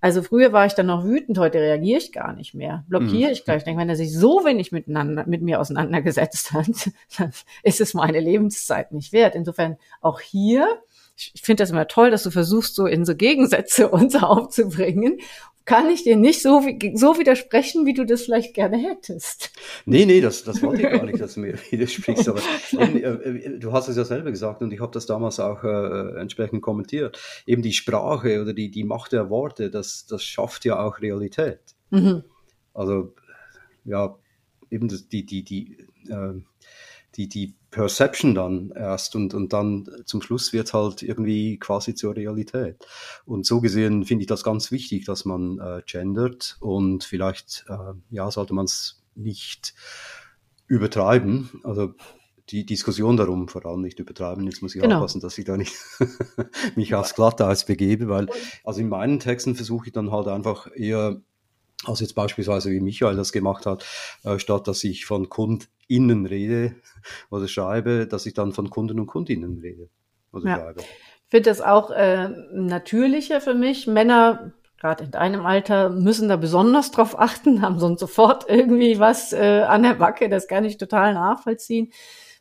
Also 0.00 0.22
früher 0.22 0.52
war 0.52 0.66
ich 0.66 0.74
dann 0.74 0.86
noch 0.86 1.02
wütend, 1.02 1.38
heute 1.38 1.58
reagiere 1.58 1.98
ich 1.98 2.12
gar 2.12 2.32
nicht 2.32 2.54
mehr. 2.54 2.84
Blockiere 2.88 3.30
mhm. 3.30 3.32
ich 3.32 3.44
gleich. 3.44 3.58
Ich 3.58 3.64
denke, 3.64 3.80
wenn 3.80 3.88
er 3.88 3.96
sich 3.96 4.16
so 4.16 4.44
wenig 4.44 4.70
miteinander, 4.70 5.24
mit 5.26 5.42
mir 5.42 5.60
auseinandergesetzt 5.60 6.52
hat, 6.52 6.90
dann 7.18 7.32
ist 7.64 7.80
es 7.80 7.94
meine 7.94 8.20
Lebenszeit 8.20 8.92
nicht 8.92 9.12
wert. 9.12 9.34
Insofern 9.34 9.76
auch 10.00 10.20
hier 10.20 10.78
ich 11.34 11.42
finde 11.42 11.62
das 11.62 11.70
immer 11.70 11.88
toll, 11.88 12.10
dass 12.10 12.22
du 12.22 12.30
versuchst, 12.30 12.74
so 12.74 12.86
in 12.86 13.04
so 13.04 13.14
Gegensätze 13.14 13.88
uns 13.90 14.14
aufzubringen. 14.14 15.18
Kann 15.68 15.90
ich 15.90 16.02
dir 16.02 16.16
nicht 16.16 16.40
so, 16.40 16.62
so 16.94 17.18
widersprechen, 17.18 17.84
wie 17.84 17.92
du 17.92 18.06
das 18.06 18.22
vielleicht 18.22 18.54
gerne 18.54 18.78
hättest? 18.78 19.50
Nee, 19.84 20.06
nee, 20.06 20.22
das, 20.22 20.42
das 20.42 20.62
wollte 20.62 20.80
ich 20.80 20.88
gar 20.88 21.04
nicht, 21.04 21.20
dass 21.20 21.34
du 21.34 21.40
mir 21.40 21.58
widersprichst. 21.70 22.26
Aber 22.26 22.40
eben, 22.72 22.96
äh, 22.96 23.10
äh, 23.10 23.58
du 23.58 23.70
hast 23.70 23.86
es 23.88 23.98
ja 23.98 24.06
selber 24.06 24.30
gesagt 24.30 24.62
und 24.62 24.72
ich 24.72 24.80
habe 24.80 24.92
das 24.92 25.04
damals 25.04 25.38
auch 25.38 25.62
äh, 25.64 26.18
entsprechend 26.18 26.62
kommentiert. 26.62 27.20
Eben 27.44 27.60
die 27.60 27.74
Sprache 27.74 28.40
oder 28.40 28.54
die, 28.54 28.70
die 28.70 28.84
Macht 28.84 29.12
der 29.12 29.28
Worte, 29.28 29.70
das, 29.70 30.06
das 30.06 30.22
schafft 30.22 30.64
ja 30.64 30.82
auch 30.82 31.02
Realität. 31.02 31.60
Mhm. 31.90 32.24
Also, 32.72 33.14
ja, 33.84 34.16
eben 34.70 34.88
die, 34.88 35.26
die, 35.26 35.44
die, 35.44 35.86
äh, 36.08 36.40
die, 37.14 37.28
die 37.28 37.57
Perception 37.70 38.34
dann 38.34 38.72
erst 38.74 39.14
und, 39.14 39.34
und 39.34 39.52
dann 39.52 39.88
zum 40.06 40.22
Schluss 40.22 40.52
wird 40.52 40.72
halt 40.72 41.02
irgendwie 41.02 41.58
quasi 41.58 41.94
zur 41.94 42.16
Realität. 42.16 42.86
Und 43.26 43.44
so 43.44 43.60
gesehen 43.60 44.04
finde 44.04 44.22
ich 44.22 44.28
das 44.28 44.42
ganz 44.42 44.70
wichtig, 44.72 45.04
dass 45.04 45.24
man 45.24 45.58
äh, 45.58 45.82
gendert 45.86 46.56
und 46.60 47.04
vielleicht, 47.04 47.66
äh, 47.68 47.94
ja, 48.10 48.30
sollte 48.30 48.54
man 48.54 48.64
es 48.64 49.02
nicht 49.14 49.74
übertreiben. 50.66 51.60
Also 51.64 51.94
die 52.50 52.64
Diskussion 52.64 53.16
darum 53.16 53.48
vor 53.48 53.66
allem 53.66 53.82
nicht 53.82 53.98
übertreiben. 53.98 54.46
Jetzt 54.46 54.62
muss 54.62 54.74
ich 54.74 54.80
genau. 54.80 54.96
aufpassen, 54.96 55.20
dass 55.20 55.36
ich 55.36 55.44
da 55.44 55.56
nicht 55.56 55.74
mich 56.76 56.94
aufs 56.94 57.14
Glatteis 57.14 57.66
begebe, 57.66 58.08
weil 58.08 58.28
also 58.64 58.80
in 58.80 58.88
meinen 58.88 59.20
Texten 59.20 59.54
versuche 59.54 59.88
ich 59.88 59.92
dann 59.92 60.10
halt 60.10 60.28
einfach 60.28 60.68
eher 60.74 61.20
also 61.84 62.04
jetzt 62.04 62.14
beispielsweise 62.14 62.70
wie 62.70 62.80
Michael 62.80 63.16
das 63.16 63.32
gemacht 63.32 63.66
hat, 63.66 63.84
äh, 64.24 64.38
statt 64.38 64.66
dass 64.66 64.82
ich 64.84 65.06
von 65.06 65.28
KundInnen 65.28 66.26
rede 66.26 66.74
oder 67.30 67.46
schreibe, 67.48 68.06
dass 68.06 68.26
ich 68.26 68.34
dann 68.34 68.52
von 68.52 68.70
Kunden 68.70 68.98
und 68.98 69.06
Kundinnen 69.06 69.58
rede 69.58 69.88
oder 70.32 70.48
ja. 70.48 70.56
schreibe. 70.56 70.80
Ich 70.80 71.30
finde 71.30 71.50
das 71.50 71.60
auch 71.60 71.90
äh, 71.90 72.30
natürlicher 72.52 73.40
für 73.40 73.54
mich. 73.54 73.86
Männer, 73.86 74.52
gerade 74.78 75.04
in 75.04 75.10
deinem 75.10 75.44
Alter, 75.44 75.90
müssen 75.90 76.28
da 76.28 76.36
besonders 76.36 76.90
drauf 76.90 77.18
achten, 77.18 77.62
haben 77.62 77.78
sonst 77.78 78.00
sofort 78.00 78.46
irgendwie 78.48 78.98
was 78.98 79.32
äh, 79.32 79.62
an 79.68 79.82
der 79.82 79.94
Backe. 79.94 80.28
Das 80.28 80.48
kann 80.48 80.64
ich 80.64 80.78
total 80.78 81.14
nachvollziehen. 81.14 81.92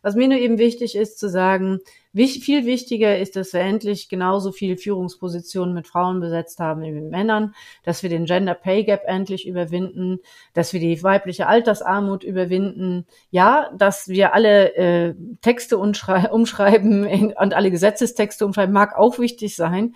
Was 0.02 0.16
mir 0.16 0.28
nur 0.28 0.38
eben 0.38 0.58
wichtig 0.58 0.96
ist 0.96 1.20
zu 1.20 1.30
sagen, 1.30 1.80
viel 2.18 2.66
wichtiger 2.66 3.18
ist, 3.18 3.36
dass 3.36 3.54
wir 3.54 3.62
endlich 3.62 4.10
genauso 4.10 4.52
viel 4.52 4.78
Führungspositionen 4.78 5.74
mit 5.74 5.88
Frauen 5.88 6.20
besetzt 6.20 6.60
haben 6.60 6.82
wie 6.82 6.92
mit 6.92 7.10
Männern, 7.10 7.54
dass 7.84 8.04
wir 8.04 8.10
den 8.10 8.26
Gender 8.26 8.56
Pay 8.56 8.84
Gap 8.84 9.04
endlich 9.06 9.48
überwinden, 9.48 10.20
dass 10.54 10.74
wir 10.74 10.80
die 10.80 11.02
weibliche 11.04 11.48
Altersarmut 11.48 12.24
überwinden. 12.24 13.06
Ja, 13.30 13.70
dass 13.78 14.08
wir 14.08 14.34
alle 14.34 14.76
äh, 14.76 15.16
Texte 15.42 15.78
umschreiben 15.80 17.34
und 17.34 17.54
alle 17.54 17.72
Gesetzestexte 17.72 18.46
umschreiben, 18.46 18.74
mag 18.74 18.98
auch 18.98 19.20
wichtig 19.20 19.56
sein 19.56 19.94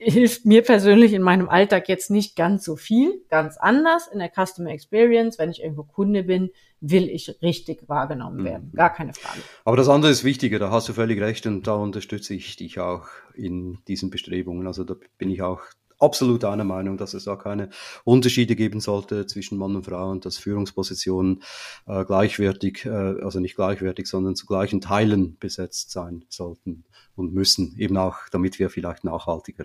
hilft 0.00 0.46
mir 0.46 0.62
persönlich 0.62 1.12
in 1.12 1.20
meinem 1.20 1.48
Alltag 1.48 1.88
jetzt 1.88 2.10
nicht 2.10 2.34
ganz 2.34 2.64
so 2.64 2.76
viel, 2.76 3.22
ganz 3.28 3.58
anders 3.58 4.08
in 4.10 4.18
der 4.18 4.30
Customer 4.30 4.70
Experience. 4.70 5.38
Wenn 5.38 5.50
ich 5.50 5.62
irgendwo 5.62 5.82
Kunde 5.82 6.22
bin, 6.22 6.50
will 6.80 7.08
ich 7.10 7.36
richtig 7.42 7.86
wahrgenommen 7.88 8.42
werden. 8.42 8.70
Mhm. 8.72 8.76
Gar 8.76 8.94
keine 8.94 9.12
Frage. 9.12 9.40
Aber 9.64 9.76
das 9.76 9.88
andere 9.88 10.10
ist 10.10 10.24
wichtiger, 10.24 10.58
da 10.58 10.70
hast 10.70 10.88
du 10.88 10.94
völlig 10.94 11.20
recht 11.20 11.46
und 11.46 11.66
da 11.66 11.74
unterstütze 11.74 12.34
ich 12.34 12.56
dich 12.56 12.80
auch 12.80 13.08
in 13.34 13.78
diesen 13.88 14.08
Bestrebungen. 14.08 14.66
Also 14.66 14.84
da 14.84 14.94
bin 15.18 15.30
ich 15.30 15.42
auch 15.42 15.60
absolut 16.00 16.44
einer 16.44 16.64
Meinung, 16.64 16.96
dass 16.96 17.14
es 17.14 17.24
da 17.24 17.36
keine 17.36 17.70
Unterschiede 18.04 18.56
geben 18.56 18.80
sollte 18.80 19.26
zwischen 19.26 19.58
Mann 19.58 19.76
und 19.76 19.84
Frau 19.84 20.10
und 20.10 20.24
dass 20.24 20.38
Führungspositionen 20.38 21.42
äh, 21.86 22.04
gleichwertig, 22.04 22.86
äh, 22.86 22.90
also 22.90 23.40
nicht 23.40 23.56
gleichwertig, 23.56 24.06
sondern 24.06 24.34
zu 24.34 24.46
gleichen 24.46 24.80
Teilen 24.80 25.36
besetzt 25.38 25.90
sein 25.90 26.24
sollten 26.28 26.84
und 27.14 27.32
müssen, 27.32 27.74
eben 27.78 27.96
auch, 27.96 28.16
damit 28.30 28.58
wir 28.58 28.70
vielleicht 28.70 29.04
nachhaltiger 29.04 29.64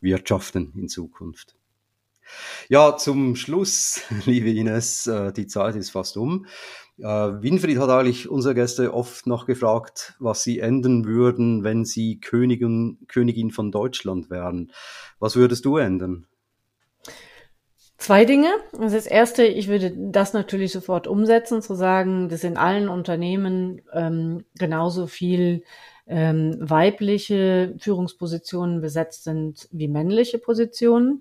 wirtschaften 0.00 0.72
in 0.76 0.88
Zukunft. 0.88 1.56
Ja, 2.68 2.96
zum 2.96 3.36
Schluss, 3.36 4.02
liebe 4.24 4.50
Ines, 4.50 5.06
äh, 5.06 5.32
die 5.32 5.46
Zeit 5.46 5.76
ist 5.76 5.90
fast 5.90 6.16
um. 6.16 6.46
Äh, 6.98 7.04
Winfried 7.04 7.78
hat 7.78 7.90
eigentlich 7.90 8.28
unsere 8.28 8.54
Gäste 8.54 8.94
oft 8.94 9.26
noch 9.26 9.46
gefragt, 9.46 10.14
was 10.20 10.42
sie 10.42 10.60
ändern 10.60 11.04
würden, 11.04 11.64
wenn 11.64 11.84
sie 11.84 12.20
Königin, 12.20 12.98
Königin 13.08 13.50
von 13.50 13.72
Deutschland 13.72 14.30
wären. 14.30 14.72
Was 15.18 15.36
würdest 15.36 15.64
du 15.64 15.76
ändern? 15.76 16.26
Zwei 17.96 18.24
Dinge. 18.24 18.52
Also 18.78 18.96
das 18.96 19.06
erste, 19.06 19.44
ich 19.44 19.68
würde 19.68 19.92
das 19.96 20.34
natürlich 20.34 20.72
sofort 20.72 21.06
umsetzen, 21.06 21.62
zu 21.62 21.74
sagen, 21.74 22.28
dass 22.28 22.44
in 22.44 22.56
allen 22.56 22.88
Unternehmen 22.88 23.80
ähm, 23.92 24.44
genauso 24.58 25.06
viel 25.06 25.64
ähm, 26.06 26.56
weibliche 26.60 27.74
Führungspositionen 27.78 28.82
besetzt 28.82 29.24
sind 29.24 29.68
wie 29.72 29.88
männliche 29.88 30.38
Positionen. 30.38 31.18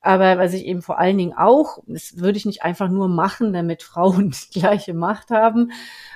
Aber 0.00 0.38
was 0.38 0.54
ich 0.54 0.64
eben 0.66 0.82
vor 0.82 0.98
allen 0.98 1.18
Dingen 1.18 1.34
auch, 1.36 1.82
das 1.86 2.18
würde 2.18 2.38
ich 2.38 2.46
nicht 2.46 2.62
einfach 2.62 2.88
nur 2.88 3.08
machen, 3.08 3.52
damit 3.52 3.82
Frauen 3.82 4.32
die 4.54 4.60
gleiche 4.60 4.94
Macht 4.94 5.30
haben, 5.30 5.72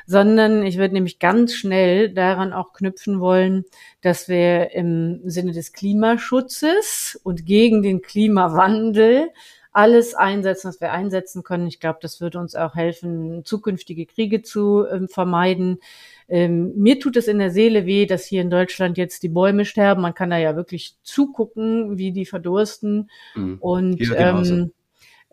sondern 0.06 0.64
ich 0.64 0.78
würde 0.78 0.94
nämlich 0.94 1.18
ganz 1.18 1.54
schnell 1.54 2.12
daran 2.12 2.52
auch 2.52 2.72
knüpfen 2.72 3.20
wollen, 3.20 3.64
dass 4.00 4.28
wir 4.28 4.70
im 4.72 5.20
Sinne 5.24 5.52
des 5.52 5.72
Klimaschutzes 5.72 7.20
und 7.24 7.46
gegen 7.46 7.82
den 7.82 8.00
Klimawandel 8.00 9.30
alles 9.72 10.14
einsetzen, 10.14 10.68
was 10.68 10.80
wir 10.80 10.92
einsetzen 10.92 11.42
können. 11.42 11.66
Ich 11.66 11.80
glaube, 11.80 11.98
das 12.00 12.20
würde 12.20 12.38
uns 12.38 12.54
auch 12.54 12.76
helfen, 12.76 13.44
zukünftige 13.44 14.06
Kriege 14.06 14.40
zu 14.40 14.86
äh, 14.86 15.08
vermeiden. 15.08 15.80
Ähm, 16.28 16.72
mir 16.76 16.98
tut 17.00 17.16
es 17.16 17.28
in 17.28 17.38
der 17.38 17.50
Seele 17.50 17.86
weh, 17.86 18.06
dass 18.06 18.24
hier 18.24 18.42
in 18.42 18.50
Deutschland 18.50 18.98
jetzt 18.98 19.22
die 19.22 19.28
Bäume 19.28 19.64
sterben. 19.64 20.02
Man 20.02 20.14
kann 20.14 20.30
da 20.30 20.38
ja 20.38 20.56
wirklich 20.56 20.96
zugucken, 21.02 21.98
wie 21.98 22.12
die 22.12 22.26
verdursten. 22.26 23.10
Mhm. 23.34 23.58
Und 23.60 24.12
ähm, 24.16 24.72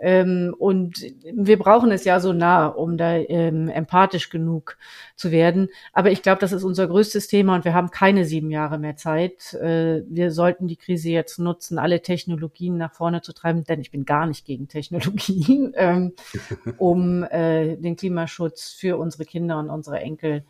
ähm, 0.01 0.55
und 0.57 1.05
wir 1.31 1.59
brauchen 1.59 1.91
es 1.91 2.05
ja 2.05 2.19
so 2.19 2.33
nah, 2.33 2.65
um 2.65 2.97
da 2.97 3.17
ähm, 3.17 3.69
empathisch 3.69 4.29
genug 4.31 4.77
zu 5.15 5.29
werden. 5.29 5.69
Aber 5.93 6.09
ich 6.09 6.23
glaube, 6.23 6.41
das 6.41 6.51
ist 6.51 6.63
unser 6.63 6.87
größtes 6.87 7.27
Thema 7.27 7.53
und 7.55 7.65
wir 7.65 7.75
haben 7.75 7.91
keine 7.91 8.25
sieben 8.25 8.49
Jahre 8.49 8.79
mehr 8.79 8.95
Zeit. 8.95 9.53
Äh, 9.53 10.01
wir 10.09 10.31
sollten 10.31 10.67
die 10.67 10.75
Krise 10.75 11.11
jetzt 11.11 11.37
nutzen, 11.37 11.77
alle 11.77 12.01
Technologien 12.01 12.77
nach 12.77 12.93
vorne 12.95 13.21
zu 13.21 13.31
treiben, 13.31 13.63
denn 13.63 13.79
ich 13.79 13.91
bin 13.91 14.03
gar 14.03 14.25
nicht 14.25 14.43
gegen 14.43 14.67
Technologien, 14.67 15.73
ähm, 15.77 16.13
um 16.79 17.23
äh, 17.23 17.77
den 17.77 17.95
Klimaschutz 17.95 18.71
für 18.71 18.97
unsere 18.97 19.25
Kinder 19.25 19.59
und 19.59 19.69
unsere 19.69 19.99
Enkel 19.99 20.43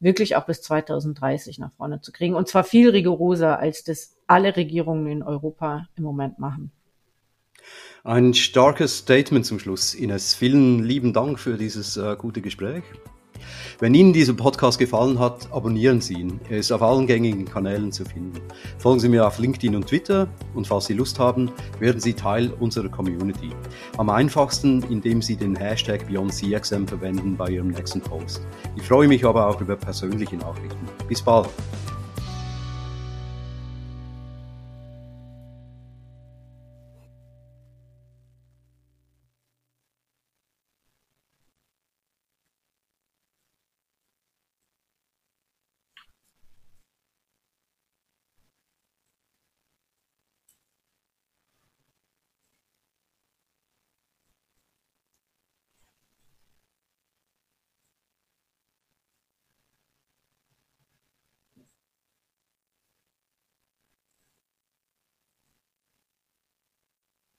wirklich 0.00 0.36
auch 0.36 0.46
bis 0.46 0.62
2030 0.62 1.58
nach 1.58 1.72
vorne 1.76 2.00
zu 2.00 2.12
kriegen. 2.12 2.34
Und 2.34 2.48
zwar 2.48 2.64
viel 2.64 2.90
rigoroser, 2.90 3.58
als 3.58 3.84
das 3.84 4.16
alle 4.26 4.56
Regierungen 4.56 5.06
in 5.08 5.22
Europa 5.22 5.88
im 5.96 6.04
Moment 6.04 6.38
machen. 6.38 6.72
Ein 8.04 8.34
starkes 8.34 8.98
Statement 8.98 9.44
zum 9.44 9.58
Schluss, 9.58 9.94
Ines. 9.94 10.34
Vielen 10.34 10.82
lieben 10.82 11.12
Dank 11.12 11.38
für 11.38 11.56
dieses 11.56 11.96
äh, 11.96 12.16
gute 12.16 12.40
Gespräch. 12.40 12.84
Wenn 13.78 13.94
Ihnen 13.94 14.12
dieser 14.12 14.34
Podcast 14.34 14.78
gefallen 14.78 15.18
hat, 15.18 15.52
abonnieren 15.52 16.00
Sie 16.00 16.14
ihn. 16.14 16.40
Er 16.48 16.58
ist 16.58 16.72
auf 16.72 16.82
allen 16.82 17.06
gängigen 17.06 17.44
Kanälen 17.44 17.92
zu 17.92 18.04
finden. 18.04 18.40
Folgen 18.78 19.00
Sie 19.00 19.08
mir 19.08 19.26
auf 19.26 19.38
LinkedIn 19.38 19.76
und 19.76 19.86
Twitter 19.86 20.28
und 20.54 20.66
falls 20.66 20.86
Sie 20.86 20.94
Lust 20.94 21.18
haben, 21.18 21.50
werden 21.78 22.00
Sie 22.00 22.14
Teil 22.14 22.50
unserer 22.60 22.88
Community. 22.88 23.50
Am 23.96 24.10
einfachsten, 24.10 24.82
indem 24.90 25.22
Sie 25.22 25.36
den 25.36 25.56
Hashtag 25.56 26.06
BeyondCXM 26.08 26.86
verwenden 26.86 27.36
bei 27.36 27.50
Ihrem 27.50 27.68
nächsten 27.68 28.00
Post. 28.00 28.46
Ich 28.76 28.82
freue 28.82 29.08
mich 29.08 29.24
aber 29.24 29.48
auch 29.48 29.60
über 29.60 29.76
persönliche 29.76 30.36
Nachrichten. 30.36 30.86
Bis 31.08 31.22
bald. 31.22 31.48